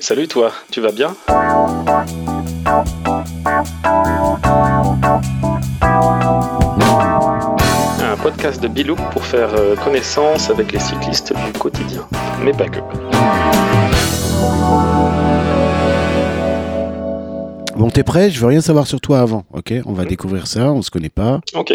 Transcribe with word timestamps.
Salut 0.00 0.28
toi, 0.28 0.52
tu 0.70 0.80
vas 0.80 0.92
bien? 0.92 1.16
Un 8.00 8.16
podcast 8.22 8.62
de 8.62 8.68
Bilou 8.68 8.96
pour 9.12 9.24
faire 9.24 9.54
euh, 9.54 9.74
connaissance 9.76 10.50
avec 10.50 10.72
les 10.72 10.78
cyclistes 10.78 11.32
du 11.32 11.52
quotidien, 11.58 12.06
mais 12.44 12.52
pas 12.52 12.68
que. 12.68 12.78
Bon, 17.76 17.90
t'es 17.90 18.02
prêt? 18.02 18.30
Je 18.30 18.40
veux 18.40 18.46
rien 18.46 18.60
savoir 18.60 18.86
sur 18.86 19.00
toi 19.00 19.20
avant, 19.20 19.44
ok? 19.52 19.72
On 19.86 19.92
va 19.92 20.04
découvrir 20.04 20.46
ça, 20.46 20.72
on 20.72 20.82
se 20.82 20.90
connaît 20.90 21.08
pas. 21.08 21.40
Ok. 21.54 21.74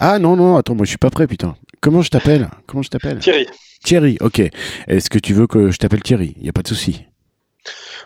Ah 0.00 0.18
non, 0.18 0.36
non, 0.36 0.56
attends, 0.56 0.74
moi 0.74 0.84
je 0.84 0.90
suis 0.90 0.98
pas 0.98 1.10
prêt, 1.10 1.26
putain. 1.26 1.56
Comment 1.80 2.02
je 2.02 2.10
t'appelle? 2.10 2.48
Comment 2.66 2.82
je 2.82 2.90
t'appelle? 2.90 3.18
Thierry. 3.18 3.46
Thierry, 3.84 4.16
ok. 4.20 4.42
Est-ce 4.86 5.10
que 5.10 5.18
tu 5.18 5.34
veux 5.34 5.46
que 5.46 5.70
je 5.70 5.78
t'appelle 5.78 6.02
Thierry? 6.02 6.34
Il 6.38 6.46
y 6.46 6.48
a 6.48 6.52
pas 6.52 6.62
de 6.62 6.68
souci. 6.68 7.04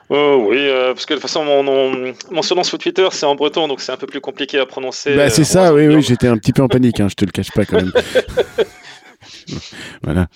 Oh, 0.08 0.46
oui, 0.48 0.58
euh, 0.58 0.92
parce 0.92 1.06
que 1.06 1.14
de 1.14 1.18
toute 1.18 1.28
façon, 1.28 1.44
mon, 1.44 1.62
mon, 1.62 2.14
mon 2.30 2.42
surnom 2.42 2.62
sur 2.62 2.78
Twitter, 2.78 3.08
c'est 3.10 3.26
en 3.26 3.34
breton, 3.34 3.68
donc 3.68 3.80
c'est 3.80 3.92
un 3.92 3.96
peu 3.96 4.06
plus 4.06 4.20
compliqué 4.20 4.58
à 4.58 4.66
prononcer. 4.66 5.16
Bah, 5.16 5.30
c'est 5.30 5.42
euh, 5.42 5.44
ça, 5.44 5.74
oui, 5.74 5.88
oui, 5.88 6.02
j'étais 6.02 6.28
un 6.28 6.36
petit 6.36 6.52
peu 6.52 6.62
en 6.62 6.68
panique, 6.68 7.00
hein, 7.00 7.08
je 7.08 7.14
te 7.14 7.24
le 7.24 7.32
cache 7.32 7.50
pas 7.50 7.64
quand 7.64 7.76
même. 7.76 7.92
voilà. 10.02 10.28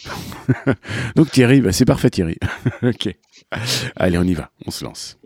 Donc 1.16 1.30
Thierry, 1.30 1.60
bah, 1.60 1.72
c'est 1.72 1.84
parfait 1.84 2.10
Thierry. 2.10 2.36
ok. 2.82 3.14
Allez, 3.96 4.18
on 4.18 4.24
y 4.24 4.34
va, 4.34 4.50
on 4.66 4.70
se 4.70 4.84
lance. 4.84 5.18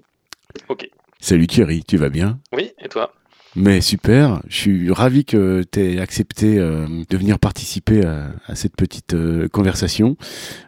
Ok. 0.69 0.89
Salut 1.21 1.47
Thierry, 1.47 1.85
tu 1.85 1.97
vas 1.97 2.11
bien? 2.11 2.39
Oui, 2.53 2.73
et 2.79 2.89
toi? 2.89 3.13
Mais 3.57 3.81
super, 3.81 4.43
je 4.49 4.57
suis 4.57 4.91
ravi 4.91 5.25
que 5.25 5.65
tu 5.71 5.81
aies 5.81 6.01
accepté 6.01 6.59
euh, 6.59 6.87
de 7.09 7.17
venir 7.17 7.39
participer 7.39 8.05
à, 8.05 8.33
à 8.47 8.57
cette 8.57 8.75
petite 8.75 9.15
euh, 9.15 9.49
conversation. 9.49 10.17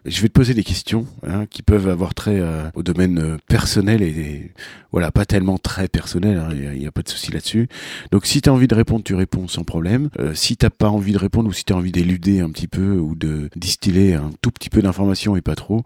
Je 0.05 0.23
vais 0.23 0.29
te 0.29 0.33
poser 0.33 0.55
des 0.55 0.63
questions 0.63 1.05
hein, 1.27 1.47
qui 1.47 1.63
peuvent 1.63 1.89
avoir 1.89 2.15
trait 2.15 2.39
euh, 2.39 2.71
au 2.75 2.85
domaine 2.85 3.19
euh, 3.19 3.37
personnel 3.49 4.03
et, 4.03 4.09
et, 4.09 4.53
voilà, 4.93 5.11
pas 5.11 5.27
tellement 5.27 5.59
très 5.59 5.89
personnel, 5.89 6.39
hein, 6.39 6.49
il 6.53 6.79
n'y 6.79 6.87
a, 6.87 6.93
pas 6.93 7.03
de 7.03 7.09
souci 7.09 7.33
là-dessus. 7.33 7.69
Donc 8.13 8.25
si 8.25 8.41
tu 8.41 8.49
as 8.49 8.53
envie 8.53 8.69
de 8.69 8.75
répondre, 8.75 9.05
tu 9.05 9.15
réponds 9.15 9.49
sans 9.49 9.65
problème. 9.65 10.09
Euh, 10.21 10.33
si 10.35 10.57
t'as 10.57 10.71
pas 10.71 10.89
envie 10.89 11.13
de 11.13 11.19
répondre 11.19 11.49
ou 11.49 11.53
si 11.53 11.65
tu 11.65 11.73
as 11.73 11.77
envie 11.77 11.93
d'éluder 11.93 12.41
un 12.41 12.51
petit 12.51 12.69
peu 12.69 12.93
ou 12.93 13.15
de 13.15 13.51
distiller 13.57 14.15
un 14.15 14.31
tout 14.41 14.51
petit 14.51 14.71
peu 14.71 14.81
d'informations 14.81 15.37
et 15.37 15.43
pas 15.43 15.55
trop, 15.55 15.83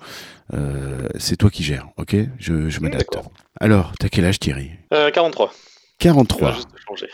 euh, 0.54 1.08
c'est 1.18 1.36
toi 1.36 1.50
qui 1.50 1.64
gères, 1.64 1.88
ok? 1.96 2.14
Je, 2.38 2.68
je 2.68 2.80
m'adapte. 2.80 3.18
Alors, 3.58 3.92
t'as 3.98 4.08
quel 4.08 4.26
âge 4.26 4.38
Thierry? 4.38 4.70
Euh, 4.92 5.10
43. 5.10 5.52
43. 6.00 6.40
On 6.40 6.50
va 6.50 6.56
juste 6.56 6.68
changer. 6.88 7.06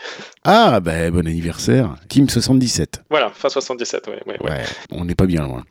Ah, 0.43 0.79
ben 0.79 1.11
bon 1.11 1.27
anniversaire. 1.27 1.95
Team 2.09 2.27
77. 2.27 3.03
Voilà, 3.09 3.29
fin 3.29 3.49
77, 3.49 4.07
ouais. 4.07 4.13
ouais, 4.25 4.37
ouais. 4.41 4.49
Ouais, 4.49 4.63
on 4.91 5.05
n'est 5.05 5.15
pas 5.15 5.25
bien 5.25 5.43
loin. 5.43 5.63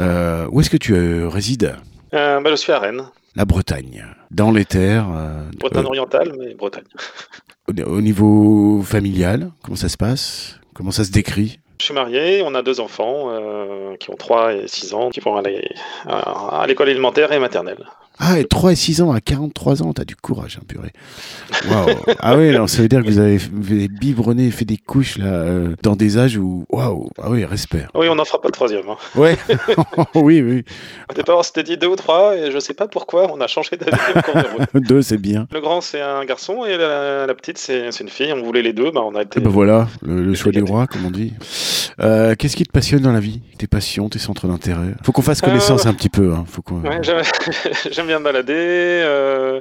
Euh, 0.00 0.46
où 0.50 0.60
est-ce 0.60 0.68
que 0.68 0.76
tu 0.76 0.94
euh, 0.94 1.28
résides? 1.28 1.76
Euh, 2.12 2.40
bah, 2.40 2.50
je 2.50 2.56
suis 2.56 2.72
à 2.72 2.78
Rennes, 2.78 3.04
La 3.36 3.44
Bretagne. 3.44 4.04
Dans 4.30 4.50
les 4.50 4.64
terres. 4.64 5.06
Bretagne 5.58 5.86
orientale, 5.86 6.32
mais 6.38 6.54
Bretagne. 6.54 6.84
au, 7.68 7.82
au 7.82 8.00
niveau 8.00 8.82
familial, 8.82 9.52
comment 9.62 9.76
ça 9.76 9.88
se 9.88 9.96
passe? 9.96 10.58
Comment 10.74 10.90
ça 10.90 11.04
se 11.04 11.10
décrit? 11.10 11.60
Je 11.80 11.86
suis 11.86 11.94
marié, 11.94 12.42
on 12.44 12.54
a 12.54 12.60
deux 12.62 12.78
enfants 12.78 13.30
euh, 13.30 13.96
qui 13.96 14.10
ont 14.10 14.16
3 14.16 14.52
et 14.52 14.68
6 14.68 14.92
ans, 14.92 15.08
qui 15.08 15.20
vont 15.20 15.36
aller 15.36 15.66
à 16.06 16.66
l'école 16.68 16.90
élémentaire 16.90 17.32
et 17.32 17.38
maternelle. 17.38 17.86
Ah, 18.22 18.38
et 18.38 18.44
3 18.44 18.72
et 18.72 18.76
6 18.76 19.00
ans 19.00 19.12
à 19.12 19.20
43 19.20 19.82
ans, 19.82 19.94
t'as 19.94 20.04
du 20.04 20.14
courage, 20.14 20.58
hein, 20.60 20.64
purée. 20.68 20.92
Waouh. 21.70 21.96
ah 22.18 22.36
oui, 22.36 22.50
non, 22.50 22.66
ça 22.66 22.82
veut 22.82 22.88
dire 22.88 23.02
que 23.02 23.06
vous 23.06 23.18
avez, 23.18 23.38
vous 23.38 23.72
avez 23.72 23.88
biberonné 23.88 24.50
fait 24.50 24.66
des 24.66 24.76
couches 24.76 25.16
là, 25.16 25.26
euh, 25.26 25.74
dans 25.82 25.96
des 25.96 26.18
âges 26.18 26.36
où. 26.36 26.66
Waouh. 26.68 27.08
Ah 27.20 27.30
oui, 27.30 27.46
respect. 27.46 27.86
Oui, 27.94 28.08
on 28.10 28.14
n'en 28.14 28.26
fera 28.26 28.40
pas 28.40 28.48
de 28.48 28.52
troisième. 28.52 28.88
Hein. 28.90 28.96
Ouais. 29.16 29.38
oui, 30.14 30.42
oui. 30.42 30.64
Au 31.10 31.14
départ, 31.14 31.38
on 31.38 31.42
s'était 31.42 31.62
dit 31.62 31.78
deux 31.78 31.86
ou 31.86 31.96
trois, 31.96 32.36
et 32.36 32.50
je 32.50 32.58
sais 32.58 32.74
pas 32.74 32.88
pourquoi, 32.88 33.32
on 33.32 33.40
a 33.40 33.46
changé 33.46 33.76
d'avis 33.78 33.96
en 34.14 34.20
cours 34.20 34.34
de 34.34 34.48
route. 34.58 34.68
Deux, 34.86 35.02
c'est 35.02 35.18
bien. 35.18 35.46
Le 35.52 35.60
grand, 35.60 35.80
c'est 35.80 36.00
un 36.02 36.24
garçon, 36.26 36.66
et 36.66 36.76
la, 36.76 37.26
la 37.26 37.34
petite, 37.34 37.56
c'est 37.56 37.88
une 38.00 38.08
fille. 38.08 38.32
On 38.34 38.42
voulait 38.42 38.62
les 38.62 38.72
deux, 38.72 38.90
bah, 38.90 39.00
on 39.02 39.14
a 39.14 39.22
été. 39.22 39.40
Eh 39.40 39.42
ben 39.42 39.50
voilà, 39.50 39.88
le, 40.02 40.22
le 40.22 40.34
choix 40.34 40.52
du 40.52 40.62
roi, 40.62 40.86
comme 40.86 41.06
on 41.06 41.10
dit. 41.10 41.32
Euh, 42.00 42.34
Qu'est-ce 42.38 42.56
qui 42.56 42.64
te 42.64 42.72
passionne 42.72 43.02
dans 43.02 43.12
la 43.12 43.20
vie? 43.20 43.40
Tes 43.58 43.66
passions, 43.66 44.08
tes 44.08 44.18
centres 44.18 44.46
d'intérêt? 44.46 44.94
Faut 45.04 45.12
qu'on 45.12 45.22
fasse 45.22 45.40
connaissance 45.40 45.86
un 45.86 45.94
petit 45.94 46.08
peu. 46.08 46.32
Hein. 46.32 46.44
Faut 46.46 46.62
qu'on... 46.62 46.80
Ouais, 46.80 47.00
bien 48.10 48.18
me 48.18 48.24
balader. 48.24 48.52
euh, 48.56 49.60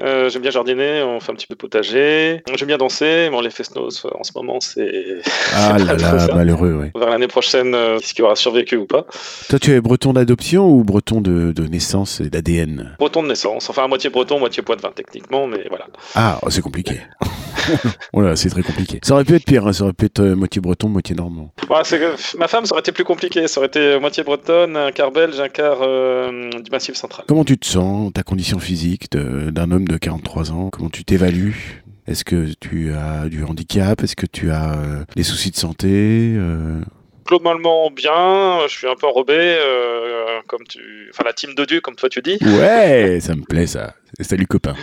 euh, 0.00 0.28
j'aime 0.28 0.42
bien 0.42 0.50
jardiner, 0.52 1.02
on 1.02 1.18
fait 1.18 1.32
un 1.32 1.34
petit 1.34 1.46
peu 1.48 1.54
de 1.54 1.58
potager. 1.58 2.42
J'aime 2.54 2.68
bien 2.68 2.78
danser, 2.78 3.28
bon, 3.30 3.40
les 3.40 3.50
fesnos 3.50 4.04
en 4.04 4.22
ce 4.22 4.32
moment 4.36 4.60
c'est 4.60 5.20
Ah 5.54 5.76
là 5.84 5.94
là, 5.94 6.28
malheureux, 6.34 6.90
vers 6.94 7.10
l'année 7.10 7.26
prochaine 7.26 7.74
euh, 7.74 7.98
ce 8.00 8.14
qui 8.14 8.22
aura 8.22 8.36
survécu 8.36 8.76
ou 8.76 8.86
pas? 8.86 9.06
Toi, 9.48 9.58
tu 9.58 9.72
es 9.72 9.80
breton 9.80 10.12
d'adoption 10.12 10.68
ou 10.68 10.84
breton 10.84 11.20
de, 11.20 11.52
de 11.52 11.66
naissance 11.66 12.20
et 12.20 12.30
d'ADN? 12.30 12.94
Breton 12.98 13.22
de 13.24 13.28
naissance, 13.28 13.70
enfin 13.70 13.84
à 13.84 13.88
moitié 13.88 14.10
breton, 14.10 14.38
moitié 14.38 14.62
poitevin 14.62 14.90
techniquement, 14.94 15.46
mais 15.46 15.64
voilà. 15.68 15.86
Ah, 16.14 16.38
oh, 16.42 16.50
c'est 16.50 16.62
compliqué. 16.62 17.00
voilà, 18.12 18.36
c'est 18.36 18.50
très 18.50 18.62
compliqué. 18.62 18.98
Ça 19.02 19.14
aurait 19.14 19.24
pu 19.24 19.34
être 19.34 19.44
pire, 19.44 19.66
hein. 19.66 19.72
ça 19.72 19.84
aurait 19.84 19.92
pu 19.92 20.06
être 20.06 20.20
euh, 20.20 20.34
moitié 20.36 20.60
breton, 20.60 20.88
moitié 20.88 21.14
normand. 21.14 21.52
Que- 21.58 22.38
ma 22.38 22.48
femme 22.48 22.64
ça 22.66 22.72
aurait 22.74 22.80
été 22.80 22.92
plus 22.92 23.04
compliqué, 23.04 23.48
ça 23.48 23.60
aurait 23.60 23.68
été 23.68 23.98
moitié 24.00 24.22
bretonne, 24.24 24.76
un 24.76 24.90
quart 24.92 25.10
belge, 25.12 25.38
un 25.40 25.48
quart 25.48 25.78
euh, 25.82 26.50
du 26.50 26.70
massif 26.70 26.94
central. 26.94 27.24
Comment 27.28 27.44
tu 27.44 27.58
te 27.58 27.66
sens, 27.66 28.12
ta 28.12 28.22
condition 28.22 28.58
physique 28.58 29.10
d'un 29.12 29.70
homme 29.70 29.86
de 29.88 29.96
43 29.96 30.52
ans? 30.52 30.70
Comment 30.70 30.90
tu 30.90 31.04
t'évalues? 31.04 31.82
Est-ce 32.06 32.24
que 32.24 32.46
tu 32.58 32.92
as 32.94 33.28
du 33.28 33.44
handicap? 33.44 34.02
Est-ce 34.02 34.16
que 34.16 34.24
tu 34.26 34.50
as 34.50 34.72
euh, 34.78 35.04
des 35.14 35.22
soucis 35.22 35.50
de 35.50 35.56
santé 35.56 35.88
euh, 36.36 36.80
Globalement 37.28 37.90
bien, 37.90 38.60
je 38.66 38.72
suis 38.72 38.88
un 38.88 38.94
peu 38.94 39.06
enrobé, 39.06 39.34
euh, 39.36 40.40
comme 40.46 40.66
tu, 40.66 41.10
enfin 41.12 41.24
la 41.24 41.34
team 41.34 41.54
Dodu 41.54 41.82
comme 41.82 41.94
toi 41.94 42.08
tu 42.08 42.22
dis. 42.22 42.38
Ouais, 42.40 43.18
ça 43.20 43.34
me 43.34 43.42
plaît 43.42 43.66
ça. 43.66 43.94
Salut 44.20 44.46
copain. 44.46 44.74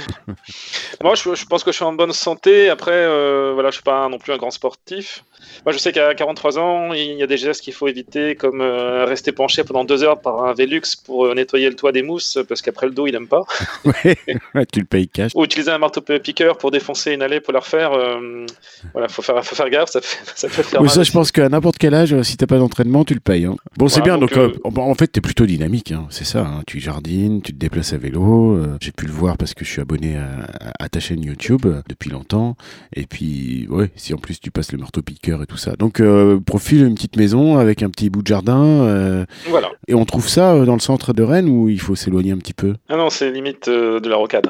Moi, 1.01 1.15
je, 1.15 1.33
je 1.33 1.45
pense 1.45 1.63
que 1.63 1.71
je 1.71 1.77
suis 1.77 1.83
en 1.83 1.93
bonne 1.93 2.13
santé. 2.13 2.69
Après, 2.69 2.91
euh, 2.93 3.51
voilà, 3.53 3.69
je 3.69 3.75
suis 3.75 3.83
pas 3.83 4.07
non 4.07 4.19
plus 4.19 4.31
un 4.31 4.37
grand 4.37 4.51
sportif. 4.51 5.23
Moi, 5.65 5.73
je 5.73 5.77
sais 5.77 5.91
qu'à 5.91 6.13
43 6.13 6.59
ans, 6.59 6.93
il 6.93 7.13
y 7.17 7.23
a 7.23 7.27
des 7.27 7.37
gestes 7.37 7.61
qu'il 7.61 7.73
faut 7.73 7.87
éviter, 7.87 8.35
comme 8.35 8.61
euh, 8.61 9.05
rester 9.05 9.31
penché 9.31 9.63
pendant 9.63 9.83
deux 9.83 10.03
heures 10.03 10.19
par 10.21 10.43
un 10.45 10.53
Velux 10.53 10.81
pour 11.05 11.25
euh, 11.25 11.33
nettoyer 11.33 11.69
le 11.69 11.75
toit 11.75 11.91
des 11.91 12.03
mousses, 12.03 12.37
parce 12.47 12.61
qu'après 12.61 12.85
le 12.87 12.91
dos, 12.93 13.07
il 13.07 13.15
aime 13.15 13.27
pas. 13.27 13.43
Ouais, 13.85 14.17
ouais, 14.55 14.65
tu 14.71 14.79
le 14.79 14.85
payes 14.85 15.07
cash. 15.07 15.31
Ou 15.35 15.43
utiliser 15.43 15.71
un 15.71 15.77
marteau 15.77 16.01
piqueur 16.01 16.57
pour 16.57 16.71
défoncer 16.71 17.11
une 17.13 17.21
allée 17.21 17.39
pour 17.39 17.53
la 17.53 17.59
refaire. 17.59 17.93
euh, 17.93 18.45
voilà, 18.93 19.07
faut 19.07 19.21
faire, 19.21 19.43
faut 19.43 19.55
faire 19.55 19.69
gaffe, 19.69 19.89
ça, 19.89 20.01
fait, 20.01 20.17
ça 20.35 20.47
peut 20.49 20.63
faire 20.63 20.81
mal. 20.81 20.89
ça, 20.89 21.03
je 21.03 21.11
pense 21.11 21.31
qu'à 21.31 21.49
n'importe 21.49 21.77
quel 21.77 21.93
âge, 21.93 22.21
si 22.21 22.37
t'as 22.37 22.47
pas 22.47 22.57
d'entraînement, 22.57 23.03
tu 23.05 23.13
le 23.13 23.19
payes. 23.19 23.45
hein. 23.45 23.55
Bon, 23.77 23.87
c'est 23.87 23.99
Voilà, 24.01 24.17
bien. 24.17 24.21
donc, 24.27 24.37
euh, 24.37 24.53
en 24.63 24.93
fait, 24.95 25.07
t'es 25.07 25.21
plutôt 25.21 25.45
dynamique. 25.45 25.91
hein, 25.91 26.05
c'est 26.09 26.25
ça. 26.25 26.41
hein. 26.41 26.61
Tu 26.67 26.79
jardines, 26.79 27.41
tu 27.41 27.51
te 27.53 27.57
déplaces 27.57 27.93
à 27.93 27.97
vélo. 27.97 28.59
J'ai 28.81 28.91
pu 28.91 29.05
le 29.05 29.11
voir 29.11 29.37
parce 29.37 29.53
que 29.53 29.65
je 29.65 29.69
suis 29.71 29.81
abonné 29.81 30.17
à, 30.17 30.47
à 30.79 30.89
ta 30.89 30.99
chaîne 30.99 31.23
YouTube 31.23 31.65
depuis 31.89 32.09
longtemps. 32.09 32.55
Et 32.95 33.05
puis, 33.05 33.67
ouais, 33.69 33.89
si 33.95 34.13
en 34.13 34.17
plus 34.17 34.39
tu 34.39 34.51
passes 34.51 34.71
le 34.71 34.77
marteau 34.77 35.01
piqueur 35.01 35.34
et 35.43 35.45
tout 35.45 35.57
ça. 35.57 35.75
Donc, 35.77 35.99
euh, 35.99 36.39
profile 36.39 36.85
une 36.85 36.95
petite 36.95 37.17
maison 37.17 37.57
avec 37.57 37.83
un 37.83 37.89
petit 37.89 38.09
bout 38.09 38.21
de 38.21 38.27
jardin. 38.27 38.63
euh, 38.63 39.25
Voilà. 39.49 39.69
et 39.87 39.93
on 39.95 40.05
trouve 40.05 40.27
ça 40.27 40.53
euh, 40.53 40.65
dans 40.65 40.73
le 40.75 40.79
centre 40.79 41.13
de 41.13 41.23
Rennes 41.23 41.49
où 41.49 41.69
il 41.69 41.79
faut 41.79 41.95
s'éloigner 41.95 42.31
un 42.31 42.37
petit 42.37 42.53
peu? 42.53 42.75
Ah 42.89 42.97
non, 42.97 43.09
c'est 43.09 43.31
limite 43.31 43.69
de 43.69 44.07
la 44.09 44.15
rocade. 44.15 44.47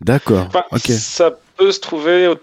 D'accord. 0.00 0.48
Enfin, 0.48 0.62
ça 0.78 1.32
peut 1.56 1.72
se 1.72 1.80
trouver 1.80 2.34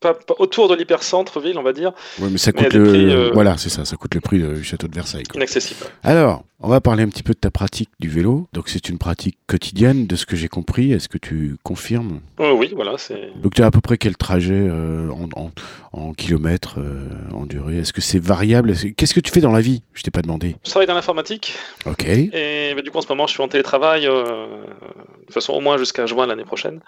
pas- 0.00 0.14
pas- 0.14 0.34
autour 0.38 0.68
de 0.68 0.74
l'hypercentre-ville, 0.74 1.58
on 1.58 1.62
va 1.62 1.72
dire, 1.72 1.92
Ouais, 2.20 2.28
mais 2.30 2.38
ça 2.38 2.52
coûte 2.52 2.72
le. 2.72 2.84
prix, 2.84 3.10
euh, 3.10 3.30
Voilà, 3.32 3.56
c'est 3.58 3.68
ça. 3.68 3.84
Ça 3.84 3.96
coûte 3.96 4.14
le 4.14 4.20
prix 4.20 4.38
du 4.40 4.64
château 4.64 4.88
de 4.88 4.94
Versailles. 4.94 5.24
quoi. 5.24 5.36
inaccessible. 5.38 5.80
Alors, 6.02 6.44
on 6.62 6.68
va 6.68 6.80
parler 6.80 7.02
un 7.04 7.08
petit 7.08 7.22
peu 7.22 7.32
de 7.32 7.38
ta 7.38 7.50
pratique 7.50 7.88
du 8.00 8.08
vélo. 8.08 8.46
Donc, 8.52 8.68
c'est 8.68 8.88
une 8.88 8.98
pratique 8.98 9.38
quotidienne, 9.46 10.06
de 10.06 10.16
ce 10.16 10.26
que 10.26 10.36
j'ai 10.36 10.48
compris. 10.48 10.92
Est-ce 10.92 11.08
que 11.08 11.16
tu 11.18 11.56
confirmes? 11.62 12.20
Euh, 12.40 12.52
oui, 12.52 12.72
voilà, 12.74 12.96
c'est. 12.98 13.32
Donc, 13.42 13.54
tu 13.54 13.62
as 13.62 13.66
à 13.66 13.70
peu 13.70 13.80
près 13.80 13.96
quel 13.98 14.16
trajet 14.16 14.54
euh, 14.54 15.08
en, 15.10 15.28
en- 15.40 15.50
en 15.92 16.12
kilomètres 16.12 16.76
euh, 16.78 17.08
en 17.32 17.46
durée? 17.46 17.78
Est-ce 17.78 17.92
que 17.92 18.00
c'est 18.00 18.18
variable? 18.22 18.70
Est-ce- 18.72 18.88
Qu'est-ce 18.88 19.14
que 19.14 19.20
tu 19.20 19.30
fais 19.32 19.40
dans 19.40 19.52
la 19.52 19.60
vie? 19.60 19.82
Je 19.94 20.02
t'ai 20.02 20.10
pas 20.10 20.22
demandé. 20.22 20.56
Je 20.64 20.70
travaille 20.70 20.86
dans 20.86 20.94
l'informatique 20.94 21.54
Ok. 21.86 22.04
et 22.06 22.72
bah, 22.74 22.82
du 22.82 22.90
coup 22.90 22.98
en 22.98 23.02
ce 23.02 23.08
moment 23.08 23.26
je 23.26 23.32
suis 23.32 23.42
en 23.42 23.48
télétravail 23.48 24.06
euh, 24.06 24.22
de 24.24 25.24
toute 25.26 25.34
façon 25.34 25.52
au 25.52 25.60
moins 25.60 25.76
jusqu'à 25.78 26.06
juin 26.06 26.26
l'année 26.26 26.44
prochaine. 26.44 26.80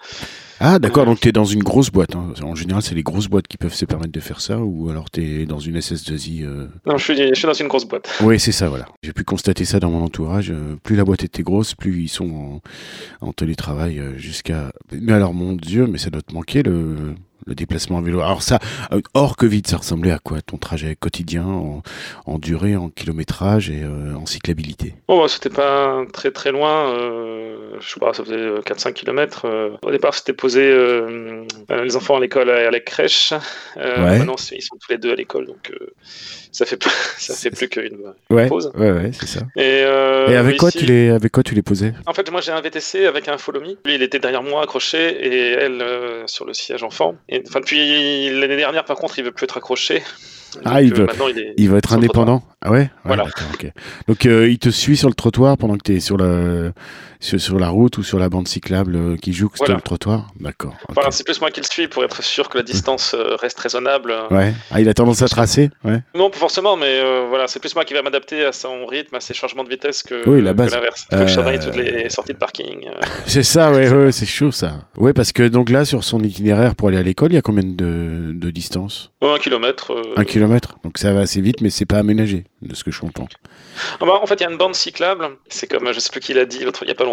Ah, 0.59 0.79
d'accord. 0.79 1.05
Donc, 1.05 1.19
tu 1.19 1.27
es 1.29 1.31
dans 1.31 1.43
une 1.45 1.63
grosse 1.63 1.89
boîte. 1.89 2.15
hein. 2.15 2.33
En 2.43 2.55
général, 2.55 2.81
c'est 2.81 2.95
les 2.95 3.02
grosses 3.03 3.27
boîtes 3.27 3.47
qui 3.47 3.57
peuvent 3.57 3.73
se 3.73 3.85
permettre 3.85 4.11
de 4.11 4.19
faire 4.19 4.41
ça. 4.41 4.59
Ou 4.59 4.89
alors, 4.89 5.09
tu 5.11 5.23
es 5.23 5.45
dans 5.45 5.59
une 5.59 5.77
SS2I. 5.77 6.43
euh, 6.43 6.67
Non, 6.85 6.97
je 6.97 7.03
suis, 7.03 7.15
je 7.17 7.33
suis 7.33 7.45
dans 7.45 7.53
une 7.53 7.67
grosse 7.67 7.85
boîte. 7.85 8.09
Oui, 8.21 8.39
c'est 8.39 8.51
ça, 8.51 8.69
voilà. 8.69 8.85
J'ai 9.03 9.13
pu 9.13 9.23
constater 9.23 9.65
ça 9.65 9.79
dans 9.79 9.91
mon 9.91 10.03
entourage. 10.03 10.51
Euh, 10.51 10.75
Plus 10.83 10.95
la 10.95 11.03
boîte 11.05 11.23
était 11.23 11.43
grosse, 11.43 11.75
plus 11.75 12.01
ils 12.03 12.09
sont 12.09 12.61
en, 13.21 13.27
en 13.27 13.33
télétravail 13.33 13.99
euh, 13.99 14.17
jusqu'à. 14.17 14.71
Mais 14.91 15.13
alors, 15.13 15.33
mon 15.33 15.53
Dieu, 15.53 15.85
mais 15.87 15.97
ça 15.97 16.09
doit 16.09 16.21
te 16.21 16.33
manquer 16.33 16.63
le, 16.63 17.13
le 17.45 17.55
déplacement 17.55 17.97
à 17.97 18.01
vélo. 18.01 18.21
Alors 18.21 18.41
ça, 18.43 18.59
euh, 18.91 19.01
hors 19.13 19.35
Covid, 19.35 19.63
ça 19.65 19.77
ressemblait 19.77 20.11
à 20.11 20.19
quoi 20.19 20.41
ton 20.41 20.57
trajet 20.57 20.95
quotidien 20.95 21.45
en, 21.45 21.83
en 22.25 22.39
durée, 22.39 22.75
en 22.75 22.89
kilométrage 22.89 23.69
et 23.69 23.83
euh, 23.83 24.15
en 24.15 24.25
cyclabilité? 24.25 24.95
Bon, 25.07 25.21
bah, 25.21 25.27
c'était 25.27 25.49
pas 25.49 26.03
très 26.13 26.31
très 26.31 26.51
loin. 26.51 26.89
Euh, 26.97 27.77
je 27.79 27.89
sais 27.89 27.99
pas, 27.99 28.13
ça 28.13 28.23
faisait 28.23 28.35
4-5 28.61 28.93
km. 28.93 29.45
Euh. 29.45 29.71
au 29.81 29.91
départ, 29.91 30.13
c'était 30.13 30.33
posé 30.33 30.61
les 31.69 31.95
enfants 31.95 32.17
à 32.17 32.19
l'école 32.19 32.49
et 32.49 32.65
à 32.65 32.71
la 32.71 32.79
crèche. 32.79 33.33
Ouais. 33.75 34.19
Maintenant, 34.19 34.35
ils 34.51 34.61
sont 34.61 34.75
tous 34.77 34.91
les 34.91 34.97
deux 34.97 35.11
à 35.11 35.15
l'école, 35.15 35.47
donc 35.47 35.71
ça 36.51 36.65
fait 36.65 36.81
ça 37.17 37.33
fait 37.33 37.49
plus 37.51 37.67
qu'une 37.69 37.97
Ouais, 38.29 38.47
pause. 38.47 38.71
ouais, 38.75 38.91
ouais, 38.91 39.11
c'est 39.13 39.27
ça. 39.27 39.41
Et, 39.55 39.79
et 39.81 40.35
avec 40.35 40.57
quoi 40.57 40.69
ici- 40.69 40.79
tu 40.79 40.85
les, 40.85 41.09
avec 41.09 41.31
quoi 41.31 41.43
tu 41.43 41.55
les 41.55 41.61
posais? 41.63 41.93
En 42.05 42.13
fait, 42.13 42.29
moi 42.31 42.41
j'ai 42.41 42.51
un 42.51 42.61
VTC 42.61 43.05
avec 43.05 43.27
un 43.27 43.37
Follow 43.37 43.61
Me. 43.61 43.75
Lui, 43.85 43.95
il 43.95 44.03
était 44.03 44.19
derrière 44.19 44.43
moi 44.43 44.63
accroché 44.63 44.97
et 44.99 45.51
elle 45.53 45.83
sur 46.27 46.45
le 46.45 46.53
siège 46.53 46.83
enfant. 46.83 47.15
Et 47.29 47.32
enfin, 47.47 47.59
depuis 47.61 48.29
l'année 48.39 48.57
dernière, 48.57 48.85
par 48.85 48.95
contre, 48.97 49.17
il 49.19 49.25
veut 49.25 49.31
plus 49.31 49.45
être 49.45 49.57
accroché. 49.57 50.01
Ah, 50.65 50.83
il 50.83 50.93
euh, 50.93 50.97
veut- 50.97 51.07
il 51.31 51.39
est. 51.39 51.53
Il 51.57 51.69
va 51.71 51.77
être 51.79 51.91
le 51.91 51.97
indépendant. 51.97 52.43
Ah 52.61 52.69
ouais, 52.71 52.77
Ouais, 52.81 52.89
Voilà. 53.05 53.23
d'accord, 53.23 53.47
ok. 53.55 53.71
Donc 54.07 54.25
euh, 54.27 54.47
il 54.49 54.59
te 54.59 54.69
suit 54.69 54.95
sur 54.95 55.07
le 55.09 55.15
trottoir 55.15 55.57
pendant 55.57 55.75
que 55.75 55.81
tu 55.83 55.95
es 55.95 55.99
sur 55.99 56.15
la 56.17 56.71
sur, 57.23 57.39
sur 57.39 57.57
la 57.59 57.69
route 57.69 57.97
ou 57.97 58.03
sur 58.03 58.19
la 58.19 58.27
bande 58.29 58.47
cyclable 58.47 58.95
euh, 58.95 59.15
qui 59.17 59.31
joue 59.33 59.47
sur 59.55 59.65
Voilà. 59.65 59.75
le 59.75 59.81
trottoir? 59.81 60.27
D'accord. 60.39 60.75
Voilà, 60.89 61.09
c'est 61.11 61.23
plus 61.23 61.39
moi 61.39 61.51
qui 61.51 61.61
le 61.61 61.65
suis 61.65 61.87
pour 61.87 62.03
être 62.03 62.21
sûr 62.21 62.49
que 62.49 62.57
la 62.57 62.63
distance 62.63 63.13
euh, 63.13 63.35
reste 63.37 63.59
raisonnable. 63.59 64.13
Ouais. 64.29 64.53
Ah, 64.71 64.81
il 64.81 64.89
a 64.89 64.93
tendance 64.93 65.21
à 65.21 65.27
tracer? 65.29 65.69
Ouais. 65.83 66.01
Non, 66.15 66.29
pas 66.29 66.37
forcément, 66.37 66.75
mais 66.75 66.99
euh, 66.99 67.25
voilà, 67.29 67.47
c'est 67.47 67.59
plus 67.59 67.73
moi 67.75 67.85
qui 67.85 67.93
va 67.93 68.01
m'adapter 68.01 68.43
à 68.45 68.51
son 68.51 68.85
rythme, 68.85 69.15
à 69.15 69.19
ses 69.21 69.33
changements 69.33 69.63
de 69.63 69.69
vitesse 69.69 70.03
que, 70.03 70.27
Oui, 70.29 70.41
la 70.41 70.51
que 70.51 70.57
base. 70.57 70.73
l'inverse. 70.73 71.07
Il 71.11 71.17
faut 71.17 71.23
que 71.23 71.27
je 71.29 71.33
surveille 71.33 71.59
toutes 71.59 71.75
les 71.77 72.09
sorties 72.09 72.33
de 72.33 72.37
parking. 72.37 72.89
C'est 73.25 73.43
ça, 73.43 73.71
ouais, 73.71 73.89
ouais, 73.89 74.11
c'est 74.11 74.25
chaud 74.25 74.51
ça. 74.51 74.73
Ouais, 74.97 75.13
parce 75.13 75.31
que 75.31 75.47
donc 75.47 75.69
là, 75.69 75.85
sur 75.85 76.03
son 76.03 76.19
itinéraire 76.21 76.75
pour 76.75 76.89
aller 76.89 76.97
à 76.97 77.03
l'école, 77.03 77.31
il 77.31 77.35
y 77.35 77.37
a 77.37 77.41
combien 77.41 77.63
de, 77.63 78.31
de 78.33 78.51
distance? 78.51 79.11
Ouais, 79.21 79.33
un 79.33 79.37
kilomètre. 79.39 79.91
euh. 79.93 80.01
Un 80.17 80.25
kilomètre? 80.25 80.77
Donc 80.83 80.97
ça 80.97 81.13
va 81.13 81.21
assez 81.21 81.39
vite, 81.41 81.61
mais 81.61 81.69
c'est 81.69 81.85
pas 81.85 81.97
aménagé, 81.99 82.43
de 82.61 82.75
ce 82.75 82.83
que 82.83 82.91
je 82.91 82.99
comprends. 82.99 83.27
Ah 83.99 84.05
bah, 84.05 84.19
en 84.21 84.25
fait, 84.27 84.35
il 84.35 84.43
y 84.43 84.45
a 84.45 84.51
une 84.51 84.57
bande 84.57 84.75
cyclable. 84.75 85.29
C'est 85.49 85.67
comme, 85.67 85.91
je 85.93 85.99
sais 85.99 86.09
plus 86.11 86.19
qui 86.19 86.33
l'a 86.33 86.45
dit 86.45 86.59
il 86.81 86.87
y 86.87 86.91
a 86.91 86.95
pas 86.95 87.03
longtemps, 87.05 87.12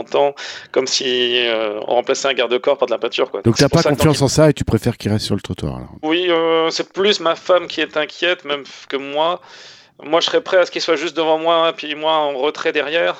comme 0.72 0.86
si 0.86 1.38
euh, 1.46 1.80
on 1.86 1.94
remplaçait 1.94 2.28
un 2.28 2.34
garde-corps 2.34 2.78
par 2.78 2.86
de 2.86 2.92
la 2.92 2.98
peinture. 2.98 3.30
Quoi. 3.30 3.42
Donc 3.42 3.56
t'as 3.56 3.68
pas 3.68 3.82
que 3.82 3.88
confiance 3.88 4.22
en 4.22 4.28
ça 4.28 4.50
et 4.50 4.52
tu 4.52 4.64
préfères 4.64 4.96
qu'il 4.96 5.10
reste 5.10 5.24
sur 5.24 5.34
le 5.34 5.40
trottoir. 5.40 5.76
Alors? 5.76 5.94
Oui, 6.02 6.26
euh, 6.28 6.70
c'est 6.70 6.92
plus 6.92 7.20
ma 7.20 7.36
femme 7.36 7.66
qui 7.66 7.80
est 7.80 7.96
inquiète, 7.96 8.44
même 8.44 8.64
que 8.88 8.96
moi. 8.96 9.40
Moi, 10.02 10.20
je 10.20 10.26
serais 10.26 10.40
prêt 10.40 10.56
à 10.56 10.64
ce 10.64 10.70
qu'il 10.70 10.80
soit 10.80 10.96
juste 10.96 11.16
devant 11.16 11.38
moi, 11.38 11.72
puis 11.76 11.94
moi 11.94 12.12
en 12.12 12.38
retrait 12.38 12.72
derrière, 12.72 13.16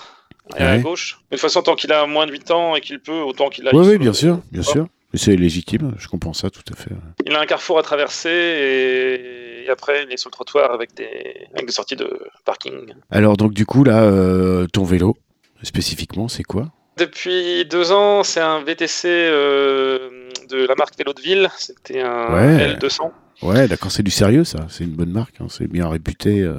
et 0.59 0.63
à 0.63 0.79
gauche. 0.79 1.19
Mais 1.31 1.37
de 1.37 1.41
toute 1.41 1.43
façon, 1.43 1.63
tant 1.63 1.75
qu'il 1.75 1.93
a 1.93 2.07
moins 2.07 2.27
de 2.27 2.33
8 2.33 2.51
ans 2.53 2.75
et 2.75 2.81
qu'il 2.81 3.01
peut, 3.01 3.21
autant 3.21 3.51
qu'il 3.51 3.69
a. 3.69 3.75
Oui, 3.75 3.87
oui, 3.87 3.99
bien 3.99 4.15
sûr, 4.15 4.41
bien 4.51 4.63
sûr. 4.63 4.87
C'est 5.13 5.35
légitime, 5.35 5.95
je 5.99 6.07
comprends 6.07 6.33
ça 6.33 6.51
tout 6.51 6.63
à 6.73 6.77
fait. 6.77 6.91
Il 7.27 7.35
a 7.35 7.41
un 7.41 7.47
carrefour 7.47 7.81
à 7.81 7.83
traverser 7.83 8.31
et, 8.31 9.65
et 9.65 9.69
après 9.69 10.05
il 10.05 10.13
est 10.13 10.17
sur 10.17 10.29
le 10.29 10.33
trottoir 10.33 10.73
avec 10.73 10.95
des, 10.95 11.49
avec 11.53 11.67
des 11.67 11.73
sorties 11.73 11.97
de 11.97 12.29
parking. 12.45 12.95
Alors 13.11 13.37
donc 13.37 13.53
du 13.53 13.67
coup 13.67 13.83
là, 13.83 14.05
euh, 14.05 14.67
ton 14.73 14.85
vélo 14.85 15.17
spécifiquement, 15.63 16.29
c'est 16.29 16.43
quoi? 16.43 16.69
Depuis 16.97 17.65
deux 17.65 17.93
ans, 17.93 18.23
c'est 18.25 18.41
un 18.41 18.63
VTC 18.63 19.09
euh, 19.09 20.29
de 20.49 20.67
la 20.67 20.75
marque 20.75 20.97
Vélo 20.99 21.13
de 21.15 21.21
Ville. 21.21 21.49
C'était 21.57 22.01
un 22.03 22.33
Ouais. 22.35 22.75
L200. 22.75 23.11
Ouais, 23.43 23.69
d'accord, 23.69 23.91
c'est 23.91 24.03
du 24.03 24.11
sérieux 24.11 24.45
ça. 24.45 24.67
C'est 24.69 24.85
une 24.85 24.91
bonne 24.91 25.11
marque, 25.13 25.37
hein, 25.41 25.47
c'est 25.49 25.67
bien 25.67 25.89
réputé. 25.89 26.41
euh, 26.41 26.57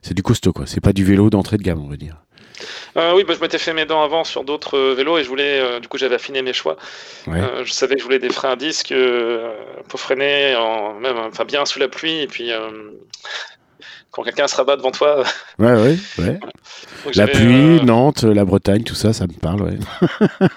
c'est 0.00 0.14
du 0.14 0.22
costaud 0.22 0.52
quoi. 0.52 0.64
C'est 0.66 0.80
pas 0.80 0.92
du 0.94 1.04
vélo 1.04 1.28
d'entrée 1.28 1.58
de 1.58 1.62
gamme, 1.62 1.82
on 1.84 1.88
va 1.88 1.96
dire. 1.96 2.16
Euh, 2.96 3.12
oui, 3.14 3.24
bah, 3.24 3.34
je 3.36 3.40
m'étais 3.40 3.58
fait 3.58 3.72
mes 3.74 3.84
dents 3.84 4.02
avant 4.02 4.24
sur 4.24 4.42
d'autres 4.42 4.76
euh, 4.78 4.94
vélos 4.94 5.18
et 5.18 5.22
je 5.24 5.28
voulais, 5.28 5.60
euh, 5.60 5.80
du 5.80 5.86
coup, 5.88 5.98
j'avais 5.98 6.14
affiné 6.14 6.40
mes 6.42 6.52
choix. 6.54 6.76
Ouais. 7.26 7.40
Je 7.64 7.72
savais 7.72 7.94
que 7.94 8.00
je 8.00 8.04
voulais 8.04 8.18
des 8.18 8.30
freins 8.30 8.52
à 8.52 8.56
disque 8.56 8.94
pour 9.88 10.00
freiner, 10.00 10.56
en, 10.56 10.94
même, 10.94 11.16
enfin 11.18 11.44
bien 11.44 11.64
sous 11.66 11.78
la 11.78 11.88
pluie 11.88 12.20
et 12.20 12.26
puis. 12.26 12.50
quand 14.10 14.22
quelqu'un 14.22 14.48
se 14.48 14.56
rabat 14.56 14.76
devant 14.76 14.90
toi. 14.92 15.22
Ouais, 15.58 15.72
ouais, 15.74 15.96
ouais. 16.18 16.40
La 17.14 17.26
pluie, 17.26 17.78
euh, 17.78 17.82
Nantes, 17.82 18.24
la 18.24 18.44
Bretagne, 18.44 18.82
tout 18.82 18.94
ça, 18.94 19.12
ça 19.12 19.26
me 19.26 19.32
parle, 19.32 19.62
ouais. 19.62 19.78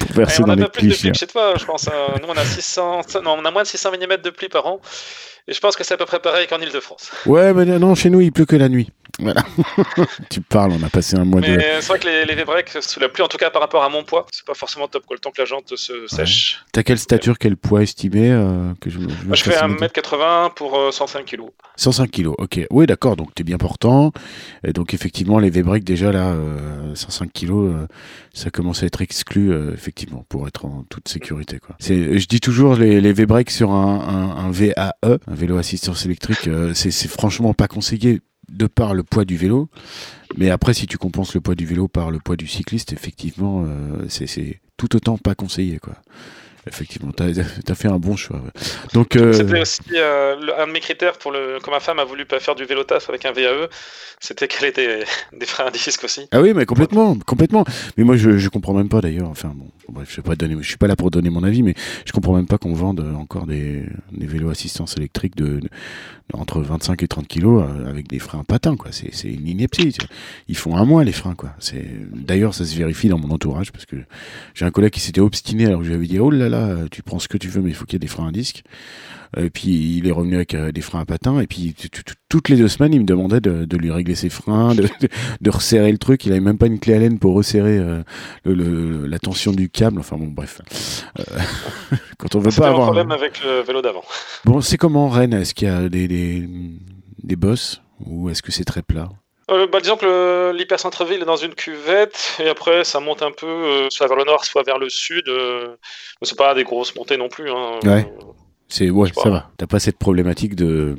Pour 0.00 0.12
verser 0.16 0.42
on 0.42 0.46
dans 0.46 0.52
a 0.52 0.56
les 0.56 0.62
pas 0.62 0.68
plus 0.68 0.82
de 0.82 0.86
pluie 0.88 0.96
clichés. 0.96 1.10
que 1.12 1.18
chez 1.18 1.26
toi, 1.26 1.54
je 1.58 1.64
pense. 1.64 1.88
hein. 1.88 1.92
Nous, 2.22 2.28
on 2.28 2.36
a 2.36 2.44
600, 2.44 3.00
non, 3.24 3.36
on 3.40 3.44
a 3.44 3.50
moins 3.50 3.62
de 3.62 3.68
600 3.68 3.90
mm 3.92 4.16
de 4.22 4.30
pluie 4.30 4.48
par 4.48 4.66
an. 4.66 4.80
Et 5.46 5.52
je 5.54 5.60
pense 5.60 5.76
que 5.76 5.84
c'est 5.84 5.94
à 5.94 5.96
peu 5.96 6.04
près 6.06 6.20
pareil 6.20 6.46
qu'en 6.46 6.58
Ile-de-France. 6.58 7.10
Ouais, 7.26 7.52
mais 7.54 7.64
non, 7.78 7.94
chez 7.94 8.10
nous, 8.10 8.20
il 8.20 8.32
pleut 8.32 8.44
que 8.44 8.56
la 8.56 8.68
nuit. 8.68 8.90
Voilà. 9.18 9.44
tu 10.30 10.40
parles, 10.40 10.72
on 10.72 10.82
a 10.82 10.90
passé 10.90 11.16
un 11.16 11.24
mois 11.24 11.40
de. 11.40 11.46
Mais 11.46 11.80
c'est 11.80 11.88
vrai 11.88 11.98
que 11.98 12.06
les, 12.06 12.24
les 12.24 12.34
V-Break, 12.34 12.70
sous 12.80 13.00
la 13.00 13.08
pluie, 13.08 13.22
en 13.22 13.28
tout 13.28 13.36
cas 13.36 13.50
par 13.50 13.62
rapport 13.62 13.82
à 13.82 13.88
mon 13.88 14.04
poids, 14.04 14.26
c'est 14.32 14.44
pas 14.44 14.54
forcément 14.54 14.88
top. 14.88 15.06
Quoi. 15.06 15.16
Le 15.16 15.20
temps 15.20 15.30
que 15.30 15.40
la 15.40 15.46
jante 15.46 15.76
se 15.76 16.06
sèche. 16.06 16.64
T'as 16.72 16.82
quelle 16.82 16.98
stature, 16.98 17.38
quel 17.38 17.56
poids 17.56 17.82
estimé 17.82 18.30
euh, 18.30 18.72
que 18.80 18.90
je, 18.90 19.00
je 19.00 19.26
Moi, 19.26 19.36
je 19.36 19.42
fais 19.42 19.52
fasse 19.52 19.62
une 19.62 19.76
idée 19.76 19.86
1m80 19.86 20.54
pour 20.54 20.76
euh, 20.78 20.90
105 20.90 21.24
kg. 21.24 21.42
105 21.76 22.10
kilos, 22.10 22.34
ok. 22.38 22.60
Oui, 22.70 22.86
d'accord, 22.86 23.16
donc 23.16 23.34
t'es 23.34 23.44
bien 23.44 23.58
portant. 23.58 24.12
Et 24.64 24.72
donc 24.72 24.94
effectivement, 24.94 25.38
les 25.38 25.50
V-Break, 25.50 25.84
déjà 25.84 26.12
là, 26.12 26.28
euh, 26.28 26.94
105 26.94 27.32
kilos, 27.32 27.72
euh, 27.72 27.86
ça 28.32 28.50
commence 28.50 28.82
à 28.82 28.86
être 28.86 29.02
exclu, 29.02 29.52
euh, 29.52 29.72
effectivement, 29.74 30.24
pour 30.28 30.46
être 30.46 30.64
en 30.64 30.84
toute 30.88 31.08
sécurité. 31.08 31.58
Quoi. 31.58 31.76
Je 31.80 32.26
dis 32.26 32.40
toujours, 32.40 32.76
les, 32.76 33.00
les 33.00 33.12
V-Break 33.12 33.50
sur 33.50 33.70
un, 33.72 34.36
un, 34.36 34.44
un 34.44 34.50
VAE, 34.50 34.92
un 35.04 35.34
vélo 35.34 35.56
assistance 35.58 36.04
électrique, 36.04 36.46
euh, 36.48 36.72
c'est 36.74 36.90
franchement 37.08 37.54
pas 37.54 37.68
conseillé 37.68 38.20
de 38.48 38.66
par 38.66 38.94
le 38.94 39.02
poids 39.02 39.24
du 39.24 39.36
vélo. 39.36 39.68
Mais 40.36 40.50
après, 40.50 40.74
si 40.74 40.86
tu 40.86 40.98
compenses 40.98 41.34
le 41.34 41.40
poids 41.40 41.54
du 41.54 41.66
vélo 41.66 41.88
par 41.88 42.10
le 42.10 42.18
poids 42.18 42.36
du 42.36 42.46
cycliste, 42.46 42.92
effectivement, 42.92 43.64
euh, 43.66 44.06
c'est, 44.08 44.60
tout 44.76 44.94
autant 44.94 45.18
pas 45.18 45.34
conseillé. 45.34 45.78
quoi. 45.78 45.94
Effectivement, 46.66 47.12
t'as, 47.12 47.26
t'as 47.64 47.74
fait 47.74 47.88
un 47.88 47.98
bon 47.98 48.16
choix. 48.16 48.36
ouais. 48.36 48.60
Donc, 48.92 49.16
euh, 49.16 49.32
C'était 49.32 49.60
aussi 49.60 49.80
euh, 49.94 50.36
un 50.58 50.66
de 50.66 50.72
mes 50.72 50.80
critères 50.80 51.16
pour 51.18 51.32
le. 51.32 51.58
Quand 51.62 51.70
ma 51.70 51.80
femme 51.80 51.98
a 51.98 52.04
voulu 52.04 52.26
pas 52.26 52.40
faire 52.40 52.54
du 52.54 52.64
vélo 52.64 52.84
taf 52.84 53.08
avec 53.08 53.24
un 53.24 53.32
VAE, 53.32 53.68
c'était 54.20 54.48
qu'elle 54.48 54.68
ait 54.68 54.72
des, 54.72 55.04
des 55.38 55.46
freins 55.46 55.66
à 55.66 55.70
disque 55.70 56.04
aussi. 56.04 56.28
Ah 56.30 56.40
oui, 56.40 56.52
mais 56.54 56.66
complètement, 56.66 57.16
complètement. 57.26 57.64
Mais 57.96 58.04
moi, 58.04 58.16
je, 58.16 58.36
je 58.36 58.48
comprends 58.48 58.74
même 58.74 58.88
pas 58.88 59.00
d'ailleurs. 59.00 59.28
Enfin 59.28 59.52
bon, 59.54 59.70
bref, 59.90 60.08
je 60.10 60.20
je 60.60 60.68
suis 60.68 60.76
pas 60.76 60.86
là 60.86 60.96
pour 60.96 61.10
donner 61.10 61.30
mon 61.30 61.42
avis, 61.42 61.62
mais 61.62 61.74
je 62.04 62.12
comprends 62.12 62.34
même 62.34 62.46
pas 62.46 62.58
qu'on 62.58 62.74
vende 62.74 63.00
encore 63.16 63.46
des, 63.46 63.84
vélos 64.12 64.50
assistance 64.50 64.96
électrique 64.96 65.36
de, 65.36 65.60
entre 66.32 66.60
25 66.60 67.02
et 67.02 67.08
30 67.08 67.26
kilos 67.26 67.64
euh, 67.64 67.88
avec 67.88 68.08
des 68.08 68.18
freins 68.18 68.44
patins. 68.44 68.76
C'est, 68.90 69.28
une 69.28 69.46
ineptie. 69.46 69.96
Ils 70.48 70.56
font 70.56 70.76
un 70.76 70.84
mois 70.84 71.04
les 71.04 71.12
freins, 71.12 71.36
d'ailleurs, 72.14 72.54
ça 72.54 72.64
se 72.64 72.76
vérifie 72.76 73.08
dans 73.08 73.18
mon 73.18 73.30
entourage 73.30 73.72
parce 73.72 73.86
que 73.86 73.96
j'ai 74.54 74.64
un 74.64 74.70
collègue 74.70 74.92
qui 74.92 75.00
s'était 75.00 75.20
obstiné 75.20 75.66
alors 75.66 75.80
que 75.80 75.84
je 75.84 75.90
lui 75.90 75.96
avais 75.96 76.06
dit, 76.06 76.18
oh 76.18 76.30
là 76.30 76.48
là, 76.48 76.76
tu 76.90 77.02
prends 77.02 77.18
ce 77.18 77.28
que 77.28 77.38
tu 77.38 77.48
veux, 77.48 77.62
mais 77.62 77.70
il 77.70 77.74
faut 77.74 77.84
qu'il 77.84 77.94
y 77.94 77.96
ait 77.96 78.00
des 78.00 78.06
freins 78.06 78.28
à 78.28 78.32
disque. 78.32 78.64
Et 79.36 79.50
puis 79.50 79.98
il 79.98 80.08
est 80.08 80.12
revenu 80.12 80.36
avec 80.36 80.54
euh, 80.54 80.72
des 80.72 80.80
freins 80.80 81.00
à 81.00 81.04
patins. 81.04 81.38
Et 81.40 81.46
puis 81.46 81.74
toutes 82.28 82.48
les 82.48 82.56
deux 82.56 82.68
semaines, 82.68 82.94
il 82.94 83.00
me 83.00 83.04
demandait 83.06 83.40
de, 83.40 83.64
de 83.64 83.76
lui 83.76 83.90
régler 83.90 84.14
ses 84.14 84.30
freins, 84.30 84.74
de, 84.74 84.82
de, 84.82 85.08
de 85.40 85.50
resserrer 85.50 85.92
le 85.92 85.98
truc. 85.98 86.24
Il 86.26 86.32
avait 86.32 86.40
même 86.40 86.58
pas 86.58 86.66
une 86.66 86.78
clé 86.80 86.94
à 86.94 86.98
laine 86.98 87.18
pour 87.18 87.34
resserrer 87.34 87.78
euh, 87.78 88.02
le, 88.44 88.54
le- 88.54 89.06
la 89.06 89.18
tension 89.18 89.52
du 89.52 89.68
câble. 89.68 90.00
Enfin 90.00 90.16
bon, 90.16 90.28
bref. 90.28 90.60
Euh, 91.18 91.22
quand 92.18 92.34
on 92.34 92.38
veut 92.40 92.50
pas 92.50 92.66
un 92.68 92.70
avoir. 92.70 92.86
problème 92.86 93.10
avec 93.12 93.42
le 93.44 93.60
vélo 93.60 93.82
d'avant. 93.82 94.04
Bon, 94.44 94.60
c'est 94.60 94.76
comment 94.78 95.08
Rennes? 95.08 95.34
Est-ce 95.34 95.54
qu'il 95.54 95.68
y 95.68 95.70
a 95.70 95.88
des, 95.88 96.08
des, 96.08 96.48
des 97.22 97.36
bosses? 97.36 97.82
Ou 98.06 98.30
est-ce 98.30 98.42
que 98.42 98.52
c'est 98.52 98.64
très 98.64 98.82
plat? 98.82 99.08
Euh, 99.50 99.66
bah, 99.66 99.80
disons 99.80 99.96
que 99.96 100.04
le- 100.06 100.52
l'hypercentre-ville 100.56 101.22
est 101.22 101.26
dans 101.26 101.36
une 101.36 101.54
cuvette, 101.54 102.36
et 102.38 102.48
après 102.48 102.84
ça 102.84 103.00
monte 103.00 103.22
un 103.22 103.30
peu, 103.32 103.46
euh, 103.46 103.86
soit 103.90 104.06
vers 104.06 104.16
le 104.16 104.24
nord, 104.24 104.44
soit 104.44 104.62
vers 104.62 104.78
le 104.78 104.88
sud. 104.90 105.28
Euh, 105.28 105.68
mais 106.20 106.26
c'est 106.28 106.36
pas 106.38 106.54
des 106.54 106.64
grosses 106.64 106.94
montées 106.94 107.16
non 107.16 107.28
plus. 107.28 107.50
Hein. 107.50 107.80
Ouais. 107.84 108.06
C'est 108.68 108.90
ouais, 108.90 109.10
ça 109.14 109.30
va. 109.30 109.50
T'as 109.56 109.66
pas 109.66 109.80
cette 109.80 109.98
problématique 109.98 110.54
de 110.54 110.94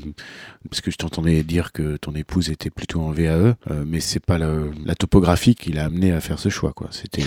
parce 0.69 0.81
que 0.81 0.89
je 0.91 0.97
t'entendais 0.97 1.43
dire 1.43 1.71
que 1.71 1.97
ton 1.97 2.13
épouse 2.15 2.49
était 2.49 2.69
plutôt 2.71 3.01
en 3.01 3.11
VAE, 3.11 3.29
euh, 3.29 3.53
mais 3.85 3.99
c'est 3.99 4.23
pas 4.25 4.37
le- 4.39 4.71
la 4.85 4.95
topographie 4.95 5.55
qui 5.55 5.71
l'a 5.71 5.85
amené 5.85 6.11
à 6.11 6.19
faire 6.19 6.39
ce 6.39 6.49
choix, 6.49 6.73
quoi. 6.73 6.87
C'était 6.91 7.23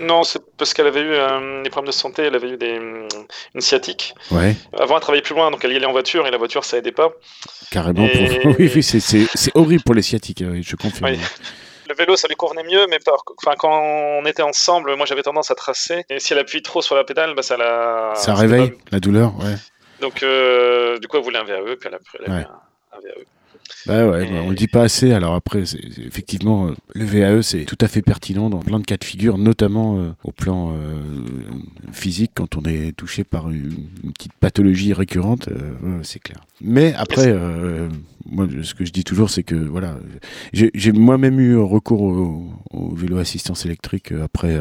Non, 0.00 0.22
c'est 0.22 0.40
parce 0.56 0.74
qu'elle 0.74 0.86
avait 0.86 1.00
eu 1.02 1.10
euh, 1.12 1.62
des 1.62 1.70
problèmes 1.70 1.88
de 1.88 1.94
santé, 1.94 2.22
elle 2.22 2.34
avait 2.34 2.50
eu 2.50 2.56
des, 2.56 2.78
hum, 2.78 3.06
une 3.54 3.60
sciatique. 3.60 4.14
ouais, 4.30 4.56
Avant, 4.78 4.94
elle 4.96 5.00
travaillait 5.02 5.22
plus 5.22 5.34
loin, 5.34 5.50
donc 5.50 5.62
elle 5.64 5.72
y 5.72 5.76
allait 5.76 5.86
en 5.86 5.92
voiture, 5.92 6.26
et 6.26 6.30
la 6.30 6.38
voiture, 6.38 6.64
ça 6.64 6.78
aidait 6.78 6.92
pas. 6.92 7.10
carrément. 7.70 8.06
Pour... 8.08 8.54
Oui, 8.58 8.70
oui, 8.74 8.82
c'est 8.82 9.50
horrible 9.56 9.82
pour 9.82 9.94
les 9.94 10.02
sciatiques. 10.02 10.42
euh, 10.42 10.60
Je 10.62 10.76
confirme. 10.76 11.10
Oui. 11.10 11.18
Le 11.88 11.94
vélo, 11.94 12.16
ça 12.16 12.28
lui 12.28 12.36
convenait 12.36 12.64
mieux, 12.64 12.86
mais 12.88 12.98
par... 12.98 13.22
enfin, 13.42 13.54
quand 13.58 13.80
on 13.80 14.24
était 14.26 14.42
ensemble, 14.42 14.94
moi 14.96 15.06
j'avais 15.06 15.22
tendance 15.22 15.50
à 15.50 15.54
tracer, 15.54 16.04
et 16.10 16.20
si 16.20 16.32
elle 16.34 16.38
appuie 16.38 16.62
trop 16.62 16.82
sur 16.82 16.94
la 16.94 17.04
pédale, 17.04 17.34
bah, 17.34 17.42
ça 17.42 17.56
la... 17.56 18.12
Ça 18.14 18.34
réveille 18.34 18.70
pas- 18.72 18.76
la 18.92 19.00
douleur, 19.00 19.32
ouais. 19.38 19.54
Donc, 20.00 20.22
euh, 20.22 20.98
du 20.98 21.08
coup, 21.08 21.16
elle 21.16 21.22
voulait 21.24 21.38
un 21.38 21.44
VAE, 21.44 21.76
puis 21.76 21.88
elle 21.88 21.94
a 21.94 21.98
pris 21.98 22.18
Ouais. 22.30 22.44
un, 22.44 22.96
un 22.96 23.00
VAE. 23.00 23.24
Bah 23.86 24.06
ouais, 24.08 24.26
bah, 24.26 24.40
on 24.44 24.50
le 24.50 24.54
dit 24.56 24.66
pas 24.68 24.82
assez. 24.82 25.12
Alors 25.12 25.34
après, 25.34 25.64
c'est, 25.66 25.80
c'est- 25.92 26.02
effectivement, 26.02 26.68
euh, 26.68 26.74
le 26.94 27.04
VAE, 27.04 27.42
c'est 27.42 27.64
tout 27.64 27.78
à 27.80 27.88
fait 27.88 28.02
pertinent 28.02 28.50
dans 28.50 28.60
plein 28.60 28.78
de 28.80 28.84
cas 28.84 28.96
de 28.96 29.04
figure, 29.04 29.38
notamment 29.38 29.98
euh, 29.98 30.10
au 30.24 30.32
plan 30.32 30.72
euh, 30.72 31.00
physique, 31.92 32.32
quand 32.34 32.56
on 32.56 32.62
est 32.64 32.92
touché 32.96 33.24
par 33.24 33.50
une, 33.50 33.72
une 34.04 34.12
petite 34.12 34.32
pathologie 34.40 34.92
récurrente, 34.92 35.48
euh, 35.48 36.00
c'est 36.02 36.18
clair. 36.18 36.40
Mais 36.60 36.92
après, 36.94 37.32
moi, 38.30 38.46
ce 38.62 38.74
que 38.74 38.84
je 38.84 38.92
dis 38.92 39.04
toujours, 39.04 39.30
c'est 39.30 39.42
que 39.42 39.54
voilà, 39.54 39.96
j'ai, 40.52 40.70
j'ai 40.74 40.92
moi-même 40.92 41.40
eu 41.40 41.56
recours 41.56 42.02
au, 42.02 42.48
au 42.70 42.94
vélo 42.94 43.18
assistance 43.18 43.64
électrique 43.64 44.12
après 44.12 44.58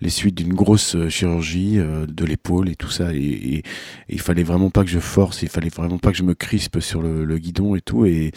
les 0.00 0.10
suites 0.10 0.36
d'une 0.36 0.54
grosse 0.54 0.96
chirurgie 1.08 1.76
de 1.76 2.24
l'épaule 2.24 2.68
et 2.70 2.76
tout 2.76 2.88
ça, 2.88 3.12
et 3.14 3.62
il 4.08 4.20
fallait 4.20 4.42
vraiment 4.44 4.70
pas 4.70 4.84
que 4.84 4.90
je 4.90 5.00
force, 5.00 5.42
il 5.42 5.48
fallait 5.48 5.68
vraiment 5.70 5.98
pas 5.98 6.12
que 6.12 6.16
je 6.18 6.22
me 6.22 6.34
crispe 6.34 6.80
sur 6.80 7.02
le, 7.02 7.24
le 7.24 7.38
guidon 7.38 7.74
et 7.74 7.80
tout, 7.80 8.06
et 8.06 8.32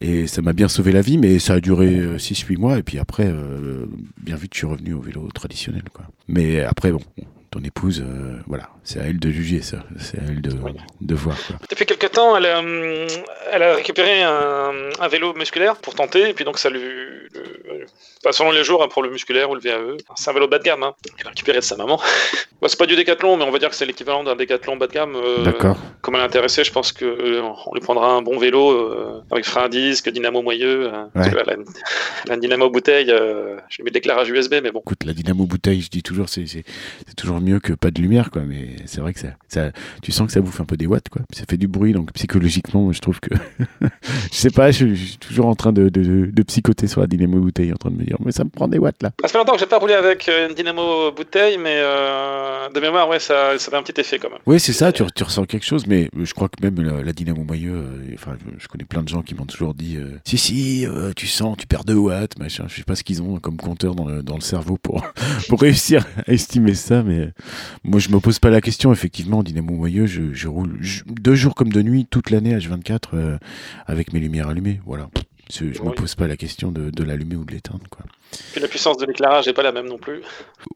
et 0.00 0.26
ça 0.26 0.42
m'a 0.42 0.52
bien 0.52 0.68
sauvé 0.68 0.92
la 0.92 1.00
vie, 1.00 1.18
mais 1.18 1.38
ça 1.38 1.54
a 1.54 1.60
duré 1.60 2.16
6-8 2.18 2.58
mois. 2.58 2.78
Et 2.78 2.82
puis 2.82 2.98
après, 2.98 3.26
euh, 3.26 3.86
bien 4.22 4.36
vite, 4.36 4.54
je 4.54 4.58
suis 4.58 4.66
revenu 4.66 4.94
au 4.94 5.00
vélo 5.00 5.28
traditionnel. 5.34 5.82
Mais 6.28 6.60
après, 6.60 6.92
bon, 6.92 7.00
ton 7.50 7.60
épouse, 7.60 8.04
euh, 8.06 8.38
voilà, 8.46 8.70
c'est 8.88 9.00
à 9.00 9.04
elle 9.04 9.18
de 9.18 9.30
juger 9.30 9.60
ça. 9.60 9.84
C'est 9.98 10.18
à 10.18 10.22
elle 10.28 10.40
de, 10.40 10.50
Oui. 10.62 10.72
de 11.02 11.14
voir. 11.14 11.36
Quoi. 11.46 11.56
Depuis 11.70 11.84
quelques 11.84 12.10
temps, 12.10 12.34
elle 12.36 12.46
a, 12.46 12.58
hum, 12.60 13.06
elle 13.52 13.62
a 13.62 13.74
récupéré 13.74 14.22
un, 14.22 14.72
un 14.98 15.08
vélo 15.08 15.34
musculaire 15.34 15.76
pour 15.76 15.94
tenter, 15.94 16.30
et 16.30 16.32
puis 16.34 16.44
donc 16.46 16.58
ça 16.58 16.70
lui. 16.70 16.80
le- 16.80 17.86
enfin, 18.24 18.32
selon 18.32 18.50
les 18.50 18.64
jours, 18.64 18.82
hein, 18.82 18.88
pour 18.90 19.02
le 19.02 19.10
musculaire 19.10 19.50
ou 19.50 19.54
le 19.54 19.60
VAE, 19.60 19.98
c'est 20.16 20.30
un 20.30 20.32
vélo 20.32 20.48
bas 20.48 20.58
de 20.58 20.64
gamme, 20.64 20.82
hein, 20.82 20.94
qu'elle 21.16 21.26
a 21.26 21.30
récupéré 21.30 21.58
de 21.58 21.64
sa 21.64 21.76
maman. 21.76 22.00
Bah, 22.60 22.66
c'est 22.68 22.76
pas 22.76 22.86
du 22.86 22.96
décathlon, 22.96 23.36
mais 23.36 23.44
on 23.44 23.52
va 23.52 23.60
dire 23.60 23.68
que 23.70 23.76
c'est 23.76 23.86
l'équivalent 23.86 24.24
d'un 24.24 24.34
décathlon 24.34 24.76
bas 24.76 24.88
de 24.88 24.92
gamme. 24.92 25.14
euh, 25.14 25.44
D'accord. 25.44 25.76
Comme 26.00 26.16
elle 26.16 26.22
est 26.22 26.24
intéressée, 26.24 26.64
je 26.64 26.72
pense 26.72 26.90
qu'on 26.90 27.04
lui 27.72 27.80
prendra 27.80 28.10
un 28.10 28.20
bon 28.20 28.36
vélo 28.36 28.72
euh, 28.72 29.22
avec 29.30 29.44
frein 29.44 29.66
à 29.66 29.68
disque, 29.68 30.10
dynamo 30.10 30.42
moyeux. 30.42 30.86
euh, 30.92 31.04
parce 31.14 31.26
Ouais. 31.26 31.32
que 31.34 31.36
là, 31.36 31.42
elle, 31.46 31.52
a 31.52 31.54
une, 31.54 31.64
elle 32.24 32.32
a 32.32 32.34
une 32.34 32.40
dynamo 32.40 32.68
bouteille, 32.68 33.12
euh, 33.12 33.56
je 33.68 33.76
lui 33.76 33.84
mets 33.84 33.90
l'éclairage 33.92 34.28
USB, 34.30 34.54
mais 34.60 34.72
bon. 34.72 34.80
Écoute, 34.80 35.04
la 35.04 35.12
dynamo 35.12 35.44
bouteille, 35.46 35.82
je 35.82 35.88
dis 35.88 36.02
toujours, 36.02 36.28
c'est 36.28 36.46
toujours 37.16 37.40
mieux 37.40 37.60
que 37.60 37.74
pas 37.74 37.92
de 37.92 38.00
lumière, 38.02 38.32
quoi. 38.32 38.42
Mais 38.44 38.70
c'est 38.86 39.00
vrai 39.00 39.12
que 39.12 39.20
ça, 39.20 39.28
ça, 39.48 39.70
tu 40.02 40.12
sens 40.12 40.26
que 40.26 40.32
ça 40.32 40.40
bouffe 40.40 40.60
un 40.60 40.64
peu 40.64 40.76
des 40.76 40.86
watts, 40.86 41.08
quoi. 41.08 41.22
Ça 41.32 41.44
fait 41.48 41.56
du 41.56 41.68
bruit, 41.68 41.92
donc 41.92 42.12
psychologiquement, 42.12 42.82
moi, 42.82 42.92
je 42.92 43.00
trouve 43.00 43.20
que, 43.20 43.34
je 43.82 43.88
sais 44.36 44.50
pas, 44.50 44.70
je, 44.70 44.88
je 44.94 45.04
suis 45.04 45.16
toujours 45.18 45.46
en 45.46 45.54
train 45.54 45.72
de, 45.72 45.88
de, 45.88 46.02
de, 46.02 46.26
de 46.26 46.42
psychoter 46.42 46.86
sur 46.86 47.00
la 47.00 47.06
dynamo 47.06 47.40
bouteille, 47.40 47.72
en 47.72 47.76
train 47.76 47.90
de 47.90 47.96
me 47.96 48.04
dire, 48.04 48.16
mais 48.24 48.32
ça 48.32 48.44
me 48.44 48.50
prend 48.50 48.68
des 48.68 48.78
watts 48.78 49.02
là. 49.02 49.10
Ça 49.22 49.28
fait 49.28 49.38
longtemps 49.38 49.54
que 49.54 49.60
j'ai 49.60 49.66
pas 49.66 49.78
roulé 49.78 49.94
avec 49.94 50.28
euh, 50.28 50.48
une 50.48 50.54
dynamo 50.54 51.12
bouteille, 51.12 51.58
mais 51.58 51.76
euh, 51.76 52.68
de 52.74 52.80
mémoire, 52.80 53.08
ouais, 53.08 53.18
ça, 53.20 53.58
ça 53.58 53.70
fait 53.70 53.76
un 53.76 53.82
petit 53.82 54.00
effet 54.00 54.18
quand 54.18 54.30
même. 54.30 54.38
Oui, 54.46 54.60
c'est 54.60 54.72
ça, 54.72 54.92
tu, 54.92 55.02
tu 55.14 55.22
ressens 55.24 55.44
quelque 55.46 55.64
chose, 55.66 55.86
mais 55.86 56.08
je 56.16 56.32
crois 56.34 56.48
que 56.48 56.62
même 56.62 56.80
la, 56.80 57.02
la 57.02 57.12
dynamo 57.12 57.44
moyeu, 57.44 57.72
euh, 57.72 58.14
enfin, 58.14 58.36
je, 58.38 58.62
je 58.62 58.68
connais 58.68 58.84
plein 58.84 59.02
de 59.02 59.08
gens 59.08 59.22
qui 59.22 59.34
m'ont 59.34 59.46
toujours 59.46 59.74
dit 59.74 59.96
euh, 59.96 60.18
si, 60.24 60.38
si, 60.38 60.86
euh, 60.86 61.12
tu 61.14 61.26
sens, 61.26 61.56
tu 61.56 61.66
perds 61.66 61.84
2 61.84 61.94
watts, 61.94 62.38
machin. 62.38 62.64
Je 62.68 62.76
sais 62.76 62.82
pas 62.82 62.94
ce 62.94 63.04
qu'ils 63.04 63.22
ont 63.22 63.38
comme 63.38 63.56
compteur 63.56 63.94
dans 63.94 64.06
le, 64.06 64.22
dans 64.22 64.34
le 64.34 64.40
cerveau 64.40 64.76
pour, 64.82 65.02
pour 65.48 65.60
réussir 65.60 66.06
à 66.26 66.32
estimer 66.32 66.74
ça, 66.74 67.02
mais 67.02 67.18
euh, 67.18 67.32
moi, 67.84 68.00
je 68.00 68.08
me 68.10 68.20
pose 68.20 68.38
pas 68.38 68.50
la 68.50 68.60
question. 68.60 68.67
Effectivement, 68.92 69.42
dynamo 69.42 69.72
moyeu, 69.74 70.06
je, 70.06 70.32
je 70.32 70.48
roule 70.48 70.76
je- 70.80 71.02
deux 71.06 71.34
jours 71.34 71.54
comme 71.54 71.70
de 71.72 71.82
nuit, 71.82 72.06
toute 72.10 72.30
l'année, 72.30 72.54
H24, 72.56 73.10
euh, 73.14 73.38
avec 73.86 74.12
mes 74.12 74.20
lumières 74.20 74.48
allumées. 74.48 74.80
Voilà. 74.86 75.08
Je, 75.52 75.72
je 75.72 75.82
me 75.82 75.92
pose 75.92 76.14
pas 76.14 76.26
la 76.26 76.36
question 76.36 76.70
de, 76.70 76.90
de 76.90 77.02
l'allumer 77.02 77.36
ou 77.36 77.44
de 77.44 77.52
l'éteindre, 77.52 77.84
quoi. 77.90 78.04
Puis 78.52 78.60
la 78.60 78.68
puissance 78.68 78.98
de 78.98 79.06
l'éclairage 79.06 79.46
n'est 79.46 79.54
pas 79.54 79.62
la 79.62 79.72
même 79.72 79.86
non 79.86 79.96
plus. 79.96 80.20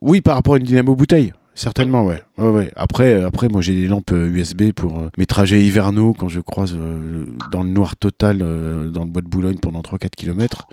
Oui, 0.00 0.22
par 0.22 0.34
rapport 0.36 0.54
à 0.54 0.56
une 0.56 0.64
dynamo 0.64 0.96
bouteille. 0.96 1.32
Certainement, 1.54 2.06
ouais. 2.06 2.22
ouais, 2.38 2.48
ouais. 2.48 2.72
Après, 2.76 3.12
euh, 3.12 3.26
après, 3.26 3.48
moi, 3.48 3.60
j'ai 3.60 3.74
des 3.74 3.86
lampes 3.86 4.12
euh, 4.12 4.28
USB 4.28 4.72
pour 4.72 4.98
euh, 4.98 5.10
mes 5.18 5.26
trajets 5.26 5.62
hivernaux 5.62 6.14
quand 6.14 6.30
je 6.30 6.40
croise 6.40 6.74
euh, 6.74 7.26
dans 7.50 7.62
le 7.62 7.68
noir 7.68 7.96
total 7.96 8.38
euh, 8.40 8.88
dans 8.88 9.04
le 9.04 9.10
bois 9.10 9.20
de 9.20 9.28
Boulogne 9.28 9.58
pendant 9.58 9.82
3-4 9.82 10.08
km. 10.16 10.66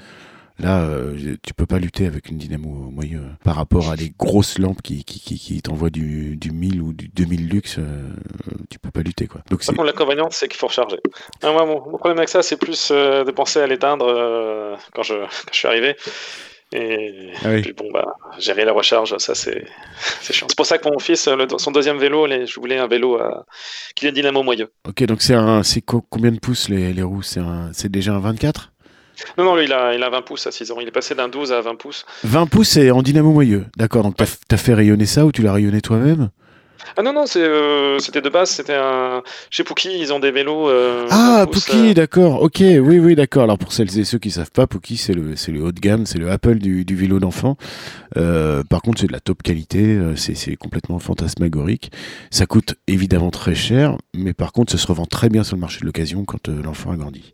Là, 0.60 0.84
euh, 0.84 1.36
tu 1.42 1.54
peux 1.54 1.66
pas 1.66 1.80
lutter 1.80 2.06
avec 2.06 2.30
une 2.30 2.38
dynamo 2.38 2.70
moyeu 2.92 3.20
euh, 3.20 3.30
par 3.44 3.56
rapport 3.56 3.90
à 3.92 3.96
des 3.96 4.12
grosses 4.18 4.58
lampes 4.60 4.82
qui, 4.82 5.04
qui, 5.06 5.20
qui, 5.22 5.40
qui 5.40 5.62
t'envoient 5.62 5.90
du, 5.90 6.36
du 6.36 6.52
1000 6.52 6.82
ou 6.82 6.92
du 6.94 7.08
2000 7.08 7.48
luxe. 7.48 7.78
euh, 7.80 8.10
tu 8.70 8.78
peux 8.80 8.92
pas 8.92 9.02
lutter, 9.02 9.28
quoi. 9.28 9.42
Donc, 9.50 9.64
c'est 9.64 9.76
l'inconvénient, 9.78 10.28
c'est 10.32 10.48
qu'il 10.50 10.58
faut 10.60 10.68
recharger. 10.68 10.98
Ah, 11.44 11.52
moi, 11.54 11.66
mon, 11.66 11.76
mon 11.90 11.98
problème 11.98 12.18
avec 12.18 12.30
ça, 12.30 12.42
c'est 12.44 12.58
plus 12.58 12.90
euh, 12.92 13.24
de 13.24 13.32
penser 13.32 13.60
à 13.62 13.68
l'éteindre 13.68 14.78
quand, 14.94 15.04
je, 15.04 15.14
quand 15.20 15.54
je 15.54 15.58
suis 15.58 15.68
arrivé. 15.68 15.96
Et 16.72 17.32
Ah 17.44 17.50
oui. 17.50 17.62
puis 17.64 17.74
bon, 17.74 17.90
bah, 17.92 18.06
gérer 18.38 18.64
la 18.64 18.74
recharge, 18.74 19.18
ça 19.18 19.34
c'est 19.34 19.66
c'est 20.22 20.34
chiant. 20.34 20.46
C'est 20.50 20.56
pour 20.58 20.68
ça 20.68 20.78
que 20.78 20.88
mon 20.88 21.00
fils, 21.00 21.28
le- 21.28 21.48
son 21.58 21.72
deuxième 21.72 21.98
vélo, 21.98 22.28
les- 22.28 22.46
je 22.46 22.60
voulais 22.60 22.78
un 22.78 22.86
vélo 22.88 23.18
à... 23.18 23.46
qui 23.96 24.06
est 24.06 24.12
dynamo 24.12 24.44
moyeu. 24.44 24.72
Ok, 24.88 25.04
donc 25.06 25.24
c'est 25.24 25.34
un, 25.34 25.64
c'est 25.64 25.82
co- 25.82 26.06
combien 26.12 26.32
de 26.32 26.38
pouces 26.40 26.70
les, 26.70 26.94
les 26.94 27.02
roues? 27.02 27.24
C'est 27.24 27.40
un, 27.40 27.72
c'est 27.74 27.90
déjà 27.90 28.14
un 28.14 28.20
24 28.20 28.72
Non, 29.38 29.44
non, 29.46 29.56
lui, 29.56 29.66
il 29.66 29.74
a, 29.74 29.94
il 29.94 30.04
a 30.04 30.10
20 30.10 30.22
pouces 30.22 30.48
à 30.48 30.52
6 30.52 30.72
ans. 30.72 30.78
Il 30.80 30.88
est 30.88 30.92
passé 30.92 31.16
d'un 31.16 31.28
12 31.28 31.52
à 31.52 31.62
20 31.62 31.76
pouces. 31.76 32.06
20 32.24 32.46
pouces, 32.48 32.70
c'est 32.70 32.92
en 32.92 33.02
dynamo 33.02 33.32
moyeu. 33.32 33.66
D'accord, 33.78 34.04
donc 34.04 34.16
t'as, 34.16 34.26
t'as 34.48 34.58
fait 34.58 34.74
rayonner 34.74 35.06
ça 35.06 35.26
ou 35.26 35.32
tu 35.32 35.42
l'as 35.42 35.54
rayonné 35.54 35.82
toi-même? 35.82 36.30
Ah 36.98 37.02
non, 37.02 37.14
non, 37.14 37.26
euh, 37.36 38.00
c'était 38.00 38.22
de 38.22 38.30
base, 38.30 38.50
c'était 38.52 38.76
un. 38.76 39.22
Chez 39.50 39.64
Pookie, 39.64 39.98
ils 40.00 40.14
ont 40.14 40.20
des 40.20 40.32
vélos. 40.32 40.70
euh, 40.70 41.08
Ah, 41.10 41.46
20 41.46 41.46
pouces, 41.52 41.66
Pookie, 41.66 41.90
euh, 41.90 41.94
d'accord. 41.94 42.42
Ok, 42.42 42.58
oui, 42.62 43.00
oui, 43.00 43.16
d'accord. 43.16 43.44
Alors 43.44 43.58
pour 43.58 43.74
celles 43.74 43.98
et 44.00 44.04
ceux 44.04 44.18
qui 44.20 44.32
savent 44.32 44.52
pas, 44.52 44.68
Pookie, 44.68 44.98
c'est 44.98 45.14
le, 45.14 45.34
le 45.48 45.62
haut 45.64 45.72
de 45.72 45.80
gamme, 45.80 46.06
c'est 46.06 46.18
le 46.18 46.30
Apple 46.32 46.56
du, 46.60 46.86
du 46.86 46.96
vélo 46.96 47.20
d'enfant. 47.20 47.58
Euh, 48.18 48.64
par 48.70 48.82
contre, 48.82 49.02
c'est 49.02 49.08
de 49.08 49.12
la 49.14 49.20
top 49.20 49.44
qualité. 49.44 49.98
C'est, 50.16 50.56
complètement 50.56 51.00
fantasmagorique. 51.00 51.92
Ça 52.32 52.46
coûte 52.46 52.76
évidemment 52.88 53.30
très 53.32 53.56
cher, 53.56 53.98
mais 54.16 54.34
par 54.34 54.52
contre, 54.52 54.72
ça 54.72 54.78
se 54.78 54.88
revend 54.88 55.06
très 55.06 55.30
bien 55.30 55.44
sur 55.44 55.56
le 55.56 55.62
marché 55.62 55.80
de 55.82 55.86
l'occasion 55.86 56.26
quand 56.26 56.48
l'enfant 56.50 56.92
a 56.92 56.96
grandi. 56.96 57.34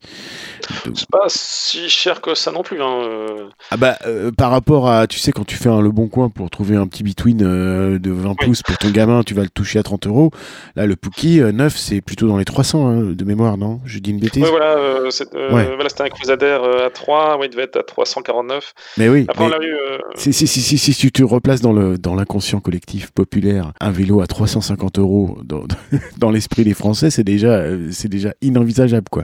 Donc- 0.86 0.96
C'est 0.98 1.10
pas 1.10 1.26
si 1.28 1.90
cher 1.90 2.22
que 2.22 2.36
ça 2.36 2.52
non 2.52 2.62
plus. 2.64 2.82
Hein. 2.82 3.50
ah 3.72 3.78
bah, 3.78 3.98
par 4.38 4.52
rapport 4.52 4.90
à, 4.90 5.08
tu 5.08 5.20
sais, 5.20 5.32
quand 5.32 5.46
tu 5.46 5.56
fais 5.56 5.70
un 5.70 5.82
Le 5.82 5.92
Bon 5.92 6.08
Coin 6.08 6.30
pour 6.30 6.50
trouver 6.50 6.76
un 6.76 6.88
petit 6.88 7.04
between 7.04 7.38
de 7.38 8.12
20 8.12 8.30
Oui. 8.30 8.36
pouces 8.46 8.62
pour 8.62 8.78
ton 8.78 8.90
gamin, 8.90 9.24
tu 9.24 9.34
vas 9.36 9.44
le 9.44 9.50
toucher 9.50 9.80
à 9.80 9.84
30 9.84 10.08
euros. 10.08 10.32
Là, 10.76 10.86
le 10.86 10.96
Pookie 10.96 11.42
euh, 11.42 11.52
neuf, 11.52 11.76
c'est 11.78 12.02
plutôt 12.02 12.28
dans 12.28 12.38
les 12.38 12.46
300 12.46 12.88
hein, 12.88 13.02
de 13.02 13.24
mémoire, 13.26 13.58
non? 13.58 13.80
Je 13.86 14.00
dis 14.00 14.12
une 14.12 14.20
bêtise 14.20 14.44
Ouais, 14.44 14.50
voilà, 14.50 14.78
euh, 14.78 15.10
c'est- 15.10 15.34
euh, 15.36 15.54
Ouais. 15.54 15.66
voilà, 15.76 15.90
c'était 15.90 16.04
un 16.04 16.10
Crusader 16.10 16.58
euh, 16.62 16.88
à 16.88 16.90
3, 16.90 17.38
ouais, 17.38 17.48
il 17.48 17.50
devait 17.50 17.64
être 17.64 17.78
à 17.78 17.84
349. 17.84 18.74
Mais 18.98 19.10
oui. 19.10 19.26
Après, 19.28 19.48
mais- 19.48 19.56
on 19.60 19.62
eu. 19.62 19.74
euh, 19.74 19.98
Si, 20.16 20.32
si, 20.34 20.48
si, 20.48 20.78
si, 20.78 20.94
tu 20.96 21.12
te 21.12 21.24
replaces 21.24 21.62
dans 21.62 21.74
le 21.74 21.98
dans 21.98 22.16
l'inconscient 22.16 22.60
collectif 22.62 23.12
populaire, 23.12 23.74
un 23.82 23.92
vélo 23.92 24.22
à 24.22 24.28
350 24.28 25.00
euros 25.00 25.38
dans, 25.44 25.64
dans 26.18 26.32
l'esprit 26.32 26.64
des 26.64 26.74
Français, 26.74 27.10
c'est 27.10 27.24
déjà 27.24 27.50
euh, 27.50 27.90
c'est 27.92 28.08
déjà 28.08 28.34
inenvisageable 28.42 29.08
quoi. 29.12 29.24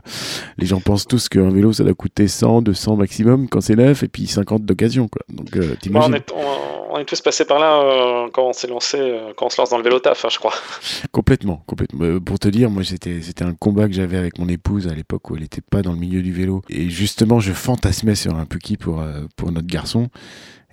Les 0.57 0.65
gens 0.65 0.81
pensent 0.81 1.07
tous 1.07 1.29
qu'un 1.29 1.49
vélo 1.49 1.71
ça 1.73 1.83
doit 1.83 1.93
coûter 1.93 2.27
100, 2.27 2.61
200 2.61 2.95
maximum 2.97 3.47
quand 3.47 3.61
c'est 3.61 3.75
neuf 3.75 4.03
et 4.03 4.07
puis 4.07 4.27
50 4.27 4.65
d'occasion 4.65 5.07
quoi. 5.07 5.21
Donc 5.29 5.47
on, 5.55 5.75
t'imagines 5.81 6.15
est, 6.15 6.31
on, 6.33 6.95
on 6.95 6.99
est 6.99 7.05
tous 7.05 7.21
passés 7.21 7.45
par 7.45 7.59
là 7.59 8.27
quand 8.33 8.47
on 8.49 8.53
s'est 8.53 8.67
lancé, 8.67 8.97
quand 9.37 9.45
on 9.45 9.49
se 9.49 9.61
lance 9.61 9.69
dans 9.69 9.77
le 9.77 9.83
vélo 9.83 9.99
taf, 10.01 10.25
hein, 10.25 10.29
je 10.31 10.37
crois. 10.39 10.53
complètement, 11.11 11.63
complètement. 11.67 12.03
Euh, 12.05 12.19
pour 12.19 12.39
te 12.39 12.47
dire, 12.47 12.69
moi 12.69 12.83
c'était 12.83 13.21
c'était 13.21 13.43
un 13.43 13.53
combat 13.53 13.87
que 13.87 13.93
j'avais 13.93 14.17
avec 14.17 14.37
mon 14.39 14.47
épouse 14.49 14.87
à 14.87 14.93
l'époque 14.93 15.29
où 15.29 15.35
elle 15.37 15.43
était 15.43 15.61
pas 15.61 15.81
dans 15.81 15.93
le 15.93 15.99
milieu 15.99 16.21
du 16.21 16.33
vélo 16.33 16.61
et 16.69 16.89
justement 16.89 17.39
je 17.39 17.53
fantasmais 17.53 18.15
sur 18.15 18.35
un 18.35 18.45
Puki 18.45 18.77
pour 18.77 19.01
euh, 19.01 19.21
pour 19.35 19.51
notre 19.51 19.67
garçon. 19.67 20.09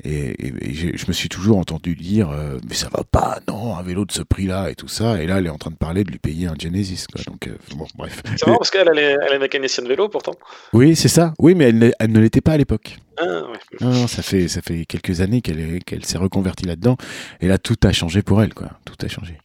Et, 0.05 0.29
et- 0.47 0.53
et 0.61 0.75
j'ai- 0.75 0.97
je 0.97 1.07
me 1.09 1.13
suis 1.13 1.29
toujours 1.29 1.59
entendu 1.59 1.97
dire 1.97 2.31
euh, 2.31 2.59
mais 2.69 2.75
ça 2.77 2.89
va 2.89 3.03
pas 3.03 3.41
non 3.49 3.77
un 3.77 3.83
vélo 3.83 4.05
de 4.05 4.13
ce 4.13 4.23
prix 4.23 4.47
là 4.47 4.71
et 4.71 4.77
tout 4.77 4.87
ça 4.87 5.21
et 5.21 5.27
là 5.27 5.39
elle 5.39 5.47
est 5.47 5.51
en 5.51 5.59
train 5.59 5.73
de 5.73 5.77
parler 5.77 6.05
de 6.05 6.11
lui 6.13 6.21
payer 6.21 6.47
un 6.47 6.55
Genesis 6.57 7.07
quoi 7.13 7.21
donc 7.27 7.49
euh, 7.49 7.57
bon 7.77 7.85
bref 7.97 8.23
C'est 8.37 8.47
marrant 8.47 8.59
parce 8.59 8.71
qu'elle 8.71 8.89
elle 8.93 8.99
est, 9.01 9.17
elle 9.29 9.35
est 9.35 9.39
mécanicienne 9.41 9.87
de 9.87 9.91
vélo 9.91 10.09
pourtant. 10.09 10.35
oui 10.73 10.95
c'est 10.95 11.09
ça 11.09 11.35
oui 11.41 11.57
mais 11.57 11.71
elle, 11.71 11.93
elle 11.99 12.13
ne 12.13 12.21
l'était 12.21 12.41
pas 12.41 12.53
à 12.53 12.57
l'époque 12.59 12.97
Ah, 13.21 13.43
non, 13.81 14.07
ça 14.07 14.23
fait 14.23 14.49
ça 14.49 14.61
fait 14.63 14.85
quelques 14.85 15.21
années 15.21 15.41
qu'elle 15.41 15.83
qu'elle 15.85 16.05
s'est 16.05 16.19
reconvertie 16.19 16.67
là-dedans. 16.67 16.97
Et 17.41 17.49
là 17.49 17.59
tout 17.59 17.77
a 17.85 17.93
changé 17.93 18.23
pour 18.23 18.43
elle 18.43 18.55
quoi. 18.55 18.71
Tout 18.85 18.95
a 19.05 19.09
changé. 19.09 19.39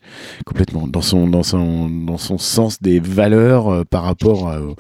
Complètement. 0.46 0.88
Dans 0.88 1.02
son 1.02 1.28
dans 1.28 1.44
son 1.44 1.90
dans 1.90 2.18
son 2.18 2.38
sens 2.38 2.82
des 2.82 3.00
valeurs 3.00 3.70
euh, 3.70 3.84
par 3.84 4.04
rapport 4.04 4.50
à- 4.50 4.62
au, 4.62 4.76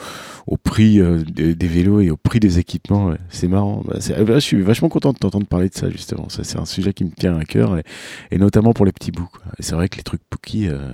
au 0.47 0.57
prix 0.57 0.99
euh, 0.99 1.23
des, 1.23 1.53
vélos 1.67 2.01
et 2.01 2.11
au 2.11 2.17
prix 2.17 2.39
des 2.39 2.59
équipements 2.59 3.13
c'est 3.29 3.47
marrant. 3.47 3.83
Bah, 3.87 3.97
c'est- 3.99 4.13
euh, 4.17 4.35
je 4.35 4.39
suis 4.39 4.61
vachement 4.61 4.89
content 4.89 5.13
de 5.13 5.17
t'entendre 5.17 5.47
parler 5.47 5.69
de 5.69 5.73
ça 5.75 5.89
justement. 5.89 6.29
Ça 6.29 6.43
c'est 6.43 6.57
un 6.59 6.65
sujet 6.65 6.93
qui 6.93 7.03
me 7.05 7.11
tient 7.11 7.37
à 7.37 7.45
cœur 7.45 7.77
et, 7.77 7.83
et 8.31 8.37
notamment 8.37 8.73
pour 8.73 8.85
les 8.85 8.91
petits 8.91 9.11
bouts 9.11 9.29
c'est 9.59 9.75
vrai 9.75 9.89
que 9.89 9.97
les 9.97 10.03
trucs 10.03 10.21
Pookie 10.29 10.67
euh, 10.67 10.93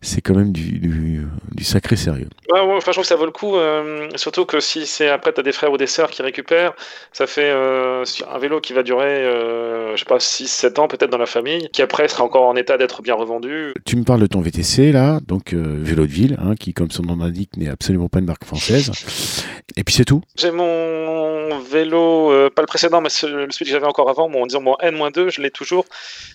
c'est 0.00 0.20
quand 0.20 0.34
même 0.34 0.52
du, 0.52 0.78
du, 0.78 1.26
du 1.52 1.64
sacré 1.64 1.96
sérieux. 1.96 2.28
Ouais, 2.52 2.60
ouais, 2.60 2.74
enfin, 2.76 2.92
je 2.92 2.92
trouve 2.92 3.04
que 3.04 3.08
ça 3.08 3.16
vaut 3.16 3.26
le 3.26 3.32
coup, 3.32 3.56
euh, 3.56 4.08
surtout 4.16 4.44
que 4.44 4.60
si 4.60 4.86
c'est 4.86 5.08
après 5.08 5.32
t'as 5.32 5.42
des 5.42 5.52
frères 5.52 5.72
ou 5.72 5.76
des 5.76 5.86
sœurs 5.86 6.10
qui 6.10 6.22
récupèrent, 6.22 6.74
ça 7.12 7.26
fait 7.26 7.50
euh, 7.50 8.04
un 8.32 8.38
vélo 8.38 8.60
qui 8.60 8.72
va 8.72 8.82
durer, 8.82 9.24
euh, 9.24 9.94
je 9.96 10.00
sais 10.00 10.06
pas, 10.06 10.18
6-7 10.18 10.80
ans 10.80 10.88
peut-être 10.88 11.10
dans 11.10 11.18
la 11.18 11.26
famille, 11.26 11.68
qui 11.72 11.82
après 11.82 12.08
sera 12.08 12.24
encore 12.24 12.44
en 12.44 12.56
état 12.56 12.78
d'être 12.78 13.02
bien 13.02 13.14
revendu. 13.14 13.74
tu 13.84 13.96
me 13.96 14.04
parles 14.04 14.20
de 14.20 14.26
ton 14.26 14.40
VTC 14.40 14.92
là 14.92 15.20
donc 15.26 15.52
euh, 15.52 15.78
vélo 15.80 16.06
de 16.06 16.12
ville 16.12 16.36
hein, 16.40 16.54
qui 16.58 16.72
comme 16.72 16.90
son 16.90 17.02
nom 17.02 17.16
l'indique 17.16 17.56
n'est 17.56 17.68
absolument 17.68 18.08
pas 18.08 18.18
une 18.18 18.26
marque 18.26 18.44
française. 18.44 18.90
Et 19.76 19.84
puis 19.84 19.94
c'est 19.94 20.04
tout. 20.04 20.22
J'ai 20.36 20.50
mon 20.50 21.35
vélo, 21.60 22.30
euh, 22.30 22.50
pas 22.50 22.62
le 22.62 22.66
précédent, 22.66 23.00
mais 23.00 23.08
ce- 23.08 23.26
celui 23.26 23.64
que 23.64 23.70
j'avais 23.70 23.86
encore 23.86 24.08
avant, 24.10 24.28
mon, 24.28 24.46
disons 24.46 24.60
mon 24.60 24.76
N-2, 24.78 25.30
je 25.30 25.40
l'ai 25.40 25.50
toujours. 25.50 25.84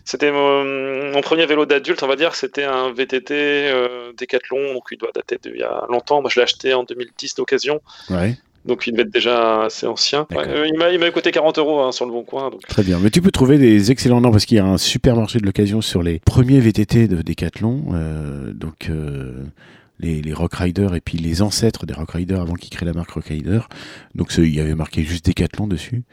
C'était 0.06 0.32
mon, 0.32 0.63
mon 1.12 1.22
premier 1.22 1.46
vélo 1.46 1.65
d'adulte, 1.65 2.01
on 2.03 2.08
va 2.08 2.15
dire. 2.15 2.36
C'était 2.36 2.63
un 2.63 2.91
VTT 2.91 3.34
euh, 3.34 4.12
Decathlon, 4.18 4.74
donc 4.74 4.84
il 4.91 4.98
doit 4.98 5.12
dater 5.13 5.38
d'il 5.41 5.58
y 5.58 5.63
a 5.63 5.86
longtemps. 5.89 6.22
Moi, 6.22 6.30
je 6.34 6.39
l'ai 6.39 6.44
acheté 6.44 6.74
en 6.74 6.84
2010 6.84 7.36
d'occasion. 7.36 7.82
ouais 8.10 8.36
Donc 8.65 8.86
il 8.88 8.91
devait 8.91 9.03
être 9.03 9.12
déjà 9.13 9.63
assez 9.63 9.88
ancien. 9.88 10.27
Ouais, 10.32 10.48
euh, 10.48 10.68
il 10.68 11.00
m'a 11.00 11.10
coûté 11.12 11.32
40 11.32 11.58
euros 11.58 11.82
hein, 11.82 11.91
sur 11.91 12.06
le 12.06 12.12
bon 12.12 12.24
coin. 12.24 12.50
Donc. 12.51 12.62
Très 12.68 12.84
bien. 12.84 13.00
Mais 13.00 13.10
tu 13.10 13.22
peux 13.22 13.32
trouver 13.32 13.58
des 13.58 13.91
excellents 13.91 14.22
noms 14.22 14.32
parce 14.32 14.46
qu'il 14.46 14.58
y 14.58 14.60
a 14.60 14.65
un 14.65 14.77
super 14.77 15.15
marché 15.15 15.39
de 15.39 15.46
l'occasion 15.46 15.82
sur 15.82 16.03
les 16.03 16.20
premiers 16.20 16.60
VTT 16.60 17.08
de 17.08 17.22
Decathlon. 17.22 17.84
euh, 17.94 18.51
donc 18.53 18.88
euh, 18.89 19.34
les, 20.01 20.22
les 20.22 20.34
Rock 20.34 20.55
Riders 20.55 20.96
et 20.96 21.01
puis 21.01 21.17
les 21.17 21.41
ancêtres 21.41 21.86
des 21.86 21.93
Rock 21.93 22.12
Riders 22.12 22.41
avant 22.41 22.55
qu'ils 22.55 22.70
créent 22.70 22.86
la 22.86 22.93
marque 22.93 23.12
Rock 23.12 23.25
Rider. 23.25 23.62
Donc 24.15 24.34
il 24.38 24.53
y 24.53 24.60
avait 24.60 24.75
marqué 24.75 25.03
juste 25.03 25.25
Decathlon 25.25 25.67
dessus. 25.67 26.03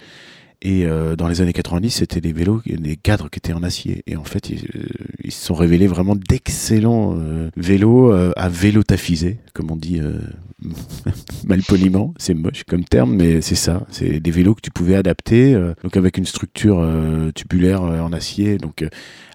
Et 0.61 0.87
euh, 0.87 1.15
dans 1.15 1.29
les 1.29 1.41
années 1.41 1.53
90, 1.53 1.91
c'était 1.91 2.21
des 2.21 2.33
vélos, 2.33 2.63
des 2.67 2.97
cadres 2.97 3.31
qui 3.31 3.39
étaient 3.39 3.53
en 3.53 3.63
acier. 3.63 4.03
Et 4.07 4.17
en 4.17 4.25
fait, 4.25 4.51
ils, 4.51 4.65
euh, 4.75 4.87
ils 5.23 5.33
se 5.33 5.47
sont 5.47 5.55
révélés 5.55 5.87
vraiment 5.87 6.17
d'excellents 6.17 7.15
euh, 7.17 7.51
vélos 7.57 8.13
euh, 8.13 8.33
à 8.37 8.49
vélo 8.49 8.83
taffisé, 8.83 9.39
comme 9.53 9.71
on 9.71 9.77
dit 9.77 10.01
euh, 10.01 10.19
malpoliment. 11.47 12.13
C'est 12.19 12.35
moche 12.35 12.65
comme 12.65 12.85
terme, 12.85 13.15
mais 13.15 13.41
c'est 13.41 13.55
ça. 13.55 13.87
C'est 13.91 14.19
des 14.19 14.31
vélos 14.33 14.55
que 14.55 14.61
tu 14.61 14.71
pouvais 14.71 14.97
adapter, 14.97 15.55
euh, 15.55 15.75
donc 15.85 15.97
avec 15.97 16.19
une 16.19 16.27
structure 16.27 16.85
tubulaire 17.35 17.83
en 17.83 18.13
acier, 18.13 18.59
donc 18.59 18.85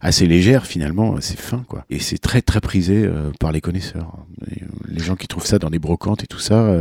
assez 0.02 0.26
légère 0.26 0.66
finalement. 0.66 1.16
C'est 1.22 1.40
fin, 1.40 1.64
quoi. 1.68 1.86
Et 1.90 2.00
c'est 2.00 2.18
très 2.18 2.42
très 2.42 2.60
prisé 2.60 3.08
par 3.40 3.52
les 3.52 3.62
connaisseurs. 3.62 4.26
Les 4.88 5.02
gens 5.02 5.16
qui 5.16 5.28
trouvent 5.28 5.46
ça 5.46 5.60
dans 5.60 5.70
des 5.70 5.80
brocantes 5.80 6.24
et 6.24 6.28
tout 6.28 6.40
ça, 6.40 6.74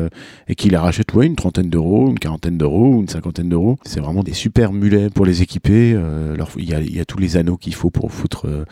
et 0.48 0.54
qui 0.54 0.70
la 0.70 0.80
rachètent, 0.80 1.12
ouais, 1.14 1.26
une 1.26 1.36
trentaine 1.36 1.70
d'euros, 1.70 2.08
une 2.08 2.18
quarantaine 2.18 2.58
d'euros, 2.58 3.00
une 3.00 3.08
cinquantaine 3.08 3.48
d'euros. 3.48 3.78
C'est 3.84 4.00
vraiment 4.00 4.22
des 4.22 4.31
super 4.32 4.72
mulets 4.72 5.10
pour 5.10 5.26
les 5.26 5.42
équiper. 5.42 5.92
euh, 5.94 6.36
Il 6.56 6.68
y, 6.68 7.00
a, 7.00 7.04
tous 7.04 7.18
les 7.18 7.36
anneaux 7.36 7.56
qu'il 7.56 7.74
faut 7.74 7.90
pour 7.90 8.12
foutre 8.12 8.46
euh, 8.46 8.64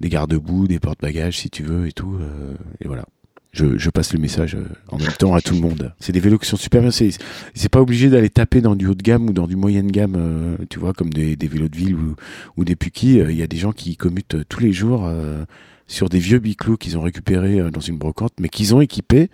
des 0.00 0.08
garde-boue, 0.08 0.68
des 0.68 0.78
porte-bagages 0.78 1.38
si 1.38 1.50
tu 1.50 1.62
veux 1.62 1.86
et 1.86 1.92
tout. 1.92 2.16
euh, 2.20 2.54
et 2.80 2.88
voilà. 2.88 3.04
Je, 3.52 3.90
passe 3.90 4.12
le 4.12 4.20
message 4.20 4.56
en 4.88 4.98
même 4.98 5.12
temps 5.18 5.34
à 5.34 5.40
tout 5.40 5.54
le 5.54 5.60
monde. 5.60 5.92
C'est 5.98 6.12
des 6.12 6.20
vélos 6.20 6.38
qui 6.38 6.46
sont 6.46 6.56
super 6.56 6.80
bien. 6.80 6.90
C'est 6.90 7.10
c'est 7.54 7.70
pas 7.70 7.80
obligé 7.80 8.08
d'aller 8.08 8.28
taper 8.30 8.60
dans 8.60 8.76
du 8.76 8.86
haut 8.86 8.94
de 8.94 9.02
gamme 9.02 9.30
ou 9.30 9.32
dans 9.32 9.48
du 9.48 9.56
moyenne 9.56 9.90
gamme, 9.90 10.14
euh, 10.16 10.56
tu 10.70 10.78
vois, 10.78 10.92
comme 10.92 11.10
des, 11.10 11.34
vélos 11.34 11.68
de 11.68 11.76
ville 11.76 11.96
ou, 12.56 12.64
des. 12.64 12.74
Euh, 12.74 13.32
Il 13.32 13.36
y 13.36 13.42
a 13.42 13.46
des 13.48 13.56
gens 13.56 13.72
qui 13.72 13.96
commutent 13.96 14.36
tous 14.48 14.60
les 14.60 14.72
jours 14.72 15.10
sur 15.88 16.08
des 16.08 16.18
vieux 16.18 16.38
biclous 16.38 16.76
qu'ils 16.76 16.96
ont 16.96 17.02
récupérés 17.02 17.58
euh, 17.58 17.70
dans 17.70 17.80
une 17.80 17.96
brocante, 17.98 18.32
mais 18.38 18.48
qu'ils 18.48 18.74
ont 18.74 18.80
équipés 18.80 19.30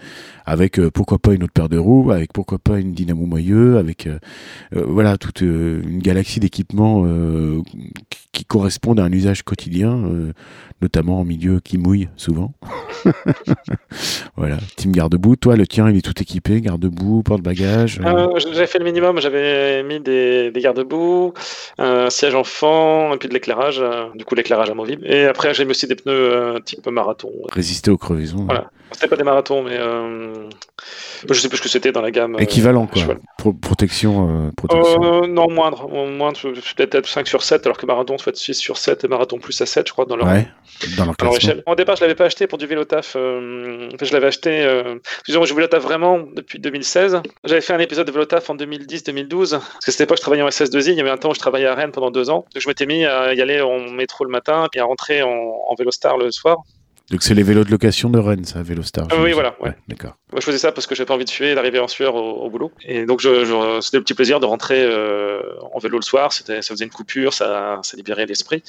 avec 0.47 0.79
euh, 0.79 0.91
pourquoi 0.91 1.19
pas 1.19 1.35
une 1.35 1.43
autre 1.43 1.53
paire 1.53 1.69
de 1.69 1.77
roues, 1.77 2.13
avec 2.13 2.33
pourquoi 2.33 2.59
pas 2.59 2.79
une 2.79 2.93
dynamo 2.95 3.27
moyeu, 3.27 3.77
avec 3.77 4.07
euh, 4.07 4.19
voilà 4.73 5.19
toute 5.19 5.41
une 5.41 5.99
galaxie 5.99 6.41
d'équipements 6.41 7.05
qui- 8.33 8.45
correspondent 8.47 9.01
à 9.01 9.05
un 9.05 9.11
usage 9.11 9.43
quotidien, 9.43 10.01
notamment 10.81 11.21
en 11.21 11.25
milieu 11.25 11.61
qui 11.61 11.77
mouille 11.79 12.09
souvent. 12.17 12.53
voilà, 14.37 14.59
team 14.77 14.93
garde-boue. 14.93 15.37
Toi, 15.37 15.57
le 15.57 15.67
tien, 15.67 15.89
il 15.91 15.97
est 15.97 16.03
tout 16.03 16.21
équipé, 16.21 16.61
garde-boue, 16.61 17.23
porte-bagages. 17.23 18.01
euh, 18.05 18.29
j'avais 18.39 18.67
fait 18.67 18.79
le 18.79 18.85
minimum, 18.85 19.19
j'avais 19.21 19.83
mis 19.83 19.99
des, 19.99 20.53
garde-boue, 20.55 21.33
un 21.79 22.11
siège 22.11 22.35
enfant, 22.35 23.15
et 23.15 23.17
puis 23.17 23.29
de 23.29 23.35
l'éclairage, 23.35 23.83
du 24.15 24.25
coup 24.25 24.35
l'éclairage 24.35 24.71
amovible. 24.71 25.05
Et 25.07 25.25
après 25.25 25.55
j'ai 25.55 25.65
mis 25.65 25.71
aussi 25.73 25.87
des 25.87 25.97
pneus 25.97 26.13
type 26.65 26.87
marathon. 26.89 27.31
résister 27.51 27.91
aux 27.91 27.99
crevaisons. 27.99 28.45
Voilà. 28.45 28.71
C'était 28.93 29.09
pas 29.09 29.17
des 29.17 29.25
marathons, 29.25 29.63
mais 29.63 29.77
euh, 29.79 30.49
je 31.29 31.35
sais 31.41 31.49
plus 31.49 31.59
ce 31.59 31.63
que 31.63 31.69
c'était 31.69 31.93
dans 31.93 32.03
la 32.03 32.11
gamme. 32.11 32.35
euh, 32.37 32.39
Équivalent, 32.39 32.87
quoi. 32.87 33.01
cheval. 33.01 33.19
Pro- 33.39 33.53
protection. 33.53 34.47
euh, 34.49 34.51
protection. 34.57 35.23
Euh, 35.23 35.27
non, 35.27 35.51
moindre. 35.51 35.89
Moindre, 35.89 36.39
peut-être 36.77 37.07
5 37.09 37.27
sur 37.27 37.43
7, 37.43 37.67
alors 37.67 37.77
que 37.79 37.87
marathon, 37.87 38.19
soit 38.19 38.37
6 38.37 38.55
sur 38.55 38.77
7 38.79 39.05
et 39.05 39.09
marathon 39.09 39.39
plus 39.39 39.61
à 39.61 39.67
7, 39.67 39.87
je 39.89 39.93
crois, 39.93 40.05
dans 40.05 40.17
leur, 40.17 40.27
ouais, 40.27 40.47
dans 40.97 41.05
leur 41.07 41.15
dans 41.17 41.25
leur 41.27 41.37
échelle. 41.37 41.63
Au 41.67 41.75
départ, 41.75 41.97
je 41.97 42.03
l'avais 42.03 42.15
pas 42.15 42.25
acheté 42.25 42.47
pour 42.47 42.59
du 42.59 42.67
vélo 42.67 42.85
taf. 42.85 43.15
euh, 43.17 43.89
enfin, 43.95 44.05
je 44.05 44.13
l'avais 44.13 44.27
acheté. 44.27 44.63
Euh, 44.65 44.97
disons, 45.27 45.45
je 45.45 45.55
vélo 45.55 45.67
taf 45.67 45.83
vraiment 45.83 46.19
depuis 46.35 46.59
2016. 46.59 47.21
J'avais 47.45 47.61
fait 47.61 47.73
un 47.73 47.79
épisode 47.79 48.07
de 48.07 48.13
vélo 48.13 48.25
taf 48.25 48.51
en 48.51 48.57
2010-2012. 48.57 49.51
Parce 49.51 49.85
que 49.85 49.91
cette 49.93 50.01
époque, 50.03 50.17
je 50.19 50.23
travaillais 50.23 50.43
en 50.43 50.49
SS2I. 50.49 50.91
Il 50.93 50.97
y 50.97 51.01
avait 51.01 51.11
un 51.11 51.17
temps 51.17 51.31
où 51.31 51.35
je 51.35 51.39
travaillais 51.39 51.67
à 51.67 51.75
Rennes 51.75 51.93
pendant 51.93 52.11
deux 52.11 52.31
ans. 52.31 52.45
Donc, 52.55 52.63
je 52.63 52.69
m'étais 52.69 52.87
mis 52.87 53.05
à 53.05 53.35
y 53.35 53.41
aller 53.41 53.61
en 53.61 53.79
métro 53.91 54.25
le 54.25 54.31
matin 54.31 54.69
et 54.75 54.81
à 54.81 54.85
rentrer 54.85 55.23
en, 55.23 55.29
en 55.31 55.75
Vélostar 55.77 56.17
le 56.19 56.31
soir. 56.31 56.59
Donc 57.11 57.23
c'est 57.23 57.35
les 57.35 57.43
vélos 57.43 57.65
de 57.65 57.71
location 57.71 58.09
de 58.09 58.19
Rennes, 58.19 58.45
ça, 58.45 58.63
Vélostar. 58.63 59.07
Ah 59.11 59.17
oui, 59.21 59.33
voilà, 59.33 59.57
ouais. 59.61 59.77
D'accord. 59.89 60.17
Moi, 60.33 60.41
je 60.41 60.47
faisais 60.47 60.59
ça 60.59 60.73
parce 60.73 60.87
que 60.87 60.95
j'avais 60.95 61.07
pas 61.07 61.15
envie 61.15 61.27
de 61.27 61.45
et 61.45 61.55
d'arriver 61.55 61.79
en 61.79 61.89
sueur 61.89 62.15
au, 62.15 62.45
au 62.45 62.51
boulot. 62.51 62.73
Et 62.85 63.05
donc, 63.05 63.21
je, 63.21 63.45
je- 63.45 63.81
c'était 63.83 63.99
le 63.99 64.03
petit 64.05 64.15
plaisir 64.15 64.41
de 64.41 64.47
rentrer 64.47 64.83
euh, 64.83 65.41
en 65.75 65.79
vélo 65.79 65.99
le 65.99 66.03
soir. 66.03 66.33
C'était, 66.33 66.63
ça 66.63 66.75
faisait 66.75 66.85
une 66.87 66.91
coupure, 66.91 67.35
ça, 67.35 67.81
ça 67.83 67.97
libérait 67.97 68.25
l'esprit. 68.27 68.63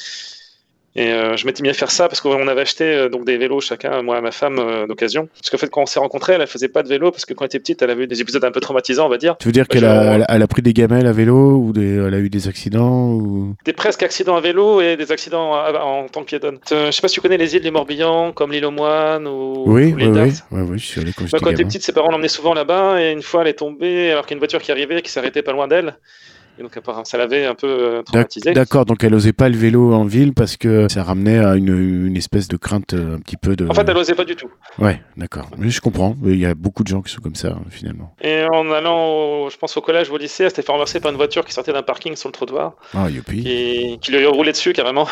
Et 0.97 1.11
euh, 1.11 1.35
je 1.35 1.45
m'étais 1.45 1.61
mis 1.61 1.67
à 1.69 1.73
faire 1.73 1.91
ça 1.91 2.07
parce 2.07 2.21
qu'on 2.21 2.47
avait 2.47 2.61
acheté 2.61 2.85
euh, 2.85 3.09
donc 3.09 3.25
des 3.25 3.37
vélos 3.37 3.59
chacun, 3.59 4.01
moi 4.01 4.17
et 4.17 4.21
ma 4.21 4.31
femme, 4.31 4.59
euh, 4.59 4.87
d'occasion. 4.87 5.27
Parce 5.33 5.49
qu'en 5.49 5.57
fait, 5.57 5.69
quand 5.69 5.81
on 5.81 5.85
s'est 5.85 5.99
rencontrés, 5.99 6.33
elle, 6.33 6.41
elle 6.41 6.47
faisait 6.47 6.69
pas 6.69 6.83
de 6.83 6.87
vélo 6.87 7.11
parce 7.11 7.25
que 7.25 7.33
quand 7.33 7.43
elle 7.43 7.47
était 7.47 7.59
petite, 7.59 7.81
elle 7.81 7.89
avait 7.89 8.05
eu 8.05 8.07
des 8.07 8.21
épisodes 8.21 8.45
un 8.45 8.51
peu 8.51 8.61
traumatisants, 8.61 9.05
on 9.05 9.09
va 9.09 9.17
dire. 9.17 9.35
Tu 9.37 9.47
veux 9.47 9.51
dire 9.51 9.65
Bah, 9.69 9.73
qu'elle 9.73 9.83
a, 9.85 10.25
elle 10.29 10.47
pris 10.47 10.61
des 10.61 10.71
gamelles 10.71 11.05
à 11.07 11.11
vélo 11.11 11.57
ou 11.57 11.73
des, 11.73 11.95
elle 11.97 12.13
a 12.13 12.19
eu 12.19 12.29
des 12.29 12.47
accidents 12.47 13.09
ou... 13.09 13.55
Des 13.65 13.73
presque 13.73 14.03
accidents 14.03 14.37
à 14.37 14.41
vélo 14.41 14.79
et 14.79 14.95
des 14.95 15.11
accidents 15.11 15.53
à- 15.53 15.73
en 15.83 16.07
tant 16.07 16.21
que 16.21 16.27
piétonne. 16.27 16.59
Euh, 16.71 16.85
je 16.87 16.91
sais 16.91 17.01
pas 17.01 17.09
si 17.09 17.15
tu 17.15 17.21
connais 17.21 17.37
les 17.37 17.55
îles 17.57 17.63
du 17.63 17.71
Morbihan, 17.71 18.31
comme 18.31 18.53
l'île 18.53 18.65
aux 18.65 18.71
Moines 18.71 19.27
ou, 19.27 19.63
Oui, 19.65 19.91
ou 19.91 19.95
oui, 19.97 20.05
oui, 20.07 20.31
oui, 20.51 20.61
oui, 20.69 20.79
je 20.79 20.85
suis 20.85 21.01
allé 21.01 21.11
quand 21.11 21.23
Bah, 21.25 21.29
elle 21.33 21.37
était 21.49 21.55
gamin. 21.55 21.67
petite, 21.67 21.83
ses 21.83 21.91
parents 21.91 22.09
l'emmenaient 22.11 22.27
souvent 22.29 22.53
là-bas 22.53 23.01
et 23.01 23.11
une 23.11 23.21
fois 23.21 23.41
elle 23.41 23.47
est 23.49 23.53
tombée 23.59 24.11
alors 24.11 24.25
qu'il 24.25 24.31
y 24.31 24.35
a 24.35 24.37
une 24.37 24.39
voiture 24.39 24.61
qui 24.61 24.71
arrivait 24.71 25.01
qui 25.01 25.11
s'arrêtait 25.11 25.41
pas 25.43 25.51
loin 25.51 25.67
d'elle. 25.67 25.97
Et 26.57 26.63
donc 26.63 26.71
ça 27.03 27.17
l'avait 27.17 27.45
un 27.45 27.53
peu 27.55 27.67
euh, 27.67 28.01
traumatisée. 28.03 28.53
D'accord, 28.53 28.85
donc 28.85 29.03
elle 29.03 29.13
osait 29.13 29.33
pas 29.33 29.49
le 29.49 29.57
vélo 29.57 29.93
en 29.93 30.05
ville 30.05 30.33
parce 30.33 30.55
que 30.55 30.87
ça 30.89 31.03
ramenait 31.03 31.39
à 31.39 31.55
une, 31.55 32.07
une 32.07 32.15
espèce 32.15 32.47
de 32.47 32.55
crainte 32.57 32.93
euh, 32.93 33.15
un 33.15 33.19
petit 33.19 33.35
peu 33.37 33.55
de... 33.55 33.67
En 33.67 33.73
fait, 33.73 33.87
elle 33.87 33.97
osait 33.97 34.15
pas 34.15 34.23
du 34.23 34.35
tout. 34.35 34.49
Ouais, 34.79 35.01
d'accord. 35.17 35.49
Mais 35.57 35.69
je 35.69 35.81
comprends. 35.81 36.15
Il 36.23 36.37
y 36.39 36.45
a 36.45 36.55
beaucoup 36.55 36.83
de 36.83 36.87
gens 36.87 37.01
qui 37.01 37.11
sont 37.11 37.21
comme 37.21 37.35
ça, 37.35 37.57
finalement. 37.69 38.15
Et 38.21 38.43
en 38.53 38.71
allant, 38.71 39.05
au- 39.07 39.49
je 39.49 39.57
pense, 39.57 39.75
au 39.75 39.81
collège 39.81 40.09
ou 40.09 40.13
au 40.13 40.17
lycée, 40.17 40.43
elle 40.45 40.49
s'était 40.49 40.61
fait 40.61 40.71
renverser 40.71 40.99
par 41.01 41.11
une 41.11 41.17
voiture 41.17 41.43
qui 41.43 41.51
sortait 41.53 41.73
d'un 41.73 41.83
parking 41.83 42.15
sur 42.15 42.29
le 42.29 42.33
trottoir, 42.33 42.73
Ah, 42.93 43.09
youpi. 43.09 43.43
qui, 43.43 43.99
qui 44.01 44.11
lui 44.11 44.25
a 44.25 44.29
roulé 44.29 44.51
dessus 44.53 44.71
carrément, 44.73 45.07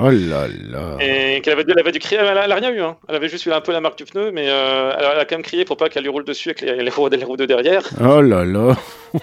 Oh 0.00 0.10
là 0.10 0.46
là. 0.70 0.96
et 1.00 1.40
qu'elle 1.40 1.54
avait, 1.54 1.64
dû- 1.64 1.72
elle 1.72 1.80
avait 1.80 1.92
dû 1.92 1.98
crier. 1.98 2.20
Elle 2.20 2.38
a, 2.38 2.44
elle 2.44 2.52
a 2.52 2.54
rien 2.54 2.70
eu, 2.72 2.80
hein. 2.80 2.96
elle 3.08 3.16
avait 3.16 3.28
juste 3.28 3.46
eu 3.46 3.52
un 3.52 3.60
peu 3.60 3.72
la 3.72 3.80
marque 3.80 3.98
du 3.98 4.04
pneu, 4.04 4.30
mais 4.30 4.48
euh, 4.48 4.92
elle, 4.98 5.04
a, 5.18 5.24
quand 5.24 5.36
même 5.36 5.42
crié 5.42 5.64
pour 5.64 5.76
pas 5.76 5.88
qu'elle 5.88 6.02
lui 6.02 6.10
roule 6.10 6.24
dessus 6.24 6.50
avec 6.50 6.60
les, 6.60 6.82
les 6.82 6.90
roues, 6.90 7.08
les 7.08 7.24
roues 7.24 7.36
de 7.36 7.46
derrière. 7.46 7.82
Oh 8.00 8.20
là 8.20 8.44
là. 8.44 8.76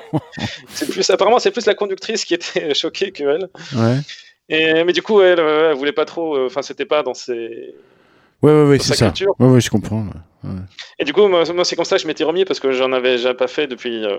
C'est 0.70 0.90
plus, 0.90 1.10
apparemment, 1.10 1.40
c'est 1.40 1.52
plus 1.52 1.66
la 1.68 1.76
conductrice 1.76 2.26
qui 2.26 2.34
était 2.34 2.74
choquée 2.74 3.12
que 3.12 3.24
elle. 3.24 3.50
Ouais. 3.76 3.98
Et, 4.50 4.84
mais 4.84 4.94
du 4.94 5.02
coup, 5.02 5.22
elle, 5.22 5.40
euh, 5.40 5.72
elle 5.72 5.78
voulait 5.78 5.92
pas 5.92 6.06
trop, 6.06 6.36
euh, 6.36 6.48
enfin, 6.48 6.62
c'était 6.62 6.86
pas 6.86 7.04
dans 7.04 7.14
ses. 7.14 7.76
Ouais, 8.42 8.52
ouais, 8.52 8.70
ouais, 8.70 8.80
c'est 8.80 8.96
ça. 8.96 9.06
culture. 9.08 9.34
Ouais, 9.40 9.48
ouais, 9.48 9.62
je 9.62 9.70
comprends. 9.70 10.02
ouais. 10.04 10.50
Et 11.00 11.06
du 11.06 11.12
coup, 11.14 11.28
moi, 11.28 11.44
moi, 11.56 11.66
c'est 11.66 11.76
comme 11.76 11.86
ça 11.86 11.96
que 11.96 12.02
je 12.04 12.08
m'étais 12.08 12.24
remis 12.24 12.46
parce 12.46 12.60
que 12.60 12.72
j'en 12.72 12.92
avais 12.92 13.14
déjà 13.18 13.34
pas 13.34 13.48
fait 13.48 13.66
depuis 13.66 14.06
euh, 14.06 14.16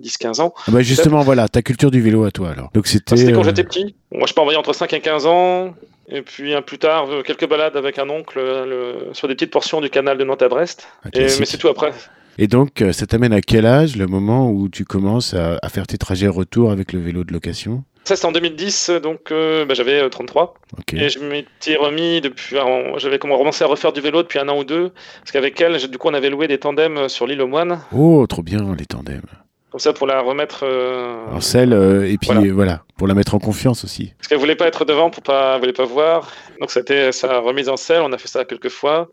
10-15 0.00 0.40
ans. 0.40 0.54
Ah 0.66 0.70
bah 0.70 0.80
justement, 0.80 1.20
voilà, 1.20 1.48
ta 1.48 1.60
culture 1.62 1.90
du 1.90 2.00
vélo 2.00 2.24
à 2.24 2.30
toi, 2.30 2.50
alors. 2.50 2.70
Donc 2.72 2.86
c'était... 2.86 3.12
Enfin, 3.14 3.32
quand 3.32 3.40
euh, 3.40 3.44
j'étais 3.44 3.64
petit. 3.64 3.94
Moi, 4.12 4.26
je 4.26 4.32
peux 4.32 4.40
envoyer 4.40 4.58
entre 4.58 4.72
5 4.72 4.90
et 4.94 5.00
15 5.00 5.26
ans. 5.26 5.74
Et 6.10 6.22
puis, 6.22 6.54
un 6.54 6.62
plus 6.62 6.78
tard, 6.78 7.06
quelques 7.26 7.46
balades 7.46 7.76
avec 7.76 7.98
un 7.98 8.08
oncle 8.08 8.38
le- 8.40 9.10
sur 9.12 9.28
des 9.28 9.34
petites 9.34 9.50
portions 9.50 9.82
du 9.82 9.90
canal 9.90 10.16
de 10.16 10.24
Nantes 10.24 10.40
à 10.40 10.48
Brest. 10.48 10.88
Et- 11.06 11.10
classique. 11.10 11.40
mais 11.40 11.46
c'est 11.46 11.58
tout 11.58 11.68
après. 11.68 11.92
Et 12.40 12.46
donc, 12.46 12.82
euh, 12.82 12.92
ça 12.92 13.06
t'amène 13.06 13.32
à 13.32 13.40
quel 13.40 13.66
âge, 13.66 13.96
le 13.96 14.06
moment 14.06 14.50
où 14.50 14.68
tu 14.68 14.84
commences 14.84 15.34
à, 15.34 15.58
à 15.60 15.68
faire 15.68 15.88
tes 15.88 15.98
trajets 15.98 16.28
retour 16.28 16.70
avec 16.70 16.92
le 16.92 17.00
vélo 17.00 17.24
de 17.24 17.32
location? 17.32 17.82
Ça, 18.04 18.14
c'était 18.14 18.26
en 18.26 18.32
2010, 18.32 18.90
donc 19.02 19.32
euh, 19.32 19.66
bah, 19.66 19.74
j'avais 19.74 20.00
euh, 20.00 20.08
33. 20.08 20.54
Ok. 20.78 20.94
Et 20.94 21.08
je 21.08 21.18
m'étais 21.18 21.76
remis 21.76 22.20
depuis. 22.20 22.56
J'avais 22.96 23.18
commencé 23.18 23.64
à 23.64 23.66
refaire 23.66 23.92
du 23.92 24.00
vélo 24.00 24.22
depuis 24.22 24.38
un 24.38 24.48
an 24.48 24.56
ou 24.56 24.64
deux. 24.64 24.92
Parce 25.20 25.32
qu'avec 25.32 25.60
elle, 25.60 25.76
du 25.90 25.98
coup, 25.98 26.08
on 26.08 26.14
avait 26.14 26.30
loué 26.30 26.46
des 26.46 26.58
tandems 26.58 27.08
sur 27.08 27.26
l'île 27.26 27.42
aux 27.42 27.48
Moines. 27.48 27.80
Oh, 27.92 28.24
trop 28.28 28.42
bien, 28.42 28.74
les 28.78 28.86
tandems. 28.86 29.26
Comme 29.70 29.80
ça, 29.80 29.92
pour 29.92 30.06
la 30.06 30.20
remettre. 30.20 30.60
euh, 30.64 31.26
En 31.32 31.40
selle, 31.40 31.72
euh, 31.74 32.10
et 32.10 32.16
puis 32.16 32.30
Voilà. 32.32 32.52
voilà, 32.52 32.82
pour 32.96 33.06
la 33.06 33.14
mettre 33.14 33.34
en 33.34 33.38
confiance 33.38 33.84
aussi. 33.84 34.12
Parce 34.16 34.28
qu'elle 34.28 34.38
voulait 34.38 34.56
pas 34.56 34.66
être 34.66 34.84
devant 34.86 35.10
pour 35.10 35.22
pas, 35.22 35.58
voulait 35.58 35.72
pas 35.74 35.84
voir. 35.84 36.32
Donc 36.60 36.70
c'était 36.70 37.12
sa 37.12 37.38
remise 37.40 37.68
en 37.68 37.76
selle. 37.76 38.00
On 38.02 38.12
a 38.12 38.18
fait 38.18 38.28
ça 38.28 38.44
quelques 38.46 38.70
fois. 38.70 39.08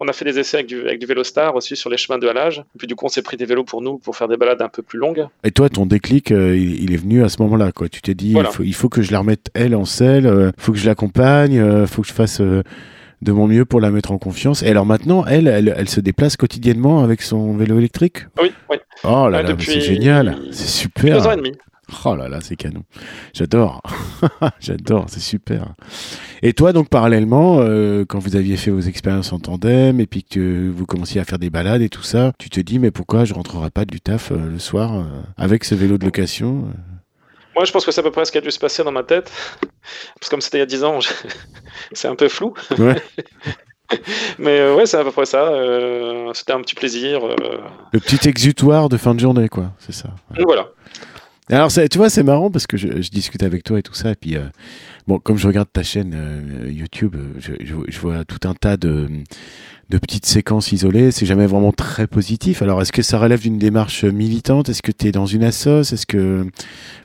On 0.00 0.08
a 0.08 0.12
fait 0.12 0.24
des 0.24 0.38
essais 0.40 0.56
avec 0.58 0.66
du, 0.66 0.80
avec 0.82 0.98
du 0.98 1.06
vélo 1.06 1.22
star 1.24 1.54
aussi 1.54 1.76
sur 1.76 1.88
les 1.88 1.96
chemins 1.96 2.18
de 2.18 2.26
halage. 2.28 2.58
Et 2.74 2.78
puis 2.78 2.86
du 2.86 2.96
coup, 2.96 3.06
on 3.06 3.08
s'est 3.08 3.22
pris 3.22 3.36
des 3.36 3.46
vélos 3.46 3.64
pour 3.64 3.80
nous 3.80 3.96
pour 3.98 4.16
faire 4.16 4.28
des 4.28 4.36
balades 4.36 4.60
un 4.60 4.68
peu 4.68 4.82
plus 4.82 4.98
longues. 4.98 5.26
Et 5.44 5.52
toi, 5.52 5.68
ton 5.70 5.86
déclic, 5.86 6.32
euh, 6.32 6.54
il, 6.56 6.82
il 6.82 6.92
est 6.92 6.96
venu 6.98 7.24
à 7.24 7.28
ce 7.28 7.40
moment-là, 7.42 7.70
quoi. 7.72 7.88
Tu 7.88 8.02
t'es 8.02 8.14
dit, 8.14 8.32
Voilà. 8.32 8.50
il, 8.50 8.54
faut, 8.54 8.62
il 8.64 8.74
faut 8.74 8.88
que 8.88 9.00
je 9.02 9.12
la 9.12 9.20
remette 9.20 9.46
elle 9.54 9.74
en 9.76 9.84
selle, 9.84 10.26
euh, 10.26 10.50
faut 10.58 10.72
que 10.72 10.78
je 10.78 10.86
l'accompagne, 10.86 11.58
euh, 11.58 11.86
faut 11.86 12.02
que 12.02 12.08
je 12.08 12.12
fasse 12.12 12.42
de 13.24 13.32
mon 13.32 13.46
mieux 13.48 13.64
pour 13.64 13.80
la 13.80 13.90
mettre 13.90 14.12
en 14.12 14.18
confiance. 14.18 14.62
Et 14.62 14.68
alors 14.68 14.86
maintenant, 14.86 15.24
elle, 15.26 15.48
elle, 15.48 15.74
elle 15.76 15.88
se 15.88 16.00
déplace 16.00 16.36
quotidiennement 16.36 17.02
avec 17.02 17.22
son 17.22 17.56
vélo 17.56 17.78
électrique? 17.78 18.26
Oui, 18.40 18.50
oui. 18.70 18.76
Oh 19.04 19.28
là 19.28 19.38
Ouais, 19.38 19.42
là, 19.42 19.48
depuis- 19.50 19.72
c'est 19.72 19.80
génial, 19.80 20.38
c'est 20.50 20.68
super. 20.68 21.18
Deux 21.18 21.26
ans 21.26 21.32
et 21.32 21.36
demi. 21.36 21.52
Oh 22.06 22.16
là 22.16 22.28
là, 22.28 22.38
c'est 22.40 22.56
canon. 22.56 22.82
J'adore. 23.34 23.82
J'adore, 24.60 25.04
c'est 25.08 25.20
super. 25.20 25.74
Et 26.42 26.54
toi, 26.54 26.72
donc, 26.72 26.88
parallèlement, 26.88 27.58
euh, 27.60 28.06
quand 28.08 28.18
vous 28.18 28.36
aviez 28.36 28.56
fait 28.56 28.70
vos 28.70 28.80
expériences 28.80 29.32
en 29.34 29.38
tandem 29.38 30.00
et 30.00 30.06
puis 30.06 30.24
que 30.24 30.70
vous 30.74 30.86
commenciez 30.86 31.20
à 31.20 31.24
faire 31.24 31.38
des 31.38 31.50
balades 31.50 31.82
et 31.82 31.90
tout 31.90 32.02
ça, 32.02 32.32
tu 32.38 32.48
te 32.48 32.58
dis, 32.60 32.78
mais 32.78 32.90
pourquoi 32.90 33.26
je 33.26 33.34
rentrerai 33.34 33.68
pas 33.70 33.84
du 33.84 34.00
taf 34.00 34.32
euh, 34.32 34.36
le 34.50 34.58
soir 34.58 34.94
euh, 34.94 35.02
avec 35.36 35.64
ce 35.64 35.74
vélo 35.74 35.98
de 35.98 36.04
location? 36.06 36.68
euh 36.68 36.72
Moi, 37.54 37.64
je 37.64 37.72
pense 37.72 37.84
que 37.84 37.92
c'est 37.92 38.00
à 38.00 38.04
peu 38.04 38.10
près 38.10 38.24
ce 38.24 38.32
qui 38.32 38.38
a 38.38 38.40
dû 38.40 38.50
se 38.50 38.58
passer 38.58 38.82
dans 38.84 38.92
ma 38.92 39.02
tête. 39.04 39.30
Parce 39.60 40.24
que 40.24 40.30
comme 40.30 40.40
c'était 40.40 40.58
il 40.58 40.60
y 40.60 40.62
a 40.62 40.66
10 40.66 40.84
ans, 40.84 41.00
je- 41.00 41.08
c'est 41.92 42.08
un 42.08 42.16
peu 42.16 42.28
flou. 42.28 42.54
Ouais. 42.78 42.96
Mais 44.38 44.58
euh, 44.60 44.74
ouais, 44.74 44.86
c'est 44.86 44.96
à 44.96 45.04
peu 45.04 45.12
près 45.12 45.26
ça. 45.26 45.48
euh, 45.48 46.32
C'était 46.34 46.52
un 46.52 46.60
petit 46.62 46.74
plaisir. 46.74 47.24
euh, 47.24 47.36
Le 47.92 48.00
petit 48.00 48.28
exutoire 48.28 48.88
de 48.88 48.96
fin 48.96 49.14
de 49.14 49.20
journée, 49.20 49.48
quoi. 49.48 49.72
C'est 49.78 49.92
ça. 49.94 50.08
voilà. 50.44 50.68
Alors, 51.50 51.70
c'est- 51.70 51.88
tu 51.88 51.98
vois, 51.98 52.08
c'est 52.10 52.22
marrant 52.22 52.50
parce 52.50 52.66
que 52.66 52.76
je, 52.76 53.02
je 53.02 53.10
discute 53.10 53.42
avec 53.42 53.62
toi 53.62 53.78
et 53.78 53.82
tout 53.82 53.94
ça. 53.94 54.10
Et 54.12 54.14
puis, 54.14 54.36
bon, 55.06 55.18
comme 55.18 55.36
je 55.36 55.46
regarde 55.46 55.68
ta 55.70 55.82
chaîne 55.82 56.66
YouTube, 56.66 57.14
je, 57.38 57.52
je- 57.60 57.74
je 57.86 57.98
vois 58.00 58.24
tout 58.24 58.48
un 58.48 58.54
tas 58.54 58.76
de, 58.78 59.08
de 59.90 59.98
petites 59.98 60.26
séquences 60.26 60.72
isolées. 60.72 61.10
C'est 61.10 61.26
jamais 61.26 61.46
vraiment 61.46 61.72
très 61.72 62.06
positif. 62.06 62.62
Alors, 62.62 62.80
est-ce 62.82 62.92
que 62.92 63.02
ça 63.02 63.18
relève 63.18 63.40
d'une 63.40 63.58
démarche 63.58 64.04
militante? 64.04 64.68
Est-ce 64.68 64.82
que 64.82 64.92
tu 64.92 65.08
es 65.08 65.12
dans 65.12 65.26
une 65.26 65.44
assoce? 65.44 65.92
Est-ce 65.92 66.06
que. 66.06 66.46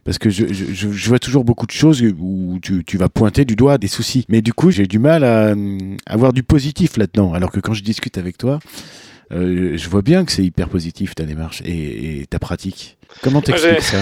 Parce 0.05 0.17
que 0.17 0.29
je, 0.29 1.09
vois 1.09 1.19
toujours 1.19 1.43
beaucoup 1.43 1.65
de 1.65 1.71
choses 1.71 2.01
où 2.01 2.59
tu, 2.61 2.97
vas 2.97 3.09
pointer 3.09 3.45
du 3.45 3.55
doigt 3.55 3.77
des 3.77 3.87
soucis. 3.87 4.25
Mais 4.29 4.41
du 4.41 4.53
coup, 4.53 4.71
j'ai 4.71 4.87
du 4.87 4.99
mal 4.99 5.23
à, 5.23 5.53
à 6.05 6.17
voir 6.17 6.33
du 6.33 6.43
positif 6.43 6.97
là-dedans. 6.97 7.33
Alors 7.33 7.51
que 7.51 7.59
quand 7.59 7.73
je 7.73 7.83
discute 7.83 8.17
avec 8.17 8.37
toi, 8.37 8.59
euh, 9.31 9.77
je 9.77 9.89
vois 9.89 10.01
bien 10.01 10.25
que 10.25 10.31
c'est 10.31 10.43
hyper 10.43 10.69
positif 10.69 11.15
ta 11.15 11.25
démarche 11.25 11.61
et, 11.63 12.21
et 12.21 12.25
ta 12.25 12.39
pratique. 12.39 12.98
Comment 13.21 13.41
t'expliques 13.41 13.81
ça 13.81 13.97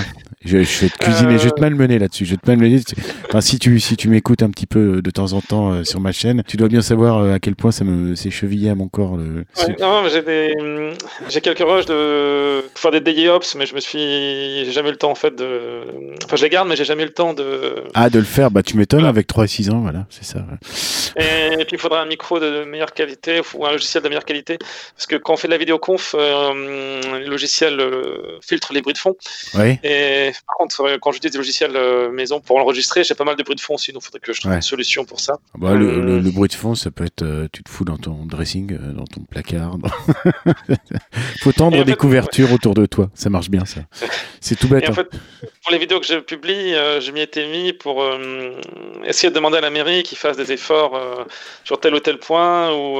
je, 0.45 0.63
je 0.63 0.81
vais 0.81 0.89
te 0.89 0.97
cuisiner, 0.97 1.33
Euh, 1.33 1.37
je 1.39 1.43
vais 1.45 1.51
te 1.51 1.59
malmener 1.59 1.99
là-dessus. 1.99 2.25
Je 2.25 2.31
vais 2.31 2.37
te 2.37 2.47
malmener. 2.47 2.79
Enfin, 3.27 3.41
si 3.41 3.57
tu 3.59 3.79
si 3.79 3.97
tu 3.97 4.07
m'écoutes 4.07 4.43
un 4.43 4.49
petit 4.49 4.67
peu 4.67 5.01
de 5.01 5.09
temps 5.11 5.33
en 5.33 5.41
temps 5.41 5.73
euh, 5.73 5.83
sur 5.83 5.99
ma 5.99 6.11
chaîne, 6.11 6.43
tu 6.47 6.57
dois 6.57 6.67
bien 6.67 6.81
savoir 6.81 7.17
euh, 7.17 7.33
à 7.33 7.39
quel 7.39 7.55
point 7.55 7.71
ça 7.71 7.83
me 7.83 8.15
c'est 8.15 8.29
chevillé 8.29 8.69
à 8.69 8.75
mon 8.75 8.87
corps. 8.87 9.17
Le, 9.17 9.45
Ouais, 9.57 9.75
non, 9.79 10.07
j'ai 10.07 10.21
des, 10.21 10.53
j'ai 11.27 11.41
quelques 11.41 11.67
rushs 11.67 11.85
de 11.85 12.61
pour 12.61 12.79
faire 12.79 12.91
des 12.91 13.01
daily 13.01 13.27
ops, 13.27 13.55
mais 13.55 13.65
je 13.65 13.73
me 13.73 13.79
suis, 13.79 13.99
j'ai 14.65 14.71
jamais 14.71 14.89
eu 14.89 14.91
le 14.93 14.97
temps 14.97 15.11
en 15.11 15.15
fait 15.15 15.35
de, 15.35 15.81
enfin 16.25 16.35
je 16.35 16.43
les 16.43 16.49
garde, 16.49 16.69
mais 16.69 16.75
j'ai 16.75 16.85
jamais 16.85 17.03
eu 17.03 17.07
le 17.07 17.13
temps 17.13 17.33
de. 17.33 17.83
Ah, 17.95 18.09
de 18.09 18.19
le 18.19 18.25
faire, 18.25 18.51
bah 18.51 18.61
tu 18.63 18.77
m'étonnes 18.77 19.05
avec 19.05 19.27
3 19.27 19.45
et 19.45 19.47
6 19.47 19.69
ans, 19.71 19.79
voilà, 19.79 20.05
c'est 20.09 20.23
ça. 20.23 20.39
ouais. 20.39 21.53
Et, 21.59 21.65
puis 21.65 21.75
il 21.75 21.79
faudra 21.79 22.01
un 22.01 22.05
micro 22.05 22.39
de 22.39 22.63
meilleure 22.63 22.93
qualité 22.93 23.41
ou 23.55 23.65
un 23.65 23.71
logiciel 23.71 24.03
de 24.03 24.09
meilleure 24.09 24.25
qualité, 24.25 24.57
parce 24.95 25.07
que 25.07 25.15
quand 25.15 25.33
on 25.33 25.37
fait 25.37 25.47
de 25.47 25.53
la 25.53 25.57
vidéoconf, 25.57 26.15
euh, 26.17 26.53
le 27.19 27.27
logiciel 27.29 27.79
euh, 27.79 28.37
filtre 28.41 28.71
les 28.73 28.81
bruits 28.81 28.93
de 28.97 29.01
fond. 29.01 29.15
Et 29.83 30.31
par 30.45 30.55
contre, 30.57 30.81
euh, 30.81 30.97
quand 31.01 31.11
j'utilise 31.11 31.31
des 31.33 31.37
logiciels 31.37 31.75
euh, 31.75 32.11
maison 32.11 32.39
pour 32.39 32.57
enregistrer, 32.57 33.03
j'ai 33.03 33.15
pas 33.15 33.23
mal 33.23 33.35
de 33.35 33.43
bruits 33.43 33.55
de 33.55 33.61
fond 33.61 33.75
aussi, 33.75 33.91
donc 33.93 34.01
il 34.03 34.05
faudrait 34.05 34.19
que 34.19 34.33
je 34.33 34.39
trouve 34.41 34.51
Ouais. 34.51 34.57
une 34.57 34.61
solution 34.61 35.05
pour 35.05 35.19
ça. 35.19 35.37
Bah, 35.57 35.73
le, 35.73 35.87
Euh. 35.89 36.01
le, 36.01 36.19
le 36.19 36.31
bruit 36.31 36.49
de 36.49 36.53
fond, 36.53 36.75
ça 36.75 36.91
peut 36.91 37.05
être, 37.05 37.47
tu 37.53 37.63
te 37.63 37.69
fous 37.69 37.85
dans 37.85 37.97
ton 37.97 38.25
dressing, 38.25 38.77
dans 38.93 39.05
ton 39.05 39.21
placard. 39.21 39.77
dans- 39.77 39.89
Faut 41.41 41.51
tendre 41.51 41.83
des 41.83 41.95
couvertures 41.95 42.51
autour 42.51 42.73
de 42.73 42.85
toi, 42.85 43.09
ça 43.13 43.29
marche 43.29 43.49
bien 43.49 43.65
ça. 43.65 43.81
C'est 44.41 44.55
tout 44.55 44.67
bête. 44.67 44.83
Et 44.83 44.87
en 44.87 44.91
hein. 44.91 44.95
fait, 44.95 45.09
pour 45.63 45.71
les 45.71 45.77
vidéos 45.77 45.99
que 45.99 46.05
je 46.05 46.15
publie, 46.19 46.73
euh, 46.75 46.99
je 47.01 47.11
m'y 47.11 47.21
étais 47.21 47.47
mis 47.49 47.73
pour 47.73 48.01
euh, 48.01 48.59
essayer 49.05 49.29
de 49.29 49.35
demander 49.35 49.57
à 49.57 49.61
la 49.61 49.69
mairie 49.69 50.03
qu'ils 50.03 50.17
fassent 50.17 50.37
des 50.37 50.51
efforts 50.51 50.95
euh, 50.95 51.23
sur 51.63 51.79
tel 51.79 51.93
ou 51.95 51.99
tel 51.99 52.17
point. 52.19 52.71
Ou, 52.73 52.99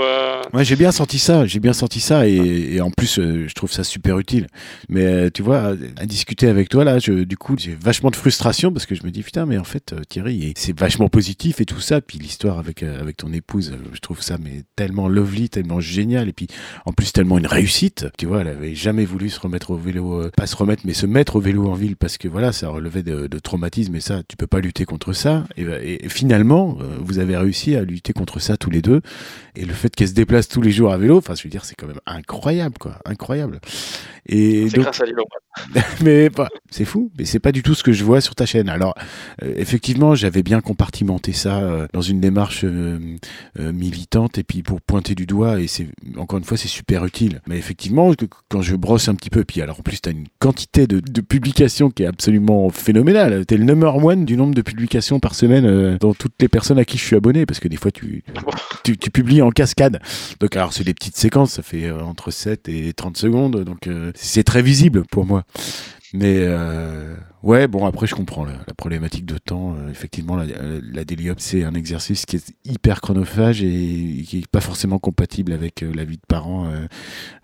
Ouais, 0.53 0.63
j'ai 0.63 0.75
bien 0.75 0.91
senti 0.91 1.19
ça, 1.19 1.45
j'ai 1.45 1.59
bien 1.59 1.73
senti 1.73 1.99
ça, 1.99 2.27
et, 2.27 2.75
et 2.75 2.81
en 2.81 2.91
plus, 2.91 3.15
je 3.19 3.53
trouve 3.53 3.71
ça 3.71 3.83
super 3.83 4.19
utile. 4.19 4.47
Mais 4.89 5.29
tu 5.31 5.41
vois, 5.41 5.73
à, 5.95 6.05
discuter 6.05 6.47
avec 6.47 6.69
toi 6.69 6.83
là, 6.83 6.99
je, 6.99 7.23
du 7.23 7.37
coup, 7.37 7.55
j'ai 7.57 7.75
vachement 7.75 8.09
de 8.09 8.15
frustration 8.15 8.71
parce 8.73 8.85
que 8.85 8.95
je 8.95 9.03
me 9.03 9.11
dis 9.11 9.23
putain, 9.23 9.45
mais 9.45 9.57
en 9.57 9.63
fait, 9.63 9.93
euh, 9.93 10.01
Thierry, 10.07 10.53
c'est 10.57 10.77
vachement 10.77 11.09
positif 11.09 11.61
et 11.61 11.65
tout 11.65 11.79
ça. 11.79 12.01
Puis 12.01 12.17
l'histoire 12.19 12.59
avec 12.59 12.83
euh, 12.83 12.99
avec 13.01 13.17
ton 13.17 13.31
épouse, 13.33 13.71
euh, 13.71 13.77
je 13.93 13.99
trouve 13.99 14.21
ça 14.21 14.37
mais 14.41 14.63
tellement 14.75 15.07
lovely, 15.07 15.49
tellement 15.49 15.79
génial, 15.79 16.27
et 16.29 16.33
puis 16.33 16.47
en 16.85 16.93
plus 16.93 17.11
tellement 17.13 17.37
une 17.37 17.47
réussite. 17.47 18.07
Tu 18.17 18.25
vois, 18.25 18.41
elle 18.41 18.47
avait 18.49 18.75
jamais 18.75 19.05
voulu 19.05 19.29
se 19.29 19.39
remettre 19.39 19.71
au 19.71 19.77
vélo, 19.77 20.21
euh, 20.21 20.31
pas 20.35 20.47
se 20.47 20.55
remettre, 20.55 20.83
mais 20.85 20.93
se 20.93 21.05
mettre 21.05 21.35
au 21.37 21.39
vélo 21.41 21.67
en 21.69 21.73
ville 21.73 21.95
parce 21.95 22.17
que 22.17 22.27
voilà, 22.27 22.51
ça 22.51 22.69
relevait 22.69 23.03
de, 23.03 23.27
de 23.27 23.39
traumatisme 23.39 23.95
et 23.95 24.01
ça, 24.01 24.21
tu 24.27 24.37
peux 24.37 24.47
pas 24.47 24.59
lutter 24.59 24.85
contre 24.85 25.13
ça. 25.13 25.45
Et, 25.57 25.63
et- 25.63 26.05
et 26.05 26.09
finalement, 26.09 26.77
euh, 26.81 26.97
vous 26.99 27.19
avez 27.19 27.35
réussi 27.37 27.75
à 27.75 27.83
lutter 27.83 28.13
contre 28.13 28.39
ça 28.39 28.57
tous 28.57 28.69
les 28.69 28.81
deux. 28.81 29.01
Et 29.55 29.65
le 29.65 29.73
fait 29.73 29.95
qu'elle 29.95 30.07
se 30.09 30.13
déplace 30.13 30.47
tous 30.47 30.61
les 30.61 30.71
jours 30.71 30.91
à 30.93 30.97
vélo, 30.97 31.17
enfin, 31.17 31.33
je 31.35 31.43
veux 31.43 31.49
dire, 31.49 31.65
c'est 31.65 31.75
quand 31.75 31.87
même 31.87 31.99
incroyable, 32.05 32.77
quoi, 32.79 32.99
incroyable. 33.05 33.59
Et 34.27 34.67
c'est 34.69 34.77
grâce 34.79 35.01
à 35.01 35.05
Lilo. 35.05 35.23
mais 36.03 36.29
bah, 36.29 36.49
c'est 36.69 36.85
fou, 36.85 37.11
mais 37.17 37.25
c'est 37.25 37.39
pas 37.39 37.51
du 37.51 37.63
tout 37.63 37.75
ce 37.75 37.83
que 37.83 37.93
je 37.93 38.03
vois 38.03 38.21
sur 38.21 38.35
ta 38.35 38.45
chaîne. 38.45 38.69
Alors, 38.69 38.95
euh, 39.43 39.53
effectivement, 39.57 40.15
j'avais 40.15 40.43
bien 40.43 40.61
compartimenté 40.61 41.33
ça 41.33 41.59
euh, 41.59 41.87
dans 41.93 42.01
une 42.01 42.19
démarche 42.19 42.63
euh, 42.63 42.99
euh, 43.59 43.71
militante 43.71 44.37
et 44.37 44.43
puis 44.43 44.63
pour 44.63 44.81
pointer 44.81 45.15
du 45.15 45.25
doigt, 45.25 45.59
et 45.59 45.67
c'est 45.67 45.87
encore 46.17 46.39
une 46.39 46.45
fois, 46.45 46.57
c'est 46.57 46.67
super 46.67 47.05
utile. 47.05 47.41
Mais 47.47 47.57
effectivement, 47.57 48.11
quand 48.49 48.61
je 48.61 48.75
brosse 48.75 49.07
un 49.09 49.15
petit 49.15 49.29
peu, 49.29 49.43
puis 49.43 49.61
alors 49.61 49.79
en 49.79 49.83
plus, 49.83 50.01
tu 50.01 50.09
as 50.09 50.11
une 50.11 50.27
quantité 50.39 50.87
de, 50.87 50.99
de 50.99 51.21
publications 51.21 51.89
qui 51.89 52.03
est 52.03 52.07
absolument 52.07 52.69
phénoménale. 52.69 53.45
Tu 53.45 53.53
es 53.53 53.57
le 53.57 53.63
number 53.63 53.95
one 53.97 54.25
du 54.25 54.37
nombre 54.37 54.55
de 54.55 54.61
publications 54.61 55.19
par 55.19 55.35
semaine 55.35 55.65
euh, 55.65 55.97
dans 55.99 56.13
toutes 56.13 56.35
les 56.39 56.47
personnes 56.47 56.79
à 56.79 56.85
qui 56.85 56.97
je 56.97 57.03
suis 57.03 57.15
abonné, 57.15 57.45
parce 57.45 57.59
que 57.59 57.67
des 57.67 57.77
fois, 57.77 57.91
tu, 57.91 58.23
tu, 58.83 58.97
tu 58.97 59.09
publies 59.09 59.41
en 59.41 59.51
cascade. 59.51 59.99
Donc, 60.39 60.55
alors, 60.55 60.73
c'est 60.73 60.83
des 60.83 60.93
petites 60.93 61.17
séquences, 61.17 61.53
ça 61.53 61.63
fait 61.63 61.85
euh, 61.85 62.01
entre 62.01 62.31
7 62.31 62.69
et 62.69 62.93
30 62.93 63.17
secondes, 63.17 63.63
donc 63.63 63.89
c'est 64.15 64.43
très 64.43 64.61
visible 64.61 65.03
pour 65.09 65.25
moi. 65.25 65.43
Mais 66.13 66.37
euh, 66.39 67.15
ouais, 67.43 67.67
bon, 67.67 67.85
après, 67.85 68.07
je 68.07 68.15
comprends 68.15 68.45
la, 68.45 68.53
la 68.53 68.73
problématique 68.77 69.25
de 69.25 69.37
temps. 69.37 69.75
Euh, 69.75 69.89
effectivement, 69.91 70.37
la, 70.37 70.45
la 70.93 71.03
Daily 71.03 71.29
Up, 71.29 71.37
c'est 71.41 71.65
un 71.65 71.73
exercice 71.73 72.25
qui 72.25 72.37
est 72.37 72.53
hyper 72.63 73.01
chronophage 73.01 73.61
et 73.61 74.23
qui 74.25 74.39
est 74.39 74.47
pas 74.47 74.61
forcément 74.61 74.99
compatible 74.99 75.51
avec 75.51 75.83
euh, 75.83 75.91
la 75.93 76.05
vie 76.05 76.15
de 76.15 76.21
parents 76.25 76.71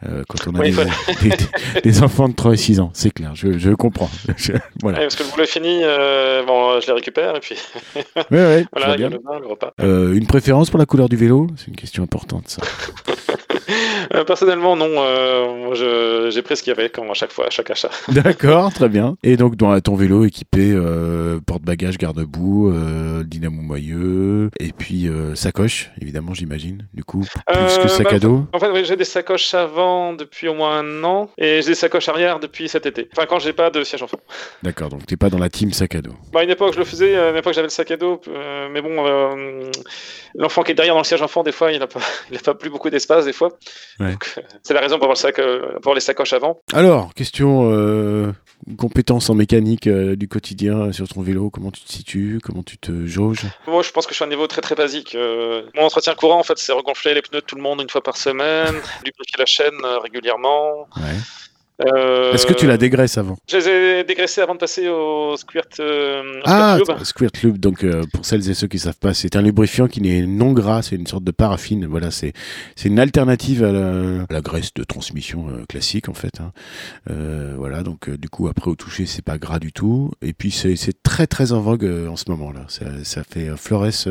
quand 0.01 0.47
on 0.47 0.55
a 0.55 0.59
Oui, 0.61 0.71
des, 0.71 1.29
des- 1.29 1.35
des- 1.35 1.81
des 1.83 2.03
enfants 2.03 2.29
de 2.29 2.33
3 2.35 2.53
et 2.53 2.57
6 2.57 2.79
ans. 2.79 2.89
C'est 2.93 3.11
clair, 3.11 3.35
je, 3.35 3.57
je 3.57 3.71
comprends. 3.71 4.09
Je- 4.37 4.53
voilà. 4.81 4.99
Ouais, 4.99 5.05
parce 5.05 5.15
que 5.17 5.29
boulot 5.29 5.43
est 5.43 5.47
fini, 5.47 5.81
bon, 6.47 6.79
je 6.79 6.87
les 6.87 6.93
récupère 6.93 7.35
et 7.35 7.39
puis 7.41 7.55
Ouais, 8.15 8.23
ouais, 8.31 8.65
voilà, 8.73 8.95
bien. 8.95 9.09
le 9.09 9.47
repas. 9.47 9.73
Une 9.79 10.25
préférence 10.25 10.69
pour 10.69 10.79
la 10.79 10.85
couleur 10.85 11.09
du 11.09 11.17
vélo? 11.17 11.47
C'est 11.57 11.67
une 11.67 11.75
question 11.75 12.01
importante, 12.03 12.47
ça. 12.47 12.61
Euh, 14.13 14.23
personnellement, 14.23 14.75
non, 14.75 14.89
euh, 14.89 16.29
j'ai 16.29 16.41
pris 16.41 16.57
ce 16.57 16.63
qu'il 16.63 16.71
y 16.71 16.79
avait 16.79 16.89
comme 16.89 17.09
à 17.09 17.13
chaque 17.13 17.31
fois, 17.31 17.47
à 17.47 17.49
chaque 17.49 17.69
achat. 17.69 17.89
D'accord, 18.09 18.73
très 18.73 18.89
bien. 18.89 19.15
Et 19.23 19.37
donc, 19.37 19.55
dans 19.55 19.79
ton 19.79 19.95
vélo 19.95 20.25
équipé, 20.25 20.71
euh, 20.71 21.39
porte-bagages, 21.45 21.97
garde-boue, 21.97 22.71
euh, 22.71 23.23
dynamo 23.23 23.61
moyeu, 23.61 24.49
et 24.59 24.71
puis 24.71 25.09
sacoche, 25.35 25.91
évidemment, 26.01 26.33
j'imagine, 26.33 26.87
du 26.93 27.03
coup, 27.03 27.25
plus 27.47 27.77
que 27.77 27.87
sac 27.87 28.05
bah, 28.05 28.15
à 28.15 28.19
dos. 28.19 28.45
En 28.53 28.59
fait, 28.59 28.69
oui, 28.69 28.85
j'ai 28.85 28.95
des 28.95 29.05
sacoches 29.05 29.53
avant 29.53 30.13
depuis 30.13 30.47
au 30.47 30.53
moins 30.53 30.79
un 30.79 31.03
an 31.03 31.29
et 31.37 31.61
j'ai 31.61 31.69
des 31.69 31.75
sacoches 31.75 32.09
arrière 32.09 32.39
depuis 32.39 32.67
cet 32.67 32.85
été. 32.85 33.09
Enfin, 33.15 33.25
quand 33.27 33.39
j'ai 33.39 33.53
pas 33.53 33.69
de 33.69 33.83
siège 33.83 34.03
enfant. 34.03 34.17
D'accord, 34.61 34.89
donc 34.89 35.05
t'es 35.05 35.17
pas 35.17 35.29
dans 35.29 35.39
la 35.39 35.49
team 35.49 35.71
sac 35.71 35.95
à 35.95 36.01
dos. 36.01 36.13
Bah, 36.31 36.41
à 36.41 36.43
une 36.43 36.49
époque, 36.49 36.73
je 36.73 36.79
le 36.79 36.85
faisais, 36.85 37.15
à 37.15 37.29
une 37.29 37.37
époque, 37.37 37.53
j'avais 37.53 37.67
le 37.67 37.71
sac 37.71 37.91
à 37.91 37.97
dos, 37.97 38.21
mais 38.71 38.81
bon, 38.81 39.03
l'enfant 40.35 40.63
qui 40.63 40.71
est 40.71 40.75
derrière 40.75 40.93
dans 40.93 41.01
le 41.01 41.05
siège 41.05 41.21
enfant, 41.21 41.43
des 41.43 41.51
fois, 41.51 41.71
il 41.71 41.81
a 41.81 41.87
pas, 41.87 41.99
il 42.31 42.37
a 42.37 42.41
pas 42.41 42.53
plus 42.53 42.69
beaucoup 42.69 42.89
d'espace, 42.89 43.25
des 43.25 43.33
fois. 43.33 43.49
Ouais. 43.99 44.15
Euh, 44.37 44.41
c'est 44.63 44.73
la 44.73 44.81
raison 44.81 44.95
pour 44.95 45.05
avoir, 45.05 45.15
le 45.15 45.19
sac, 45.19 45.39
euh, 45.39 45.59
pour 45.59 45.77
avoir 45.77 45.95
les 45.95 46.01
sacoches 46.01 46.33
avant. 46.33 46.59
Alors, 46.73 47.13
question 47.13 47.69
euh, 47.71 48.31
compétences 48.77 49.29
en 49.29 49.35
mécanique 49.35 49.87
euh, 49.87 50.15
du 50.15 50.27
quotidien 50.27 50.91
sur 50.91 51.07
ton 51.07 51.21
vélo, 51.21 51.49
comment 51.49 51.71
tu 51.71 51.81
te 51.81 51.91
situes, 51.91 52.39
comment 52.43 52.63
tu 52.63 52.77
te 52.77 53.05
jauges? 53.05 53.45
Moi, 53.67 53.83
je 53.83 53.91
pense 53.91 54.05
que 54.05 54.11
je 54.13 54.15
suis 54.15 54.23
à 54.23 54.27
un 54.27 54.29
niveau 54.29 54.47
très 54.47 54.61
très 54.61 54.75
basique. 54.75 55.15
Euh, 55.15 55.63
mon 55.75 55.83
entretien 55.83 56.15
courant, 56.15 56.39
en 56.39 56.43
fait, 56.43 56.57
c'est 56.57 56.71
regonfler 56.71 57.13
les 57.13 57.21
pneus 57.21 57.41
de 57.41 57.45
tout 57.45 57.55
le 57.55 57.61
monde 57.61 57.81
une 57.81 57.89
fois 57.89 58.01
par 58.01 58.17
semaine, 58.17 58.73
lubrifier 59.05 59.37
la 59.37 59.45
chaîne 59.45 59.85
régulièrement. 60.01 60.87
Ouais. 60.97 61.17
Euh, 61.81 62.33
Est-ce 62.33 62.45
que 62.45 62.53
tu 62.53 62.67
la 62.67 62.77
dégraisses 62.77 63.17
avant? 63.17 63.35
Je 63.49 63.57
les 63.57 63.67
ai 63.67 64.03
dégraissés 64.03 64.41
avant 64.41 64.53
de 64.53 64.59
passer 64.59 64.87
au 64.89 65.35
squirt, 65.37 65.79
euh, 65.79 66.39
Ah, 66.45 66.77
squirt 67.03 67.41
Lube, 67.41 67.57
donc 67.57 67.83
euh, 67.83 68.03
pour 68.13 68.25
celles 68.25 68.47
et 68.49 68.53
ceux 68.53 68.67
qui 68.67 68.77
savent 68.77 68.99
pas, 68.99 69.13
c'est 69.15 69.35
un 69.35 69.41
lubrifiant 69.41 69.87
qui 69.87 69.99
n'est 69.99 70.21
non 70.27 70.53
gras, 70.53 70.83
c'est 70.83 70.95
une 70.95 71.07
sorte 71.07 71.23
de 71.23 71.31
paraffine. 71.31 71.87
Voilà, 71.87 72.11
c'est 72.11 72.33
une 72.85 72.99
alternative 72.99 73.63
à 73.63 73.71
la, 73.71 74.21
à 74.29 74.33
la 74.33 74.41
graisse 74.41 74.73
de 74.75 74.83
transmission 74.83 75.47
euh, 75.49 75.65
classique 75.67 76.09
en 76.09 76.13
fait. 76.13 76.39
hein. 76.41 76.51
Voilà, 77.57 77.81
donc 77.81 78.09
du 78.09 78.29
coup 78.29 78.47
après 78.47 78.69
au 78.69 78.75
toucher 78.75 79.05
c'est 79.05 79.23
pas 79.23 79.37
gras 79.37 79.59
du 79.59 79.71
tout. 79.71 80.11
Et 80.21 80.33
puis 80.33 80.51
c'est 80.51 80.75
très 81.01 81.25
très 81.27 81.53
en 81.53 81.59
vogue 81.61 81.85
en 82.09 82.15
ce 82.15 82.25
moment 82.29 82.51
là. 82.51 82.65
Ça, 82.67 82.85
ça 83.03 83.23
fait 83.23 83.49
florès 83.57 84.07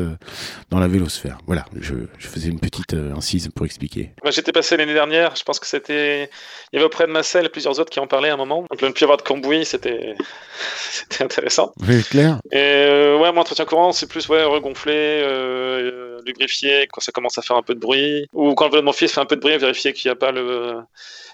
dans 0.69 0.79
la 0.79 0.87
vélosphère. 0.87 1.37
Voilà, 1.47 1.65
je, 1.79 1.95
je 2.17 2.27
faisais 2.27 2.49
une 2.49 2.59
petite 2.59 2.93
incise 2.93 3.49
pour 3.55 3.65
expliquer. 3.65 4.11
Moi, 4.23 4.31
J'étais 4.31 4.51
passé 4.51 4.75
l'année 4.77 4.93
dernière, 4.93 5.35
je 5.35 5.43
pense 5.43 5.59
que 5.59 5.67
c'était. 5.67 6.29
Il 6.71 6.75
y 6.75 6.77
avait 6.77 6.85
auprès 6.85 7.05
de 7.05 7.11
Marcel 7.11 7.49
plusieurs 7.63 7.79
autres 7.79 7.91
qui 7.91 7.99
en 7.99 8.07
parlaient 8.07 8.29
à 8.29 8.33
un 8.33 8.37
moment. 8.37 8.65
Donc, 8.69 8.81
le 8.81 8.89
ne 8.89 8.93
plus 8.93 9.03
avoir 9.03 9.17
de 9.17 9.21
cambouis, 9.21 9.63
c'était 9.65 10.15
c'était 10.91 11.23
intéressant. 11.23 11.73
Oui, 11.87 12.03
clair. 12.03 12.39
Et 12.51 12.57
euh, 12.57 13.17
ouais, 13.17 13.31
mon 13.31 13.41
entretien 13.41 13.65
courant, 13.65 13.93
c'est 13.93 14.07
plus 14.07 14.27
ouais, 14.27 14.43
regonfler, 14.43 14.93
euh, 15.23 16.19
lubrifier 16.25 16.87
quand 16.91 17.01
ça 17.01 17.11
commence 17.11 17.37
à 17.37 17.41
faire 17.41 17.55
un 17.55 17.61
peu 17.61 17.73
de 17.73 17.79
bruit. 17.79 18.27
Ou 18.33 18.53
quand 18.55 18.65
le 18.65 18.71
vélo 18.71 18.81
de 18.81 18.85
mon 18.85 18.93
fils 18.93 19.13
fait 19.13 19.21
un 19.21 19.25
peu 19.25 19.37
de 19.37 19.41
bruit, 19.41 19.57
vérifier 19.57 19.93
qu'il 19.93 20.09
n'y 20.09 20.11
a 20.11 20.15
pas 20.15 20.31
le, 20.31 20.75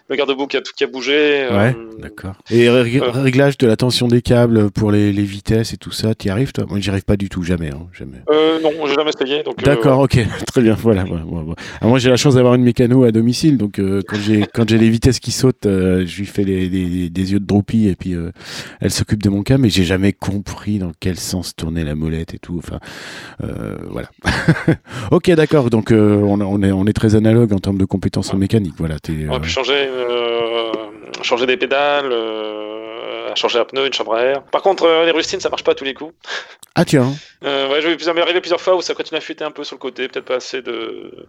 le 0.10 0.16
garde-boue 0.16 0.48
qui 0.48 0.58
a, 0.58 0.62
qui 0.62 0.84
a 0.84 0.88
bougé. 0.88 1.48
Ouais, 1.52 1.76
euh, 1.78 2.00
d'accord. 2.00 2.34
Et 2.50 2.68
euh. 2.68 2.82
réglage 2.82 3.58
de 3.58 3.68
la 3.68 3.76
tension 3.76 4.08
des 4.08 4.22
câbles 4.22 4.72
pour 4.72 4.92
les, 4.92 5.12
les 5.14 5.24
vitesses 5.24 5.74
et 5.74 5.78
tout 5.78 5.92
ça, 5.92 6.16
t'y 6.16 6.30
arrives 6.30 6.52
toi? 6.52 6.66
Moi 6.70 6.80
j'y 6.80 6.90
arrive 6.90 7.04
pas 7.06 7.18
du 7.18 7.30
tout, 7.30 7.44
jamais, 7.44 7.70
hein, 7.70 7.88
jamais. 7.98 8.18
euh, 8.32 8.60
non, 8.62 8.72
j'ai 8.88 8.94
jamais 8.96 9.12
essayé. 9.12 9.40
euh, 9.48 9.52
D'accord, 9.64 10.00
ok, 10.00 10.18
très 10.48 10.62
bien, 10.62 10.74
voilà. 10.74 11.02
Alors, 11.02 11.56
moi 11.84 12.00
j'ai 12.00 12.10
la 12.10 12.18
chance 12.18 12.36
d'avoir 12.36 12.56
une 12.56 12.64
mécano 12.64 13.04
à 13.04 13.12
domicile, 13.12 13.58
donc 13.58 13.80
quand 14.08 14.18
j'ai 14.18 14.46
quand 14.54 14.68
j'ai 14.70 14.78
les 14.78 14.90
vitesses 14.90 15.20
qui 15.20 15.32
sautent, 15.32 15.66
je 15.66 16.18
lui 16.18 16.26
fais 16.26 16.44
les, 16.44 16.68
les- 16.70 17.10
des 17.10 17.32
yeux 17.34 17.40
de 17.40 17.46
droupie 17.46 17.88
et 17.88 17.96
puis 17.96 18.16
elle 18.82 18.92
s'occupe 18.92 19.22
de 19.24 19.30
mon 19.30 19.44
cas, 19.44 19.58
mais 19.58 19.70
j'ai 19.70 19.84
jamais 19.84 20.14
compris 20.14 20.80
dans 20.80 20.92
quel 21.00 21.18
sens 21.18 21.56
tourner 21.56 21.84
la 21.84 21.96
molette 21.96 22.34
et 22.34 22.40
tout. 22.40 22.58
Enfin, 22.58 22.80
euh, 23.44 23.76
voilà. 23.90 24.10
ok, 25.12 25.30
d'accord. 25.32 25.70
Donc 25.70 25.90
on, 25.92 26.42
on, 26.42 26.64
est, 26.64 26.72
on 26.72 26.86
est 26.86 26.94
très 26.94 27.16
analogue 27.16 27.54
en 27.54 27.60
termes 27.60 27.78
de 27.78 27.86
compétences 27.86 28.34
en 28.34 28.38
mécanique. 28.38 28.74
Voilà, 28.78 28.96
on 29.30 29.34
a 29.34 29.40
pu 29.40 29.50
changer, 29.50 29.74
changer 31.22 31.46
des 31.46 31.58
pédales, 31.58 32.12
euh, 32.12 33.34
changer 33.36 33.60
un 33.60 33.66
pneu, 33.66 33.88
une 33.88 33.94
chambre 33.94 34.16
à 34.16 34.24
air. 34.24 34.44
Par 34.44 34.62
contre, 34.62 34.88
les 35.06 35.12
rustines, 35.12 35.40
ça 35.40 35.50
marche 35.50 35.64
pas 35.64 35.72
à 35.72 35.76
tous 35.76 35.86
les 35.86 35.94
coups. 35.94 36.14
Ah 36.76 36.86
tiens. 36.86 37.14
ouais, 37.42 37.82
je 37.82 37.88
vais 37.90 38.22
arrivé 38.22 38.42
plusieurs 38.42 38.62
fois 38.62 38.76
où 38.76 38.82
ça 38.82 38.94
continue 38.94 39.18
à 39.18 39.22
fuiter 39.22 39.44
un 39.44 39.52
peu 39.52 39.64
sur 39.64 39.76
le 39.76 39.80
côté, 39.80 40.08
peut-être 40.08 40.26
pas 40.26 40.36
assez 40.36 40.62
de. 40.62 41.28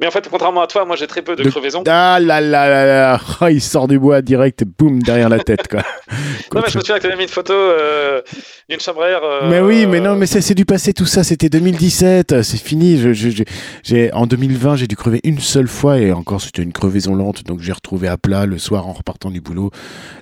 Mais 0.00 0.06
en 0.06 0.10
fait, 0.10 0.28
contrairement 0.28 0.62
à 0.62 0.66
toi, 0.66 0.84
moi 0.84 0.96
j'ai 0.96 1.06
très 1.06 1.22
peu 1.22 1.36
de, 1.36 1.48
crevaisons. 1.48 1.84
Ah 1.86 2.18
là 2.20 2.40
là 2.40 2.68
là 2.68 2.86
là 2.86 3.20
oh, 3.40 3.46
Il 3.48 3.60
sort 3.60 3.88
du 3.88 3.98
bois 3.98 4.22
direct 4.22 4.64
boum 4.64 5.02
derrière 5.02 5.28
la 5.28 5.38
tête 5.38 5.68
quoi. 5.68 5.82
non 6.54 6.62
mais 6.62 6.70
je 6.70 6.78
me 6.78 6.82
souviens 6.82 6.96
que 6.96 7.00
tu 7.00 7.06
avais 7.06 7.16
mis 7.16 7.24
une 7.24 7.28
photo 7.28 7.52
euh, 7.52 8.22
d'une 8.68 8.80
chambre 8.80 9.02
à 9.02 9.08
air. 9.08 9.20
Euh, 9.22 9.48
mais 9.50 9.60
oui, 9.60 9.86
mais 9.86 10.00
non, 10.00 10.16
mais 10.16 10.26
c'est 10.26 10.54
du 10.54 10.64
passé 10.64 10.92
tout 10.92 11.06
ça. 11.06 11.24
C'était 11.24 11.48
2017, 11.48 12.42
c'est 12.42 12.56
fini. 12.56 12.98
Je, 12.98 13.12
je, 13.12 13.42
j'ai 13.82 14.12
en 14.12 14.26
2020 14.26 14.76
j'ai 14.76 14.86
dû 14.86 14.96
crever 14.96 15.20
une 15.24 15.40
seule 15.40 15.68
fois 15.68 15.98
et 15.98 16.12
encore 16.12 16.40
c'était 16.40 16.62
une 16.62 16.72
crevaison 16.72 17.14
lente, 17.14 17.44
donc 17.44 17.60
j'ai 17.60 17.72
retrouvé 17.72 18.08
à 18.08 18.16
plat 18.16 18.46
le 18.46 18.58
soir 18.58 18.86
en 18.86 18.92
repartant 18.92 19.30
du 19.30 19.40
boulot. 19.40 19.70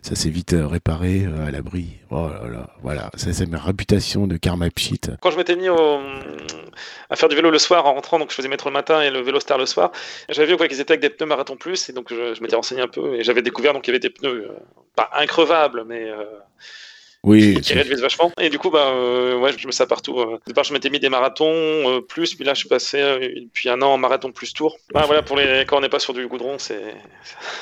Ça 0.03 0.15
s'est 0.15 0.31
vite 0.31 0.53
euh, 0.53 0.67
réparé 0.67 1.27
à 1.47 1.51
l'abri. 1.51 1.99
Oh 2.11 2.29
là 2.29 2.51
là, 2.51 2.71
voilà, 2.83 3.11
ça 3.15 3.33
c'est 3.33 3.47
ma 3.47 3.59
réputation 3.59 4.27
de 4.27 4.37
karma 4.37 4.69
pchit. 4.71 5.01
Quand 5.21 5.31
je 5.31 5.37
m'étais 5.37 5.55
mis 5.55 5.69
au 5.69 5.99
à 7.11 7.17
faire 7.17 7.29
du 7.29 7.37
vélo 7.37 7.51
le 7.51 7.59
soir 7.59 7.87
en 7.87 7.95
rentrant, 7.95 8.19
donc 8.19 8.31
je 8.31 8.37
faisais 8.37 8.49
métro 8.49 8.69
le 8.69 8.75
matin 8.75 9.03
et 9.03 9.11
le 9.11 9.21
vélo 9.21 9.41
star 9.41 9.59
le 9.59 9.67
soir. 9.67 9.91
J'avais 10.29 10.47
vu 10.47 10.69
qu'ils 10.69 10.81
étaient 10.81 10.93
avec 10.93 11.01
des 11.01 11.11
pneus 11.11 11.27
marathon 11.27 11.57
plus, 11.57 11.89
et 11.89 11.93
donc 11.93 12.09
je, 12.11 12.35
je 12.35 12.43
m'étais 12.43 12.57
renseigné 12.57 12.83
un 12.83 12.89
peu 12.89 13.15
et 13.17 13.25
j'avais 13.25 13.43
découvert 13.43 13.73
donc 13.73 13.83
qu'il 13.83 13.93
y 13.93 13.97
avait 13.97 14.01
des 14.01 14.11
pneus 14.11 14.49
euh, 14.49 14.57
pas 14.95 15.11
increvables, 15.15 15.85
mais 15.85 16.09
euh, 16.09 16.25
oui, 17.23 17.61
qui 17.61 17.75
réduisent 17.75 18.01
vachement. 18.01 18.33
Et 18.41 18.49
du 18.49 18.59
coup, 18.59 18.71
bah, 18.71 18.93
euh, 18.93 19.39
ouais, 19.39 19.51
je 19.57 19.67
me 19.67 19.73
ça 19.73 19.87
partout. 19.87 20.13
Au 20.15 20.39
départ, 20.47 20.65
je 20.65 20.73
m'étais 20.73 20.91
mis 20.91 21.01
des 21.01 21.09
marathons 21.09 21.47
euh, 21.47 22.01
plus, 22.01 22.35
puis 22.35 22.45
là, 22.45 22.55
je 22.55 22.61
suis 22.61 22.69
passé 22.69 22.99
depuis 23.37 23.69
un 23.69 23.83
an 23.83 23.89
en 23.89 23.99
marathon 23.99 24.33
plus 24.33 24.55
tour. 24.55 24.77
Bah, 24.95 25.05
voilà, 25.07 25.23
pour 25.23 25.37
les 25.37 25.65
quand 25.67 25.79
on 25.79 25.81
n'est 25.81 25.89
pas 25.89 25.99
sur 25.99 26.15
du 26.15 26.27
goudron, 26.27 26.57
c'est 26.59 26.81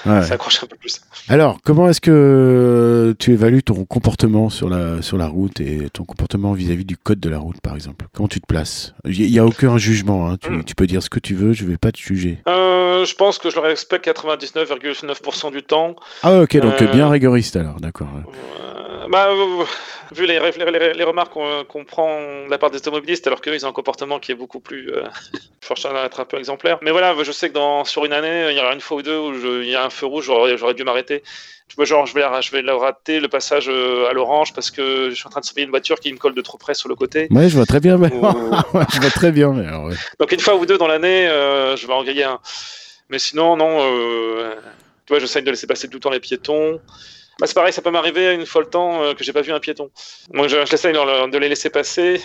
ça 0.05 0.35
accroche 0.35 0.63
un 0.63 0.67
peu 0.67 0.77
plus. 0.77 1.01
Alors, 1.29 1.59
comment 1.65 1.89
est-ce 1.89 2.01
que 2.01 3.15
tu 3.19 3.33
évalues 3.33 3.63
ton 3.63 3.85
comportement 3.85 4.49
sur 4.51 4.69
la 4.69 5.03
sur 5.03 5.19
la 5.19 5.27
route 5.27 5.61
et 5.61 5.89
ton 5.91 6.05
comportement 6.05 6.53
vis-à-vis 6.53 6.85
du 6.85 6.97
code 6.97 7.21
de 7.21 7.29
la 7.29 7.39
route, 7.39 7.61
par 7.61 7.75
exemple? 7.75 8.07
Comment 8.13 8.29
tu 8.29 8.41
te 8.41 8.47
places? 8.47 8.95
Il 9.05 9.31
n'y 9.31 9.39
a 9.39 9.45
aucun 9.45 9.79
jugement. 9.79 10.29
Hein. 10.29 10.37
Hmm. 10.49 10.63
Tu, 10.65 10.75
peux 10.75 10.87
dire 10.87 11.03
ce 11.03 11.11
que 11.11 11.19
tu 11.19 11.35
veux, 11.35 11.53
je 11.53 11.65
vais 11.65 11.77
pas 11.77 11.93
te 11.93 11.99
juger. 11.99 12.39
Euh, 12.49 13.05
je 13.05 13.15
pense 13.15 13.39
que 13.39 13.51
je 13.51 13.57
le 13.57 13.63
respecte 13.63 14.07
99,9% 14.07 15.53
du 15.53 15.63
temps. 15.63 15.97
Ah 16.23 16.41
ok, 16.41 16.57
donc 16.59 16.83
bien 16.93 17.09
rigoriste 17.09 17.57
alors, 17.57 17.81
d'accord. 17.81 18.09
Bah, 19.11 19.29
vu 20.13 20.27
les, 20.27 20.39
les, 20.39 21.05
remarques 21.05 21.33
qu'on 21.33 21.85
prend 21.85 22.21
de 22.45 22.51
la 22.51 22.59
part 22.59 22.71
des 22.71 22.79
automobilistes, 22.79 23.27
alors 23.27 23.41
qu'eux, 23.41 23.55
ils 23.55 23.67
ont 23.67 23.71
un 23.71 23.73
comportement 23.73 24.19
qui 24.19 24.33
est 24.33 24.37
beaucoup 24.37 24.61
plus. 24.61 24.91
Euh, 24.93 25.05
à 25.85 26.05
être 26.07 26.21
un 26.21 26.25
peu 26.25 26.39
exemplaire. 26.39 26.79
Mais 26.83 26.91
voilà, 26.91 27.15
je 27.23 27.33
sais 27.33 27.51
que 27.51 27.55
dans, 27.55 27.85
sur 27.85 28.05
une 28.05 28.13
année, 28.13 28.49
il 28.51 28.57
y 28.57 28.61
aura 28.61 28.73
une 28.73 28.81
fois 28.81 28.99
ou 28.99 29.03
deux 29.03 29.19
où 29.19 29.63
il 29.63 29.69
y 29.69 29.75
a 29.75 29.85
un 29.85 29.91
feu 29.91 30.07
rouge, 30.07 30.25
j'aurais 30.25 30.75
dû 30.75 30.85
m'arrêter. 30.85 31.23
Genre, 31.85 32.07
je 32.07 32.15
vais, 32.15 32.23
je 32.43 32.51
vais 32.51 32.73
rater 32.73 33.21
le 33.21 33.29
passage 33.29 33.69
euh, 33.69 34.09
à 34.09 34.13
l'orange 34.13 34.53
parce 34.53 34.71
que 34.71 35.11
je 35.11 35.15
suis 35.15 35.27
en 35.27 35.31
train 35.31 35.41
de 35.41 35.45
surveiller 35.45 35.65
une 35.65 35.71
voiture 35.71 36.01
qui 36.01 36.13
me 36.13 36.19
colle 36.19 36.35
de 36.35 36.41
trop 36.41 36.59
près 36.59 36.75
sur 36.75 36.89
le 36.89 36.97
côté. 36.97 37.29
Ouais, 37.31 37.49
je 37.49 37.55
vois 37.55 37.67
très 37.67 37.79
bien. 37.79 37.99
Mais... 37.99 38.09
je 38.93 39.01
vois 39.01 39.11
très 39.11 39.31
bien. 39.31 39.53
Mais 39.53 39.67
Donc, 40.19 40.33
une 40.33 40.41
fois 40.41 40.57
ou 40.57 40.67
deux 40.67 40.77
dans 40.77 40.89
l'année, 40.89 41.29
euh, 41.29 41.77
je 41.77 41.87
vais 41.87 41.93
en 41.93 42.03
griller 42.03 42.25
un. 42.25 42.41
Mais 43.11 43.19
sinon, 43.19 43.57
non. 43.57 43.79
Euh, 43.81 44.55
tu 45.07 45.13
vois, 45.13 45.21
j'essaye 45.21 45.43
de 45.43 45.51
laisser 45.51 45.67
passer 45.67 45.89
tout 45.89 45.99
le 45.99 46.01
temps 46.01 46.11
les 46.11 46.21
piétons. 46.21 46.81
Bah, 47.41 47.47
c'est 47.47 47.55
pareil, 47.55 47.73
ça 47.73 47.83
peut 47.83 47.91
m'arriver 47.91 48.35
une 48.35 48.47
fois 48.47 48.63
le 48.63 48.69
temps 48.69 49.03
euh, 49.03 49.15
que 49.15 49.23
j'ai 49.23 49.33
pas 49.33 49.43
vu 49.43 49.53
un 49.53 49.61
piéton. 49.61 49.91
Donc 50.33 50.49
je, 50.49 50.57
je 50.65 50.71
l'essaye 50.71 50.93
de 50.93 51.39
les 51.39 51.49
laisser 51.49 51.71
passer. 51.71 52.21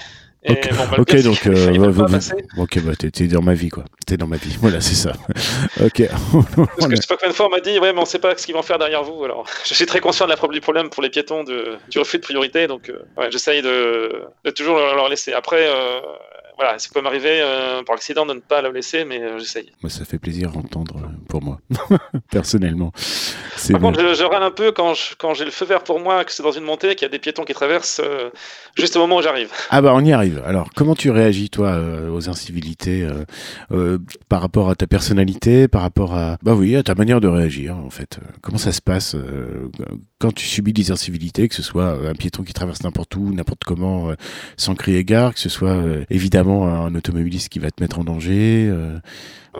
Et 0.45 0.51
ok, 0.51 0.69
bon, 0.71 0.83
bah, 0.91 1.21
donc, 1.21 1.47
euh, 1.47 2.37
ok, 2.57 2.79
bah, 2.79 2.91
t'es 2.97 3.27
dans 3.27 3.41
ma 3.41 3.53
vie, 3.53 3.69
quoi. 3.69 3.85
T'es 4.05 4.17
dans 4.17 4.27
ma 4.27 4.35
vie, 4.35 4.57
voilà, 4.61 4.81
c'est 4.81 4.95
ça. 4.95 5.13
ok. 5.83 6.03
Parce 6.09 6.87
que 6.87 6.95
je 6.95 7.01
sais 7.01 7.07
pas 7.07 7.15
combien 7.15 7.29
de 7.29 7.35
fois 7.35 7.45
on 7.45 7.49
m'a 7.49 7.61
dit, 7.61 7.79
ouais, 7.79 7.93
mais 7.93 8.01
on 8.01 8.05
sait 8.05 8.19
pas 8.19 8.35
ce 8.35 8.45
qu'ils 8.45 8.55
vont 8.55 8.61
faire 8.61 8.77
derrière 8.77 9.03
vous. 9.03 9.23
Alors, 9.23 9.45
je 9.65 9.73
suis 9.73 9.85
très 9.85 10.01
conscient 10.01 10.25
de 10.25 10.31
la, 10.31 10.47
du 10.47 10.61
problème 10.61 10.89
pour 10.89 11.01
les 11.01 11.09
piétons 11.09 11.45
de, 11.45 11.77
du 11.89 11.99
refus 11.99 12.17
de 12.17 12.23
priorité, 12.23 12.67
donc, 12.67 12.89
euh, 12.89 13.05
ouais, 13.17 13.31
j'essaye 13.31 13.61
de, 13.61 14.23
de, 14.43 14.51
toujours 14.51 14.77
leur 14.77 15.07
laisser. 15.07 15.31
Après, 15.31 15.65
euh, 15.65 16.01
voilà, 16.57 16.77
ça 16.77 16.89
peut 16.93 17.01
m'arriver 17.01 17.39
euh, 17.41 17.83
par 17.83 17.95
accident 17.95 18.25
de 18.25 18.33
ne 18.33 18.39
pas 18.39 18.61
la 18.61 18.69
laisser, 18.69 19.05
mais 19.05 19.21
euh, 19.21 19.39
j'essaye. 19.39 19.71
Moi, 19.81 19.89
ça 19.89 20.05
fait 20.05 20.19
plaisir 20.19 20.51
d'entendre 20.51 20.99
pour 21.33 21.41
moi, 21.41 21.57
personnellement. 22.31 22.91
Par 23.71 23.81
contre, 23.81 24.13
je, 24.13 24.23
râle 24.23 24.43
un 24.43 24.51
peu 24.51 24.71
quand, 24.71 24.93
quand 25.17 25.33
j'ai 25.33 25.45
le 25.45 25.51
feu 25.51 25.65
vert 25.65 25.83
pour 25.83 25.99
moi, 25.99 26.23
que 26.25 26.31
c'est 26.31 26.43
dans 26.43 26.51
une 26.51 26.63
montée, 26.63 26.93
qu'il 26.93 27.01
y 27.01 27.05
a 27.05 27.09
des 27.09 27.17
piétons 27.17 27.43
qui 27.43 27.55
traversent 27.55 28.01
juste 28.75 28.95
au 28.95 28.99
moment 28.99 29.15
où 29.15 29.21
j'arrive. 29.23 29.49
Ah 29.71 29.81
bah 29.81 29.93
on 29.95 30.05
y 30.05 30.13
arrive. 30.13 30.43
Alors, 30.45 30.69
comment 30.75 30.93
tu 30.93 31.09
réagis, 31.09 31.49
toi, 31.49 31.81
aux 32.11 32.29
incivilités 32.29 33.07
par 34.29 34.41
rapport 34.41 34.69
à 34.69 34.75
ta 34.75 34.85
personnalité, 34.85 35.67
par 35.67 35.81
rapport 35.81 36.13
à, 36.13 36.37
bah 36.43 36.53
oui, 36.53 36.75
à 36.75 36.83
ta 36.83 36.93
manière 36.93 37.19
de 37.19 37.27
réagir, 37.27 37.75
en 37.77 37.89
fait 37.89 38.19
Comment 38.43 38.59
ça 38.59 38.71
se 38.71 38.81
passe 38.81 39.15
quand 40.23 40.33
tu 40.33 40.45
subis 40.45 40.71
des 40.71 40.91
incivilités, 40.91 41.49
que 41.49 41.55
ce 41.55 41.61
soit 41.61 41.97
un 42.07 42.15
piéton 42.15 42.43
qui 42.43 42.53
traverse 42.53 42.81
n'importe 42.83 43.13
où, 43.17 43.33
n'importe 43.33 43.65
comment, 43.65 44.13
sans 44.55 44.73
crier 44.73 45.03
gare, 45.03 45.33
que 45.33 45.39
ce 45.41 45.49
soit 45.49 45.75
évidemment 46.09 46.65
un 46.65 46.95
automobiliste 46.95 47.49
qui 47.49 47.59
va 47.59 47.69
te 47.71 47.83
mettre 47.83 47.99
en 47.99 48.05
danger. 48.05 48.71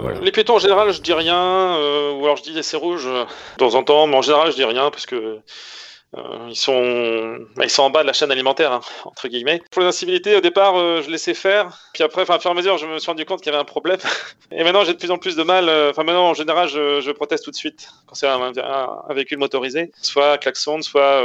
Euh, 0.02 0.19
les 0.21 0.32
piétons 0.32 0.56
en 0.56 0.60
général, 0.60 0.91
je 0.93 1.02
dis 1.02 1.13
rien, 1.13 1.38
euh, 1.38 2.13
ou 2.13 2.23
alors 2.23 2.38
je 2.38 2.43
dis 2.43 2.58
c'est 2.62 2.78
rouge 2.78 3.06
de 3.06 3.26
temps 3.58 3.76
en 3.76 3.84
temps, 3.84 4.08
mais 4.08 4.15
en 4.15 4.21
général, 4.21 4.52
je 4.52 4.56
dis 4.56 4.63
rien 4.63 4.89
parce 4.89 5.06
que 5.06 5.39
euh, 6.15 6.47
ils 6.49 6.56
sont, 6.56 7.38
bah, 7.56 7.65
ils 7.65 7.69
sont 7.69 7.84
en 7.84 7.89
bas 7.89 8.02
de 8.04 8.08
la 8.08 8.13
chaîne 8.13 8.32
alimentaire, 8.32 8.71
hein, 8.71 8.82
entre 9.06 9.28
guillemets. 9.28 9.62
Pour 9.71 9.82
les 9.82 9.88
incivilités, 9.88 10.36
au 10.36 10.41
départ, 10.41 10.76
je 11.02 11.10
laissais 11.10 11.34
faire. 11.34 11.78
Puis 11.93 12.04
après, 12.04 12.21
à 12.21 12.39
fur 12.39 12.49
et 12.49 12.54
à 12.54 12.54
mesure, 12.54 12.78
je 12.78 12.86
me 12.86 12.99
suis 12.99 13.10
rendu 13.10 13.26
compte 13.26 13.41
qu'il 13.41 13.52
y 13.52 13.56
avait 13.56 13.62
un 13.62 13.65
problème. 13.65 13.99
Et 14.52 14.63
maintenant, 14.63 14.84
j'ai 14.84 14.93
de 14.93 14.99
plus 14.99 15.12
en 15.12 15.17
plus 15.17 15.36
de 15.36 15.43
mal. 15.43 15.69
Enfin, 15.89 16.04
maintenant, 16.04 16.30
en 16.30 16.34
général, 16.34 16.67
je, 16.67 17.12
proteste 17.12 17.43
tout 17.43 17.52
de 17.52 17.56
suite 17.56 17.89
quand 18.08 18.15
c'est 18.15 18.28
un, 18.28 18.52
véhicule 19.10 19.38
motorisé, 19.38 19.91
soit 20.02 20.38
klaxon, 20.38 20.82
soit 20.82 21.23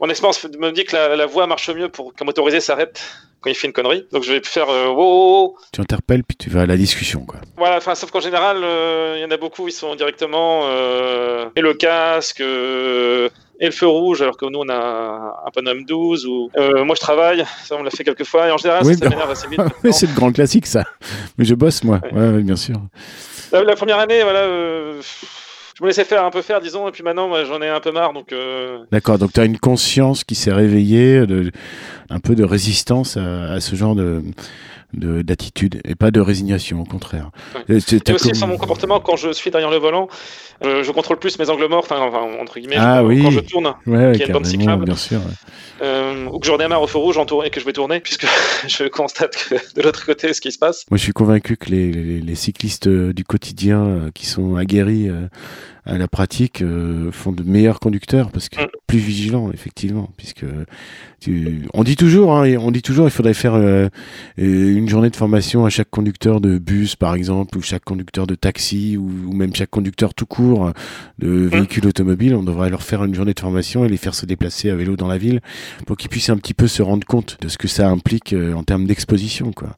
mon 0.00 0.10
expérience 0.10 0.44
me 0.44 0.70
dit 0.72 0.84
que 0.84 0.94
la, 0.94 1.16
la 1.16 1.26
voie 1.26 1.46
marche 1.46 1.70
mieux 1.70 1.88
pour 1.88 2.14
qu'un 2.14 2.26
motorisé 2.26 2.60
s'arrête 2.60 3.02
quand 3.46 3.52
il 3.52 3.54
fait 3.54 3.68
une 3.68 3.72
connerie. 3.72 4.04
Donc 4.12 4.24
je 4.24 4.32
vais 4.32 4.40
faire 4.42 4.68
euh, 4.68 4.88
wow, 4.88 5.56
Tu 5.72 5.80
interpelles 5.80 6.24
puis 6.24 6.36
tu 6.36 6.50
vas 6.50 6.62
à 6.62 6.66
la 6.66 6.76
discussion 6.76 7.24
quoi. 7.24 7.38
Voilà, 7.56 7.76
enfin 7.76 7.94
sauf 7.94 8.10
qu'en 8.10 8.20
général, 8.20 8.58
euh, 8.62 9.14
il 9.16 9.22
y 9.22 9.24
en 9.24 9.30
a 9.30 9.36
beaucoup, 9.36 9.68
ils 9.68 9.72
sont 9.72 9.94
directement 9.94 10.62
euh, 10.64 11.46
et 11.54 11.60
le 11.60 11.74
casque 11.74 12.40
euh, 12.40 13.28
et 13.60 13.66
le 13.66 13.70
feu 13.70 13.86
rouge, 13.86 14.20
alors 14.20 14.36
que 14.36 14.46
nous 14.46 14.58
on 14.58 14.68
a 14.68 15.42
un 15.46 15.50
Panam 15.54 15.84
12 15.84 16.26
ou 16.26 16.50
moi 16.56 16.96
je 16.96 17.00
travaille, 17.00 17.44
ça 17.64 17.76
on 17.78 17.84
l'a 17.84 17.90
fait 17.90 18.04
quelques 18.04 18.24
fois 18.24 18.48
et 18.48 18.50
en 18.50 18.58
général 18.58 18.84
ça, 18.84 19.08
m'énerve 19.08 19.30
assez 19.30 19.46
vite. 19.46 19.60
Mais 19.84 19.92
c'est 19.92 20.06
le 20.06 20.14
grand 20.14 20.32
classique 20.32 20.66
ça. 20.66 20.84
Mais 21.38 21.44
je 21.44 21.54
bosse 21.54 21.84
moi, 21.84 22.00
ouais, 22.12 22.30
ouais 22.30 22.42
bien 22.42 22.56
sûr. 22.56 22.76
La, 23.52 23.62
la 23.62 23.76
première 23.76 24.00
année, 24.00 24.22
voilà 24.24 24.48
je 25.76 25.82
me 25.82 25.88
laissais 25.88 26.04
faire 26.04 26.24
un 26.24 26.30
peu 26.30 26.40
faire, 26.40 26.60
disons, 26.60 26.88
et 26.88 26.90
puis 26.90 27.02
maintenant, 27.02 27.30
j'en 27.44 27.60
ai 27.60 27.68
un 27.68 27.80
peu 27.80 27.92
marre. 27.92 28.14
Donc, 28.14 28.32
euh... 28.32 28.78
D'accord, 28.90 29.18
donc 29.18 29.34
tu 29.34 29.40
as 29.40 29.44
une 29.44 29.58
conscience 29.58 30.24
qui 30.24 30.34
s'est 30.34 30.52
réveillée, 30.52 31.22
un 32.08 32.18
peu 32.18 32.34
de 32.34 32.44
résistance 32.44 33.18
à 33.18 33.60
ce 33.60 33.76
genre 33.76 33.94
de 33.94 34.22
d'attitude 34.92 35.80
et 35.84 35.94
pas 35.94 36.10
de 36.10 36.20
résignation, 36.20 36.80
au 36.80 36.84
contraire. 36.84 37.30
Ouais. 37.54 37.78
Et 37.78 38.12
aussi 38.12 38.34
sur 38.34 38.46
mon 38.46 38.56
comportement 38.56 39.00
quand 39.00 39.16
je 39.16 39.32
suis 39.32 39.50
derrière 39.50 39.70
le 39.70 39.78
volant, 39.78 40.08
euh, 40.64 40.82
je 40.82 40.90
contrôle 40.92 41.18
plus 41.18 41.38
mes 41.38 41.50
angles 41.50 41.68
morts, 41.68 41.86
enfin, 41.90 42.00
entre 42.40 42.58
guillemets, 42.58 42.76
ah, 42.78 43.00
je, 43.02 43.06
oui. 43.06 43.22
quand 43.22 43.30
je 43.30 43.40
tourne, 43.40 43.74
ouais, 43.86 44.12
qu'il 44.12 44.20
y 44.20 44.24
a 44.24 44.26
une 44.26 44.32
bande 44.32 44.46
cyclable, 44.46 44.84
bien 44.84 44.96
sûr, 44.96 45.20
euh, 45.82 46.26
ou 46.26 46.38
que 46.38 46.46
je 46.46 46.52
redémarre 46.52 46.80
au 46.80 46.86
feu 46.86 46.98
rouge 46.98 47.18
en 47.18 47.26
et 47.42 47.50
que 47.50 47.60
je 47.60 47.66
vais 47.66 47.72
tourner, 47.72 48.00
puisque 48.00 48.26
je 48.68 48.84
constate 48.84 49.36
que 49.36 49.54
de 49.74 49.82
l'autre 49.82 50.06
côté, 50.06 50.32
ce 50.32 50.40
qui 50.40 50.52
se 50.52 50.58
passe. 50.58 50.86
Moi, 50.90 50.96
je 50.96 51.02
suis 51.02 51.12
convaincu 51.12 51.56
que 51.56 51.70
les, 51.70 51.92
les, 51.92 52.20
les 52.20 52.34
cyclistes 52.34 52.86
euh, 52.86 53.12
du 53.12 53.24
quotidien 53.24 53.84
euh, 53.84 54.10
qui 54.14 54.26
sont 54.26 54.56
aguerris 54.56 55.10
à 55.84 55.98
la 55.98 56.08
pratique 56.08 56.62
font 57.12 57.32
de 57.32 57.42
meilleurs 57.42 57.80
conducteurs 57.80 58.30
parce 58.30 58.48
que 58.48 58.60
mm. 58.60 58.68
Plus 58.86 58.98
vigilants 58.98 59.50
effectivement 59.52 60.10
puisque 60.16 60.44
tu, 61.20 61.62
on 61.74 61.82
dit 61.82 61.96
toujours 61.96 62.36
hein, 62.36 62.56
on 62.58 62.70
dit 62.70 62.82
toujours 62.82 63.06
il 63.06 63.10
faudrait 63.10 63.34
faire 63.34 63.54
euh, 63.54 63.88
une 64.36 64.88
journée 64.88 65.10
de 65.10 65.16
formation 65.16 65.64
à 65.64 65.70
chaque 65.70 65.90
conducteur 65.90 66.40
de 66.40 66.58
bus 66.58 66.94
par 66.94 67.14
exemple 67.14 67.58
ou 67.58 67.62
chaque 67.62 67.84
conducteur 67.84 68.26
de 68.26 68.34
taxi 68.34 68.96
ou, 68.96 69.10
ou 69.26 69.32
même 69.32 69.54
chaque 69.54 69.70
conducteur 69.70 70.14
tout 70.14 70.26
court 70.26 70.72
de 71.18 71.28
mm. 71.28 71.46
véhicule 71.48 71.86
automobile 71.86 72.34
on 72.34 72.42
devrait 72.42 72.70
leur 72.70 72.82
faire 72.82 73.02
une 73.04 73.14
journée 73.14 73.34
de 73.34 73.40
formation 73.40 73.84
et 73.84 73.88
les 73.88 73.96
faire 73.96 74.14
se 74.14 74.26
déplacer 74.26 74.70
à 74.70 74.76
vélo 74.76 74.96
dans 74.96 75.08
la 75.08 75.18
ville 75.18 75.40
pour 75.86 75.96
qu'ils 75.96 76.10
puissent 76.10 76.30
un 76.30 76.36
petit 76.36 76.54
peu 76.54 76.68
se 76.68 76.82
rendre 76.82 77.06
compte 77.06 77.38
de 77.40 77.48
ce 77.48 77.58
que 77.58 77.68
ça 77.68 77.88
implique 77.88 78.32
euh, 78.32 78.54
en 78.54 78.62
termes 78.62 78.86
d'exposition 78.86 79.52
quoi 79.52 79.76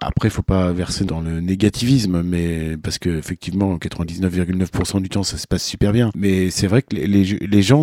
après, 0.00 0.30
faut 0.30 0.42
pas 0.42 0.72
verser 0.72 1.04
dans 1.04 1.20
le 1.20 1.40
négativisme, 1.40 2.22
mais 2.22 2.76
parce 2.76 2.98
que 2.98 3.10
effectivement, 3.10 3.76
99,9% 3.76 5.00
du 5.00 5.08
temps, 5.08 5.22
ça 5.22 5.38
se 5.38 5.46
passe 5.46 5.64
super 5.64 5.92
bien. 5.92 6.10
Mais 6.16 6.50
c'est 6.50 6.66
vrai 6.66 6.82
que 6.82 6.94
les, 6.94 7.62
gens 7.62 7.82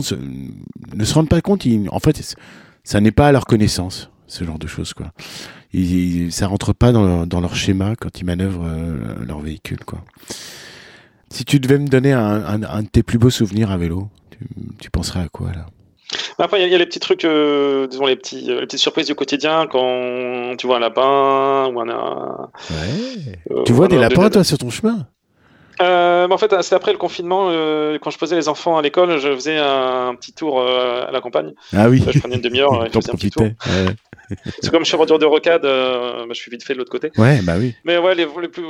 ne 0.96 1.06
se 1.06 1.14
rendent 1.14 1.30
pas 1.30 1.42
compte. 1.42 1.66
en 1.90 2.00
fait, 2.00 2.36
ça 2.84 3.00
n'est 3.02 3.12
pas 3.12 3.28
à 3.28 3.32
leur 3.32 3.46
connaissance, 3.46 4.10
ce 4.28 4.44
genre 4.44 4.60
de 4.60 4.68
choses, 4.68 4.94
quoi. 4.94 5.12
Ils, 5.74 6.32
ça 6.32 6.48
rentre 6.48 6.74
pas 6.74 6.92
dans, 6.92 7.42
leur 7.42 7.56
schéma 7.56 7.96
quand 7.96 8.20
ils 8.20 8.26
manœuvrent 8.26 8.66
euh, 8.68 9.26
leur 9.26 9.40
véhicule, 9.40 9.84
quoi. 9.86 10.04
Si 11.30 11.46
tu 11.46 11.60
devais 11.60 11.80
me 11.80 11.88
donner 11.88 12.12
un, 12.14 12.60
de 12.84 12.88
tes 12.88 13.02
plus 13.02 13.18
beaux 13.18 13.32
souvenirs 13.32 13.72
à 13.72 13.78
vélo, 13.78 14.10
tu 14.80 14.92
penserais 14.92 15.22
à 15.22 15.30
quoi 15.30 15.52
là? 15.52 15.66
Après, 16.40 16.62
il 16.62 16.70
y, 16.70 16.76
a 16.76 16.78
les 16.78 16.86
petits 16.86 17.00
trucs, 17.00 17.26
euh, 17.26 17.88
disons 17.88 18.06
les, 18.06 18.16
petits, 18.16 18.42
les 18.42 18.62
petites 18.62 18.80
surprises 18.80 19.08
du 19.08 19.16
quotidien 19.16 19.68
quand 19.68 20.56
tu 20.58 20.68
vois 20.68 20.78
un 20.78 20.80
lapin 20.80 21.72
ou 21.74 21.80
un. 21.80 22.50
Ouais. 22.72 23.64
tu 23.66 23.74
vois 23.74 23.88
des 23.88 23.98
lapins, 23.98 24.30
toi, 24.30 24.44
sur 24.44 24.58
ton 24.58 24.70
chemin? 24.70 25.08
Euh, 25.82 26.28
en 26.30 26.38
fait, 26.38 26.54
c'est 26.62 26.76
après 26.76 26.92
le 26.92 26.98
confinement, 26.98 27.48
euh, 27.50 27.98
quand 28.00 28.10
je 28.10 28.18
posais 28.18 28.36
les 28.36 28.48
enfants 28.48 28.78
à 28.78 28.82
l'école, 28.82 29.18
je 29.18 29.34
faisais 29.34 29.58
un, 29.58 30.16
petit 30.16 30.34
tour 30.34 30.60
euh, 30.60 31.08
à 31.08 31.12
la 31.12 31.22
campagne. 31.22 31.54
Ah 31.76 31.90
oui. 31.90 32.04
je 32.08 32.20
prenais 32.20 32.36
une 32.36 32.42
demi-heure 32.42 32.86
et 32.86 32.90
je 32.90 33.00
faisais 33.00 33.12
un 33.12 33.16
petit 33.16 33.32
tour. 33.32 33.48
C'est 34.62 34.72
comme 34.72 34.84
je 34.84 34.88
suis 34.88 34.96
en 34.96 35.00
retour 35.00 35.20
de 35.20 35.26
rocade, 35.26 35.64
bah, 35.64 36.26
je 36.30 36.34
suis 36.34 36.52
vite 36.52 36.64
fait 36.64 36.74
de 36.74 36.80
l'autre 36.80 36.92
côté. 36.92 37.12
Ouais, 37.18 37.42
bah 37.42 37.56
oui. 37.58 37.76
Mais 37.84 37.98
ouais, 37.98 38.16
les, 38.16 38.28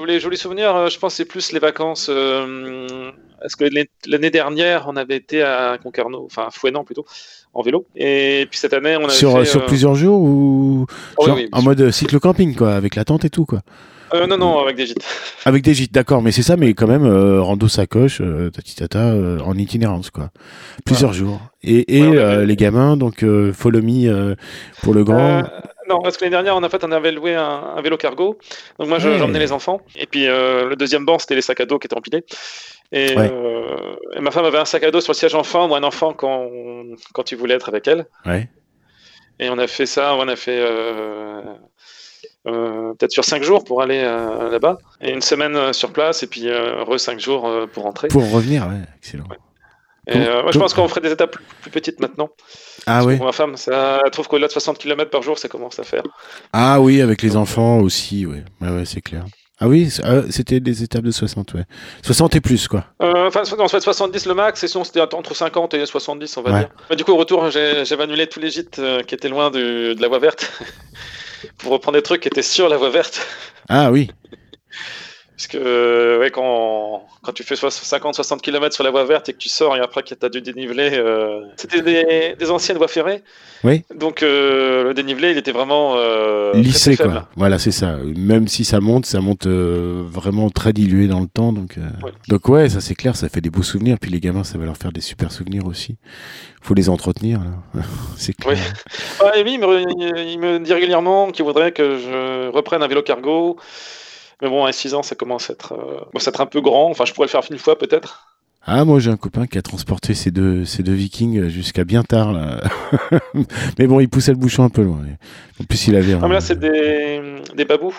les, 0.08 0.20
jolis 0.20 0.38
souvenirs, 0.38 0.90
je 0.90 0.98
pense, 1.00 1.16
c'est 1.16 1.26
plus 1.26 1.52
les 1.52 1.60
vacances. 1.60 2.10
Est-ce 2.10 3.56
que 3.56 3.66
l'année 4.08 4.30
dernière, 4.30 4.86
on 4.88 4.96
avait 4.96 5.18
été 5.18 5.42
à 5.42 5.78
Concarneau, 5.82 6.24
enfin 6.26 6.48
Fouenan 6.52 6.84
plutôt, 6.84 7.06
en 7.54 7.62
vélo. 7.62 7.86
Et 7.96 8.48
puis 8.50 8.60
cette 8.60 8.74
année, 8.74 8.96
on 8.98 9.06
avait 9.06 9.14
sur, 9.14 9.38
fait, 9.38 9.46
sur 9.46 9.66
plusieurs 9.66 9.96
jours 9.96 10.22
ou 10.22 10.86
oh, 11.18 11.28
oui, 11.30 11.50
en 11.52 11.62
mode 11.62 11.92
cyclo-camping, 11.92 12.56
quoi, 12.56 12.74
avec 12.74 12.96
la 12.96 13.06
tente 13.06 13.26
et 13.26 13.30
tout, 13.30 13.46
quoi. 13.46 13.62
Euh, 14.14 14.28
non, 14.28 14.38
non, 14.38 14.60
avec 14.60 14.76
des 14.76 14.86
gîtes. 14.86 15.04
Avec 15.46 15.64
des 15.64 15.74
gîtes, 15.74 15.92
d'accord, 15.92 16.22
mais 16.22 16.32
c'est 16.32 16.44
ça, 16.44 16.56
mais 16.56 16.74
quand 16.74 16.88
même, 16.88 17.06
euh, 17.06 17.42
rando 17.42 17.68
sacoche, 17.68 18.22
euh, 18.22 18.50
tati 18.50 18.76
tata, 18.76 19.00
euh, 19.00 19.40
en 19.40 19.58
itinérance, 19.58 20.10
quoi. 20.10 20.30
Plusieurs 20.86 21.14
jours. 21.14 21.42
Et, 21.64 21.98
et 21.98 22.04
euh, 22.04 22.46
les 22.46 22.56
gamins, 22.56 22.96
donc, 22.96 23.26
follow 23.54 23.82
me 23.82 24.36
pour 24.82 24.94
le 24.94 25.04
grand. 25.04 25.44
non, 25.90 26.02
parce 26.02 26.18
que 26.18 26.24
l'année 26.24 26.36
dernière, 26.36 26.56
en 26.56 26.70
fait, 26.70 26.84
on 26.84 26.92
avait 26.92 27.12
loué 27.12 27.34
un, 27.36 27.82
vélo 27.82 27.98
cargo. 27.98 28.38
Donc, 28.80 28.88
moi, 28.88 29.00
j'emmenais 29.00 29.40
les 29.40 29.52
enfants. 29.52 29.82
Et 29.96 30.06
puis, 30.06 30.26
le 30.28 30.76
deuxième 30.76 31.06
banc, 31.06 31.20
c'était 31.20 31.36
les 31.36 31.42
sacs 31.42 31.60
à 31.60 31.66
dos 31.66 31.80
qui 31.80 31.88
étaient 31.88 31.98
empilés. 31.98 32.24
Et, 32.92 33.14
et, 33.14 34.22
ma 34.22 34.32
femme 34.32 34.46
avait 34.46 34.60
un 34.60 34.66
sac 34.66 34.84
à 34.84 34.92
dos 34.92 35.02
sur 35.02 35.14
le 35.14 35.18
siège 35.18 35.36
enfant, 35.36 35.68
ou 35.68 35.76
un 35.76 35.84
enfant 35.84 36.14
quand, 36.14 36.50
quand 37.14 37.24
tu 37.24 37.36
voulais 37.36 37.56
être 37.56 37.70
avec 37.70 37.88
elle. 37.88 38.06
Ouais. 38.26 38.48
Et 39.40 39.50
on 39.50 39.58
a 39.58 39.68
fait 39.68 39.86
ça, 39.86 40.16
on 40.16 40.28
a 40.28 40.36
fait 40.36 40.60
euh, 40.60 41.42
peut-être 42.44 43.12
sur 43.12 43.24
5 43.24 43.44
jours 43.44 43.64
pour 43.64 43.82
aller 43.82 44.02
euh, 44.04 44.50
là-bas, 44.50 44.78
et 45.02 45.12
une 45.12 45.22
semaine 45.22 45.56
euh, 45.56 45.74
sur 45.74 45.92
place, 45.92 46.24
et 46.24 46.28
puis 46.28 46.50
re 46.52 47.00
5 47.00 47.20
jours 47.20 47.50
pour 47.74 47.84
rentrer. 47.84 48.08
Pour 48.08 48.30
revenir, 48.32 48.68
ouais, 48.68 48.82
excellent. 48.98 49.26
Et, 50.06 50.18
moi, 50.18 50.52
je 50.52 50.60
pense 50.60 50.74
qu'on 50.74 50.88
ferait 50.90 51.02
des 51.02 51.12
étapes 51.12 51.38
plus, 51.62 51.72
petites 51.72 52.02
maintenant. 52.02 52.30
Ah 52.86 53.06
oui. 53.06 53.16
Pour 53.16 53.26
ma 53.26 53.32
femme, 53.32 53.56
ça, 53.56 54.02
elle 54.04 54.12
trouve 54.12 54.28
qu'au-delà 54.28 54.48
de 54.48 54.52
60 54.52 54.78
km 54.78 55.10
par 55.10 55.22
jour, 55.22 55.40
ça 55.40 55.48
commence 55.48 55.80
à 55.80 55.84
faire. 55.84 56.04
Ah 56.52 56.82
oui, 56.82 57.02
avec 57.02 57.22
les 57.22 57.38
enfants 57.38 57.80
aussi, 57.80 58.26
ouais, 58.26 58.44
ouais, 58.60 58.70
ouais 58.70 58.86
c'est 58.86 59.02
clair. 59.02 59.24
Ah 59.60 59.70
oui, 59.70 59.90
c'était 60.30 60.60
des 60.60 60.84
étapes 60.84 61.06
de 61.06 61.12
60, 61.12 61.54
ouais. 61.54 61.64
60 62.02 62.36
et 62.36 62.42
plus, 62.42 62.68
quoi. 62.68 62.84
enfin, 63.00 63.44
en 63.58 63.68
fait, 63.70 63.80
70 63.80 64.26
le 64.26 64.34
max, 64.34 64.62
et 64.62 64.68
sinon 64.68 64.84
c'était 64.84 65.00
entre 65.00 65.34
50 65.34 65.76
et 65.76 65.86
70, 65.86 66.36
on 66.36 66.42
va 66.42 66.60
dire. 66.60 66.70
Mais 66.90 66.98
du 66.98 67.06
coup, 67.06 67.14
au 67.14 67.18
retour, 67.18 67.50
j'avais 67.50 68.04
annulé 68.04 68.28
tous 68.28 68.42
les 68.42 68.50
gîtes 68.50 68.82
qui 69.08 69.16
étaient 69.16 69.30
loin 69.30 69.52
de 69.52 69.96
la 69.98 70.08
voie 70.10 70.20
verte. 70.20 70.52
Pour 71.58 71.72
reprendre 71.72 71.98
des 71.98 72.04
trucs 72.04 72.22
qui 72.22 72.28
étaient 72.28 72.42
sur 72.42 72.70
la 72.70 72.78
voie 72.78 72.90
verte. 72.90 73.26
Ah 73.70 73.92
oui. 73.92 74.10
Parce 75.44 75.62
que 75.62 76.20
ouais, 76.20 76.32
quand, 76.32 77.06
quand 77.22 77.34
tu 77.34 77.44
fais 77.44 77.56
50-60 77.56 78.40
km 78.40 78.74
sur 78.74 78.84
la 78.86 78.92
voie 78.92 79.04
verte 79.04 79.28
et 79.28 79.34
que 79.34 79.38
tu 79.38 79.50
sors 79.50 79.76
et 79.76 79.82
après 79.82 80.02
que 80.02 80.14
tu 80.14 80.26
as 80.26 80.30
du 80.30 80.42
dénivelé, 80.42 80.92
euh, 80.94 81.42
c'était 81.58 81.82
des, 81.82 82.36
des, 82.40 82.50
anciennes 82.50 82.78
voies 82.78 82.88
ferrées. 82.88 83.22
Oui. 83.66 83.84
Donc 83.94 84.24
euh, 84.24 84.86
le 84.86 84.94
dénivelé, 84.94 85.32
il 85.32 85.38
était 85.38 85.52
vraiment 85.52 85.96
euh, 85.98 86.54
lissé 86.54 86.96
quoi. 86.96 87.28
Voilà, 87.36 87.60
c'est 87.60 87.72
ça. 87.72 87.98
Même 88.16 88.48
si 88.48 88.64
ça 88.64 88.80
monte, 88.80 89.06
ça 89.06 89.20
monte 89.20 89.46
euh, 89.46 90.04
vraiment 90.08 90.50
très 90.50 90.72
dilué 90.72 91.08
dans 91.08 91.20
le 91.20 91.28
temps. 91.28 91.52
Donc, 91.52 91.76
ouais. 91.78 92.12
donc 92.30 92.48
ouais, 92.48 92.70
ça 92.70 92.80
c'est 92.80 92.96
clair, 92.96 93.18
ça 93.18 93.28
fait 93.28 93.42
des 93.42 93.50
beaux 93.50 93.64
souvenirs. 93.64 93.98
Puis 94.00 94.12
les 94.12 94.22
gamins, 94.22 94.46
ça 94.46 94.58
va 94.58 94.64
leur 94.64 94.78
faire 94.78 94.94
des 94.94 95.02
super 95.02 95.34
souvenirs 95.34 95.66
aussi. 95.66 95.98
Faut 96.62 96.74
les 96.74 96.88
entretenir. 96.88 97.42
c'est 98.16 98.34
clair. 98.34 98.58
Oui. 99.22 99.26
Ouais, 99.26 99.44
il, 99.46 99.60
me, 99.60 100.22
il 100.26 100.40
me 100.40 100.60
dit 100.60 100.72
régulièrement 100.72 101.32
qu'il 101.32 101.44
voudrait 101.44 101.74
que 101.74 101.98
je 101.98 102.48
reprenne 102.48 102.82
un 102.82 102.88
vélo 102.88 103.02
cargo. 103.02 103.58
Mais 104.42 104.50
bon, 104.50 104.66
à 104.66 104.72
6 104.72 104.94
ans, 104.94 105.04
ça 105.04 105.16
commence 105.16 105.50
à 105.50 105.54
être, 105.54 105.74
euh, 105.74 106.20
être 106.20 106.42
un 106.42 106.46
peu 106.46 106.62
grand. 106.62 106.90
Enfin, 106.90 107.06
je 107.06 107.14
pourrais 107.14 107.28
le 107.28 107.32
faire 107.32 107.42
une 107.50 107.58
fois 107.58 107.78
peut-être. 107.78 108.28
Ah, 108.66 108.86
moi 108.86 109.00
j'ai 109.02 109.12
un 109.12 109.18
copain 109.18 109.46
qui 109.46 109.58
a 109.58 109.62
transporté 109.62 110.14
ces 110.14 110.32
deux, 110.32 110.64
ces 110.64 110.84
deux 110.84 110.94
vikings 110.94 111.50
jusqu'à 111.50 111.84
bien 111.84 112.02
tard. 112.02 112.32
Là. 112.32 112.64
mais 113.78 113.88
bon, 113.88 114.00
il 114.00 114.08
poussait 114.08 114.32
le 114.32 114.38
bouchon 114.38 114.64
un 114.64 114.70
peu 114.70 114.84
loin. 114.84 115.00
En 115.60 115.66
plus, 115.66 115.88
il 115.88 115.96
avait. 115.98 116.14
Ah, 116.14 116.28
mais 116.28 116.36
là, 116.36 116.42
c'est 116.42 116.58
des, 116.58 117.42
des 117.56 117.66
babous. 117.66 117.94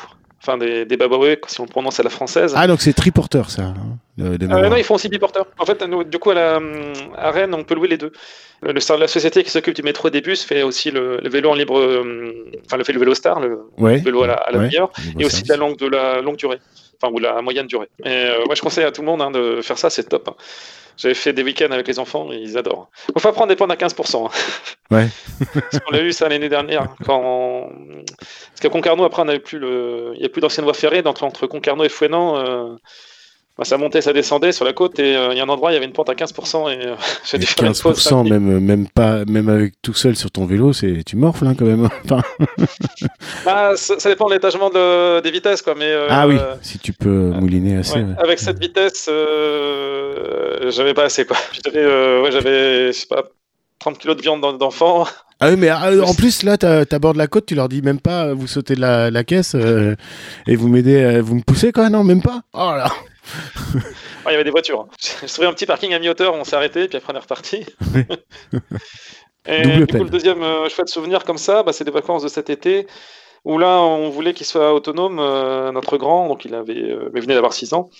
Enfin, 0.46 0.58
des, 0.58 0.84
des 0.84 0.98
si 1.46 1.60
on 1.60 1.64
le 1.64 1.70
prononce 1.70 2.00
à 2.00 2.02
la 2.02 2.10
française. 2.10 2.52
Ah, 2.54 2.66
donc 2.66 2.82
c'est 2.82 2.92
triporteur, 2.92 3.48
ça 3.48 3.62
hein, 3.62 3.74
euh, 4.20 4.36
Non, 4.36 4.76
ils 4.76 4.84
font 4.84 4.96
aussi 4.96 5.08
biporteur. 5.08 5.46
En 5.58 5.64
fait, 5.64 5.82
nous, 5.88 6.04
du 6.04 6.18
coup, 6.18 6.32
à, 6.32 6.34
la, 6.34 6.60
à, 7.16 7.30
Rennes, 7.30 7.54
on 7.54 7.64
peut 7.64 7.74
louer 7.74 7.88
les 7.88 7.96
deux. 7.96 8.12
Le, 8.60 8.74
la 8.98 9.08
société 9.08 9.42
qui 9.42 9.48
s'occupe 9.48 9.74
du 9.74 9.82
métro 9.82 10.08
et 10.08 10.10
des 10.10 10.20
bus 10.20 10.44
fait 10.44 10.62
aussi 10.62 10.90
le, 10.90 11.18
le 11.22 11.28
vélo 11.30 11.48
en 11.50 11.54
libre. 11.54 11.78
Euh, 11.78 12.52
enfin, 12.66 12.76
le 12.76 12.84
fait 12.84 12.92
le 12.92 13.00
vélo 13.00 13.14
star, 13.14 13.40
le, 13.40 13.58
ouais, 13.78 13.96
vélo 13.96 14.22
à 14.24 14.26
la, 14.26 14.34
à 14.34 14.52
la 14.52 14.58
ouais, 14.58 14.66
meilleure, 14.66 14.92
et 15.18 15.24
aussi 15.24 15.44
de 15.44 15.48
la 15.48 15.56
longue, 15.56 15.78
de 15.78 15.86
la 15.86 16.20
longue 16.20 16.36
durée. 16.36 16.58
Enfin, 17.00 17.12
ou 17.12 17.18
la 17.18 17.40
moyenne 17.42 17.66
durée. 17.66 17.88
Et 18.04 18.08
euh, 18.08 18.44
moi, 18.46 18.54
je 18.54 18.62
conseille 18.62 18.84
à 18.84 18.92
tout 18.92 19.02
le 19.02 19.06
monde 19.06 19.22
hein, 19.22 19.30
de 19.30 19.60
faire 19.62 19.78
ça, 19.78 19.90
c'est 19.90 20.04
top. 20.04 20.28
Hein. 20.28 20.34
J'avais 20.96 21.14
fait 21.14 21.32
des 21.32 21.42
week-ends 21.42 21.72
avec 21.72 21.88
les 21.88 21.98
enfants, 21.98 22.28
ils 22.30 22.56
adorent. 22.56 22.88
Il 23.14 23.20
faut 23.20 23.32
prendre 23.32 23.48
des 23.48 23.56
points 23.56 23.68
à 23.68 23.74
15%. 23.74 24.30
Ouais. 24.90 25.08
Parce 25.54 25.80
qu'on 25.80 25.94
a 25.94 26.00
eu 26.00 26.12
ça 26.12 26.28
l'année 26.28 26.48
dernière. 26.48 26.94
Quand... 27.04 27.68
Parce 28.06 28.60
qu'à 28.60 28.68
Concarneau, 28.68 29.04
après, 29.04 29.22
on 29.22 29.28
avait 29.28 29.40
plus 29.40 29.58
le... 29.58 30.12
il 30.14 30.20
n'y 30.20 30.26
a 30.26 30.28
plus 30.28 30.40
d'ancienne 30.40 30.64
voie 30.64 30.74
ferrée. 30.74 31.02
Entre, 31.04 31.24
entre 31.24 31.46
Concarneau 31.46 31.84
et 31.84 31.88
Fouenan, 31.88 32.36
euh... 32.36 32.76
bah, 33.56 33.64
ça 33.64 33.78
montait, 33.78 34.00
ça 34.00 34.12
descendait 34.12 34.52
sur 34.52 34.64
la 34.64 34.72
côte. 34.72 34.98
Et 34.98 35.16
euh, 35.16 35.32
il 35.32 35.38
y 35.38 35.40
a 35.40 35.44
un 35.44 35.48
endroit, 35.48 35.70
il 35.70 35.74
y 35.74 35.76
avait 35.76 35.86
une 35.86 35.92
pente 35.92 36.08
à 36.10 36.14
15%. 36.14 36.70
Et, 36.70 36.86
euh, 36.86 36.94
j'ai 37.24 37.38
dû 37.38 37.46
15%, 37.46 38.28
même, 38.28 38.60
même, 38.60 38.88
pas, 38.88 39.24
même 39.26 39.48
avec 39.48 39.74
tout 39.82 39.94
seul 39.94 40.16
sur 40.16 40.30
ton 40.30 40.46
vélo, 40.46 40.72
c'est... 40.72 41.02
tu 41.04 41.16
morfles 41.16 41.46
hein, 41.46 41.54
quand 41.58 41.66
même. 41.66 41.88
bah, 43.44 43.72
ça, 43.76 43.98
ça, 43.98 44.08
dépend 44.08 44.28
de 44.28 44.34
l'étagement 44.34 44.70
de... 44.70 45.20
des 45.20 45.30
vitesses. 45.30 45.62
Quoi, 45.62 45.74
mais, 45.76 45.90
euh, 45.90 46.06
ah 46.10 46.26
oui, 46.26 46.36
si 46.62 46.78
tu 46.78 46.92
peux 46.92 47.08
mouliner 47.08 47.78
assez. 47.78 47.98
Ouais. 47.98 48.04
Ouais. 48.04 48.14
Avec 48.18 48.38
cette 48.38 48.58
vitesse, 48.58 49.08
j'avais 50.68 50.94
pas 50.94 51.04
assez. 51.04 51.24
quoi. 51.24 51.36
J'avais, 51.64 51.86
ouais, 52.20 52.32
j'avais, 52.32 52.86
je 52.88 52.98
sais 52.98 53.06
pas. 53.06 53.24
30 53.78 53.98
kilos 53.98 54.16
de 54.16 54.22
viande 54.22 54.58
d'enfant. 54.58 55.06
Ah 55.40 55.50
oui, 55.50 55.56
mais 55.58 55.68
euh, 55.68 56.02
en 56.02 56.14
plus, 56.14 56.42
là, 56.42 56.56
t'abordes 56.56 57.16
la 57.16 57.26
côte, 57.26 57.46
tu 57.46 57.54
leur 57.54 57.68
dis 57.68 57.82
même 57.82 58.00
pas, 58.00 58.32
vous 58.32 58.46
sautez 58.46 58.74
de 58.76 58.80
la, 58.80 59.10
la 59.10 59.24
caisse 59.24 59.54
euh, 59.54 59.94
et 60.46 60.56
vous 60.56 60.68
m'aidez, 60.68 61.02
euh, 61.02 61.22
vous 61.22 61.34
me 61.34 61.42
poussez 61.42 61.72
quoi 61.72 61.90
Non, 61.90 62.04
même 62.04 62.22
pas 62.22 62.42
Oh 62.52 62.72
là 62.74 62.90
Il 64.26 64.30
y 64.30 64.34
avait 64.34 64.44
des 64.44 64.50
voitures. 64.50 64.86
Je 65.22 65.26
trouvais 65.32 65.48
un 65.48 65.52
petit 65.52 65.66
parking 65.66 65.92
à 65.94 65.98
mi-hauteur, 65.98 66.34
on 66.34 66.44
s'est 66.44 66.56
arrêté, 66.56 66.88
puis 66.88 66.98
après 66.98 67.12
on 67.12 67.16
est 67.16 67.20
reparti. 67.20 67.64
et 69.46 69.62
Double 69.62 69.86
du 69.86 69.86
coup, 69.86 70.04
le 70.04 70.10
deuxième 70.10 70.42
euh, 70.42 70.68
chouette 70.68 70.88
souvenir 70.88 71.24
comme 71.24 71.38
ça, 71.38 71.62
bah, 71.62 71.72
c'est 71.72 71.84
des 71.84 71.90
vacances 71.90 72.22
de 72.22 72.28
cet 72.28 72.50
été 72.50 72.86
où 73.44 73.58
là, 73.58 73.78
on 73.78 74.08
voulait 74.08 74.32
qu'il 74.32 74.46
soit 74.46 74.72
autonome, 74.72 75.18
euh, 75.18 75.70
notre 75.70 75.98
grand, 75.98 76.28
donc 76.28 76.46
il 76.46 76.54
avait, 76.54 76.80
euh, 76.80 77.10
venait 77.12 77.34
d'avoir 77.34 77.52
6 77.52 77.74
ans, 77.74 77.90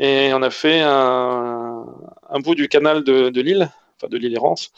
et 0.00 0.32
on 0.34 0.42
a 0.42 0.50
fait 0.50 0.80
un, 0.80 1.84
un 2.28 2.40
bout 2.40 2.56
du 2.56 2.68
canal 2.68 3.04
de, 3.04 3.28
de 3.30 3.40
l'île 3.40 3.70
enfin 4.00 4.08
de 4.10 4.16
l'île 4.16 4.34
Errance. 4.34 4.70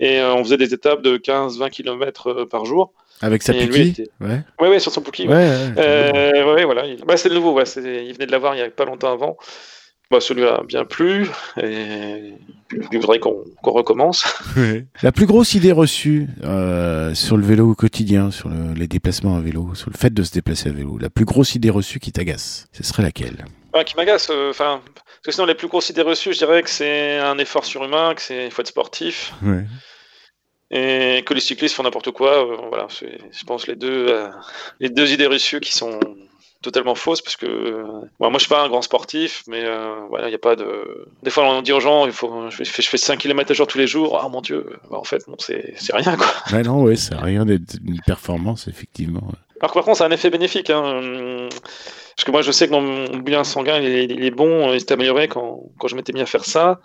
Et 0.00 0.18
euh, 0.18 0.34
on 0.34 0.44
faisait 0.44 0.56
des 0.56 0.74
étapes 0.74 1.02
de 1.02 1.16
15-20 1.16 1.70
km 1.70 2.28
euh, 2.28 2.46
par 2.46 2.64
jour. 2.64 2.92
Avec 3.20 3.42
sa 3.42 3.52
Puki 3.52 3.80
était... 3.88 4.08
Ouais. 4.20 4.40
ouais, 4.60 4.68
ouais, 4.68 4.80
sur 4.80 4.90
son 4.90 5.00
Puki. 5.00 5.28
Ouais, 5.28 5.34
ouais. 5.34 5.40
ouais, 5.40 5.74
euh, 5.78 6.54
ouais 6.54 6.64
voilà. 6.64 6.84
Bah, 7.06 7.16
c'est 7.16 7.28
le 7.28 7.36
nouveau, 7.36 7.52
ouais. 7.52 7.64
il 7.76 8.12
venait 8.14 8.26
de 8.26 8.32
l'avoir 8.32 8.54
il 8.54 8.58
n'y 8.58 8.62
a 8.62 8.70
pas 8.70 8.84
longtemps 8.84 9.12
avant. 9.12 9.36
Bah, 10.12 10.20
celui-là 10.20 10.56
a 10.56 10.62
bien 10.64 10.84
plu 10.84 11.26
et 11.62 12.34
il 12.92 12.98
voudrait 12.98 13.18
qu'on 13.18 13.44
qu 13.64 13.70
recommence. 13.70 14.26
La 15.02 15.10
plus 15.10 15.24
grosse 15.24 15.54
idée 15.54 15.72
reçue 15.72 16.28
euh, 16.44 17.14
sur 17.14 17.38
le 17.38 17.44
vélo 17.46 17.70
au 17.70 17.74
quotidien, 17.74 18.30
sur 18.30 18.50
le, 18.50 18.74
les 18.74 18.88
déplacements 18.88 19.36
à 19.36 19.40
vélo, 19.40 19.74
sur 19.74 19.88
le 19.90 19.96
fait 19.96 20.12
de 20.12 20.22
se 20.22 20.32
déplacer 20.32 20.68
à 20.68 20.72
vélo, 20.72 20.98
la 20.98 21.08
plus 21.08 21.24
grosse 21.24 21.54
idée 21.54 21.70
reçue 21.70 21.98
qui 21.98 22.12
t'agace, 22.12 22.66
ce 22.72 22.82
serait 22.82 23.02
laquelle? 23.02 23.46
Ah, 23.72 23.84
Qui 23.84 23.96
m'agace, 23.96 24.30
enfin, 24.30 24.82
euh, 24.84 24.90
parce 24.94 25.20
que 25.24 25.32
sinon 25.32 25.46
les 25.46 25.54
plus 25.54 25.68
grosses 25.68 25.88
idées 25.90 26.02
reçues, 26.02 26.32
je 26.32 26.38
dirais 26.38 26.62
que 26.62 26.70
c'est 26.70 27.18
un 27.18 27.38
effort 27.38 27.64
surhumain, 27.64 28.14
que 28.14 28.22
c'est 28.22 28.50
faut 28.50 28.62
être 28.62 28.68
sportif. 28.68 29.32
Ouais. 29.42 29.64
Et 30.70 31.22
que 31.26 31.34
les 31.34 31.40
cyclistes 31.40 31.74
font 31.74 31.82
n'importe 31.82 32.12
quoi, 32.12 32.46
euh, 32.46 32.56
voilà, 32.68 32.86
je 32.90 33.44
pense 33.44 33.66
les 33.66 33.76
deux, 33.76 34.08
euh, 34.08 34.30
les 34.80 34.88
deux 34.88 35.12
idées 35.12 35.26
reçues 35.26 35.60
qui 35.60 35.72
sont 35.72 36.00
totalement 36.62 36.94
fausse 36.94 37.20
parce 37.20 37.36
que 37.36 37.46
euh, 37.46 37.84
moi 38.18 38.30
je 38.34 38.38
suis 38.38 38.48
pas 38.48 38.62
un 38.62 38.68
grand 38.68 38.82
sportif 38.82 39.42
mais 39.46 39.64
euh, 39.64 39.94
voilà 40.08 40.28
il 40.28 40.32
y 40.32 40.34
a 40.34 40.38
pas 40.38 40.56
de 40.56 41.06
des 41.22 41.30
fois 41.30 41.44
on 41.44 41.62
dit 41.62 41.72
aux 41.72 41.80
gens 41.80 42.06
il 42.06 42.12
faut 42.12 42.48
je 42.50 42.64
fais, 42.64 42.82
je 42.82 42.88
fais 42.88 42.96
5 42.96 43.18
km 43.18 43.50
à 43.50 43.54
jour 43.54 43.66
tous 43.66 43.78
les 43.78 43.86
jours 43.86 44.18
ah 44.20 44.24
oh, 44.26 44.30
mon 44.30 44.40
dieu 44.40 44.78
bah, 44.90 44.98
en 44.98 45.04
fait 45.04 45.26
non 45.28 45.36
c'est 45.38 45.74
rien 45.92 46.16
quoi 46.16 46.26
ouais, 46.52 46.62
non 46.62 46.82
ouais 46.82 46.96
c'est 46.96 47.14
rien 47.14 47.44
d'être 47.44 47.74
une 47.84 48.00
performance 48.00 48.68
effectivement 48.68 49.28
alors 49.60 49.74
par 49.74 49.84
contre 49.84 49.98
ça 49.98 50.04
a 50.04 50.08
un 50.08 50.12
effet 50.12 50.30
bénéfique 50.30 50.70
hein. 50.70 51.48
parce 51.50 52.24
que 52.24 52.30
moi 52.30 52.42
je 52.42 52.52
sais 52.52 52.68
que 52.68 52.72
mon 52.72 53.18
bien 53.18 53.44
sanguin 53.44 53.78
il 53.78 53.86
est, 53.86 54.04
il 54.04 54.24
est 54.24 54.30
bon 54.30 54.72
il 54.72 54.80
s'est 54.80 54.92
amélioré 54.92 55.28
quand, 55.28 55.64
quand 55.78 55.88
je 55.88 55.96
m'étais 55.96 56.12
mis 56.12 56.20
à 56.20 56.26
faire 56.26 56.44
ça 56.44 56.80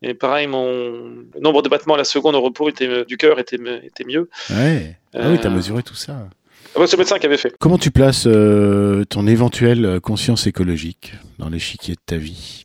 et 0.00 0.14
pareil, 0.14 0.46
mon 0.46 1.26
nombre 1.40 1.60
de 1.62 1.68
battements 1.68 1.94
à 1.94 1.98
la 1.98 2.04
seconde 2.04 2.36
au 2.36 2.40
repos 2.40 2.68
était, 2.68 3.04
du 3.04 3.16
cœur 3.16 3.40
était, 3.40 3.58
était 3.82 4.04
mieux. 4.04 4.30
Ouais. 4.48 4.96
Ah 5.12 5.28
oui, 5.28 5.38
t'as 5.40 5.48
euh... 5.48 5.52
mesuré 5.52 5.82
tout 5.82 5.96
ça. 5.96 6.28
Ah 6.74 6.80
bah, 6.80 6.86
c'est 6.86 6.96
le 6.96 7.00
médecin 7.00 7.18
qui 7.18 7.26
avait 7.26 7.36
fait. 7.38 7.52
Comment 7.58 7.78
tu 7.78 7.90
places 7.90 8.24
euh, 8.26 9.04
ton 9.04 9.26
éventuelle 9.26 10.00
conscience 10.00 10.46
écologique 10.46 11.14
dans 11.38 11.48
l'échiquier 11.48 11.94
de 11.94 12.00
ta 12.04 12.16
vie? 12.16 12.64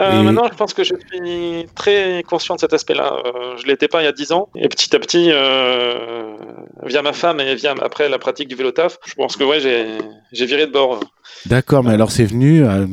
Euh, 0.00 0.20
Et- 0.20 0.22
Maintenant, 0.22 0.44
je 0.50 0.56
pense 0.56 0.74
que 0.74 0.84
je 0.84 0.94
suis 0.94 1.66
très 1.74 2.22
conscient 2.28 2.54
de 2.56 2.60
cet 2.60 2.72
aspect-là. 2.72 3.16
Euh, 3.24 3.56
je 3.60 3.66
l'étais 3.66 3.88
pas 3.88 4.02
il 4.02 4.04
y 4.04 4.08
a 4.08 4.12
10 4.12 4.32
ans. 4.32 4.48
Et 4.54 4.68
petit 4.68 4.94
à 4.94 4.98
petit, 4.98 5.28
euh, 5.30 6.36
via 6.84 7.02
ma 7.02 7.12
femme 7.12 7.40
et 7.40 7.54
via 7.54 7.74
après 7.82 8.08
la 8.08 8.18
pratique 8.18 8.48
du 8.48 8.54
vélo 8.54 8.70
taf, 8.70 8.98
je 9.06 9.14
pense 9.14 9.36
que 9.36 9.44
ouais, 9.44 9.60
j'ai 9.60 9.86
j'ai 10.32 10.46
viré 10.46 10.66
de 10.66 10.72
bord. 10.72 11.00
D'accord, 11.46 11.82
mais 11.84 11.92
alors 11.94 12.10
c'est 12.12 12.24
venu 12.24 12.64
à, 12.64 12.84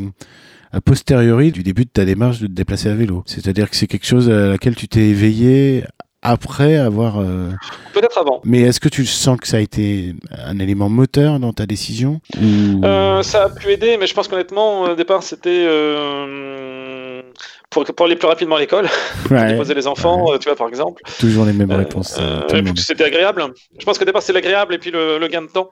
a 0.71 0.81
posteriori 0.81 1.51
du 1.51 1.63
début 1.63 1.85
de 1.85 1.89
ta 1.89 2.05
démarche 2.05 2.39
de 2.39 2.47
te 2.47 2.51
déplacer 2.53 2.89
à 2.89 2.95
vélo. 2.95 3.23
C'est-à-dire 3.25 3.69
que 3.69 3.75
c'est 3.75 3.87
quelque 3.87 4.05
chose 4.07 4.29
à 4.29 4.47
laquelle 4.47 4.75
tu 4.75 4.87
t'es 4.87 5.01
éveillé 5.07 5.83
après 6.21 6.75
avoir... 6.77 7.19
euh, 7.19 7.49
Peut-être 7.93 8.17
avant. 8.17 8.41
Mais 8.43 8.61
est-ce 8.61 8.79
que 8.79 8.89
tu 8.89 9.05
sens 9.05 9.39
que 9.39 9.47
ça 9.47 9.57
a 9.57 9.59
été 9.61 10.13
un 10.37 10.59
élément 10.59 10.89
moteur 10.89 11.39
dans 11.39 11.53
ta 11.53 11.65
décision 11.65 12.19
ou... 12.41 12.83
Euh, 12.85 13.23
ça 13.23 13.45
a 13.45 13.49
pu 13.49 13.69
aider, 13.71 13.97
mais 13.97 14.07
je 14.07 14.13
pense 14.13 14.27
qu'honnêtement, 14.27 14.81
au 14.81 14.95
départ, 14.95 15.23
c'était 15.23 15.65
euh, 15.67 17.21
pour, 17.69 17.85
pour 17.85 18.05
aller 18.05 18.15
plus 18.15 18.27
rapidement 18.27 18.55
à 18.57 18.59
l'école, 18.59 18.87
Ouais, 19.31 19.53
déposer 19.53 19.73
les 19.73 19.87
enfants, 19.87 20.37
tu 20.39 20.49
vois, 20.49 20.55
par 20.55 20.67
exemple. 20.67 21.01
toujours 21.19 21.45
les 21.45 21.53
mêmes 21.53 21.71
réponses. 21.71 22.19
c'était 22.75 23.03
agréable. 23.05 23.45
Je 23.79 23.85
pense 23.85 23.97
qu'au 23.97 24.05
départ, 24.05 24.21
c'est 24.21 24.33
l'agréable 24.33 24.73
et 24.75 24.77
puis 24.77 24.91
le, 24.91 25.19
le 25.19 25.27
gain 25.27 25.41
de 25.41 25.47
temps. 25.47 25.69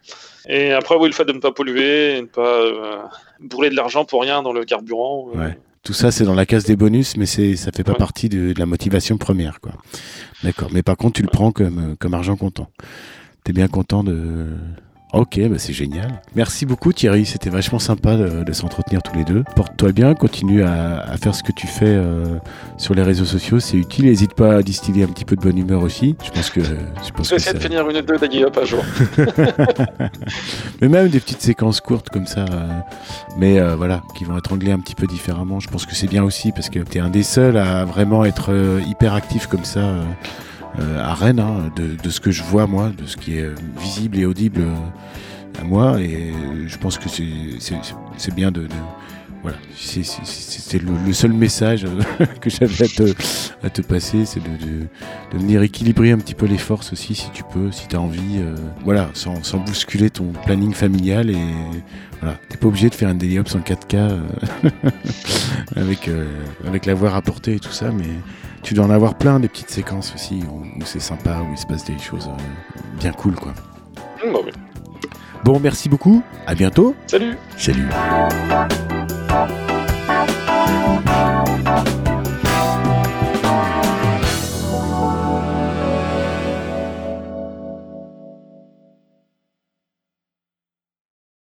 Et 0.48 0.72
après, 0.72 0.96
oui, 0.96 1.08
le 1.10 1.14
fait 1.14 1.26
de 1.26 1.34
ne 1.34 1.40
pas 1.40 1.52
polluer, 1.52 2.18
et 2.18 2.22
ne 2.22 2.28
pas 2.28 3.10
brûler 3.42 3.70
de 3.70 3.76
l'argent 3.76 4.06
pour 4.06 4.22
rien 4.22 4.42
dans 4.42 4.54
le 4.54 4.64
carburant. 4.64 5.28
Ouais. 5.34 5.58
Tout 5.84 5.94
ça, 5.94 6.12
c'est 6.12 6.26
dans 6.26 6.34
la 6.34 6.46
case 6.46 6.66
des 6.66 6.76
bonus, 6.76 7.16
mais 7.18 7.26
c'est 7.26 7.56
ça 7.56 7.72
fait 7.74 7.84
pas 7.84 7.94
Ouais. 7.94 7.98
partie 7.98 8.28
de, 8.30 8.52
de 8.54 8.60
la 8.60 8.66
motivation 8.66 9.18
première, 9.18 9.62
quoi. 9.62 9.74
D'accord. 10.44 10.70
Mais 10.74 10.84
par 10.84 10.98
contre, 10.98 11.14
tu 11.14 11.22
le 11.22 11.30
prends 11.30 11.52
comme, 11.52 11.80
euh, 11.80 11.96
comme 11.98 12.14
argent 12.14 12.36
comptant. 12.36 12.70
T'es 13.44 13.54
bien 13.54 13.68
content 13.68 14.04
de. 14.04 14.48
Ok, 15.14 15.40
bah 15.50 15.56
c'est 15.58 15.72
génial. 15.74 16.22
Merci 16.36 16.66
beaucoup 16.66 16.92
Thierry, 16.92 17.26
c'était 17.26 17.50
vachement 17.50 17.80
sympa 17.80 18.18
de, 18.18 18.44
de 18.44 18.52
s'entretenir 18.52 19.02
tous 19.02 19.16
les 19.16 19.24
deux. 19.24 19.44
Porte-toi 19.56 19.94
bien, 19.94 20.14
continue 20.16 20.64
à, 20.64 21.00
à 21.00 21.16
faire 21.16 21.34
ce 21.34 21.44
que 21.44 21.54
tu 21.54 21.66
fais 21.66 21.86
euh, 21.88 22.38
sur 22.78 22.94
les 22.94 23.04
réseaux 23.04 23.24
sociaux, 23.26 23.60
c'est 23.62 23.78
utile. 23.78 24.06
N'hésite 24.06 24.34
pas 24.34 24.56
à 24.56 24.62
distiller 24.64 25.04
un 25.06 25.08
petit 25.08 25.24
peu 25.24 25.38
de 25.38 25.42
bonne 25.42 25.58
humeur 25.58 25.82
aussi. 25.82 26.18
Je 26.26 26.32
pense 26.32 26.50
que 26.50 26.60
je 26.62 27.12
pense 27.14 27.30
Je 27.30 27.36
vais 27.36 27.38
que 27.38 27.42
essayer 27.42 27.54
de 27.54 27.60
finir 27.60 27.90
une 27.90 27.98
ou 27.98 28.02
deux 28.02 28.18
Daggy 28.18 28.44
Up 28.44 28.58
à 28.58 28.66
jour. 28.66 28.84
Mais 30.82 30.90
même 30.90 31.08
des 31.08 31.20
petites 31.22 31.42
séquences 31.42 31.80
courtes 31.80 32.10
comme 32.10 32.28
ça, 32.28 32.42
euh, 32.42 32.68
mais 33.38 33.60
euh, 33.60 33.76
voilà, 33.76 34.02
qui 34.18 34.26
vont 34.26 34.38
être 34.38 34.52
anglais 34.54 34.72
un 34.72 34.80
petit 34.80 34.96
peu 34.96 35.08
différemment. 35.08 35.60
Je 35.60 35.70
pense 35.70 35.86
que 35.86 35.96
c'est 35.96 36.08
bien 36.08 36.24
aussi 36.24 36.52
parce 36.52 36.70
que 36.70 36.80
t'es 36.80 37.00
un 37.00 37.10
des 37.10 37.24
seuls 37.24 37.58
à 37.58 37.86
vraiment 37.86 38.26
être 38.26 38.52
euh, 38.52 38.82
hyper 38.88 39.14
actif 39.14 39.48
comme 39.48 39.64
ça 39.66 39.80
euh, 39.80 40.04
à 40.80 41.14
Rennes, 41.14 41.40
hein, 41.40 41.72
de, 41.76 41.96
de 42.02 42.10
ce 42.10 42.20
que 42.20 42.32
je 42.32 42.44
vois 42.44 42.68
moi, 42.68 42.92
de 42.98 43.06
ce 43.06 43.18
qui 43.18 43.38
est 43.38 43.44
euh, 43.44 43.56
visible 43.80 44.18
et 44.18 44.26
audible 44.26 44.62
euh, 44.62 45.62
à 45.62 45.64
moi. 45.64 46.00
Et 46.02 46.32
euh, 46.32 46.68
je 46.68 46.78
pense 46.78 46.98
que 46.98 47.10
c'est 47.10 48.36
bien 48.36 48.52
de, 48.52 48.62
de- 48.62 48.70
voilà, 49.44 49.58
c'est- 49.76 50.82
le, 50.82 50.92
le 51.06 51.14
seul 51.14 51.32
message 51.32 51.86
euh, 51.86 52.26
que 52.42 52.50
j'avais 52.50 52.84
à 52.84 52.88
te, 52.88 53.14
à 53.66 53.70
te 53.70 53.82
passer, 53.82 54.26
c'est 54.26 54.42
de, 54.42 54.50
de, 54.66 54.80
de 55.32 55.38
venir 55.38 55.62
équilibrer 55.62 56.12
un 56.12 56.18
petit 56.18 56.34
peu 56.34 56.46
les 56.46 56.58
forces 56.58 56.92
aussi, 56.92 57.16
si 57.16 57.30
tu 57.32 57.44
peux, 57.44 57.72
si 57.72 57.88
tu 57.88 57.96
as 57.96 58.02
envie. 58.02 58.40
euh, 58.40 58.56
voilà, 58.84 59.10
sans, 59.14 59.42
sans 59.44 59.60
bousculer 59.60 60.10
ton 60.10 60.34
planning 60.46 60.74
familial 60.74 61.30
et 61.30 61.38
voilà, 62.22 62.38
t'es 62.50 62.58
pas 62.58 62.68
obligé 62.68 62.90
de 62.90 62.96
faire 62.96 63.08
un 63.10 63.16
daily 63.16 63.40
ops 63.40 63.56
en 63.56 63.60
4K 63.60 63.96
euh, 63.96 64.20
avec, 65.78 66.08
euh, 66.08 66.26
avec 66.68 66.86
la 66.86 66.94
voix 66.94 67.10
rapportée 67.12 67.56
et 67.56 67.60
tout 67.60 67.72
ça, 67.72 67.92
mais 67.92 68.06
tu 68.64 68.74
dois 68.74 68.86
en 68.86 68.90
avoir 68.90 69.16
plein 69.18 69.40
des 69.40 69.48
petites 69.48 69.70
séquences 69.70 70.14
aussi 70.16 70.42
où, 70.52 70.64
où 70.82 70.86
c'est 70.86 71.00
sympa, 71.00 71.40
où 71.42 71.52
il 71.54 71.58
se 71.58 71.66
passe 71.66 71.86
des 71.86 71.98
choses 72.00 72.28
euh, 72.28 72.80
bien 73.00 73.12
cool 73.14 73.36
quoi. 73.36 73.54
Hum, 74.26 74.34
bah 74.34 74.40
oui. 74.46 74.52
Bon, 75.46 75.60
merci 75.62 75.88
beaucoup, 75.88 76.22
à 76.46 76.56
bientôt, 76.56 76.96
Salut 77.08 77.38
salut. 77.58 77.88
Bye. 79.38 79.67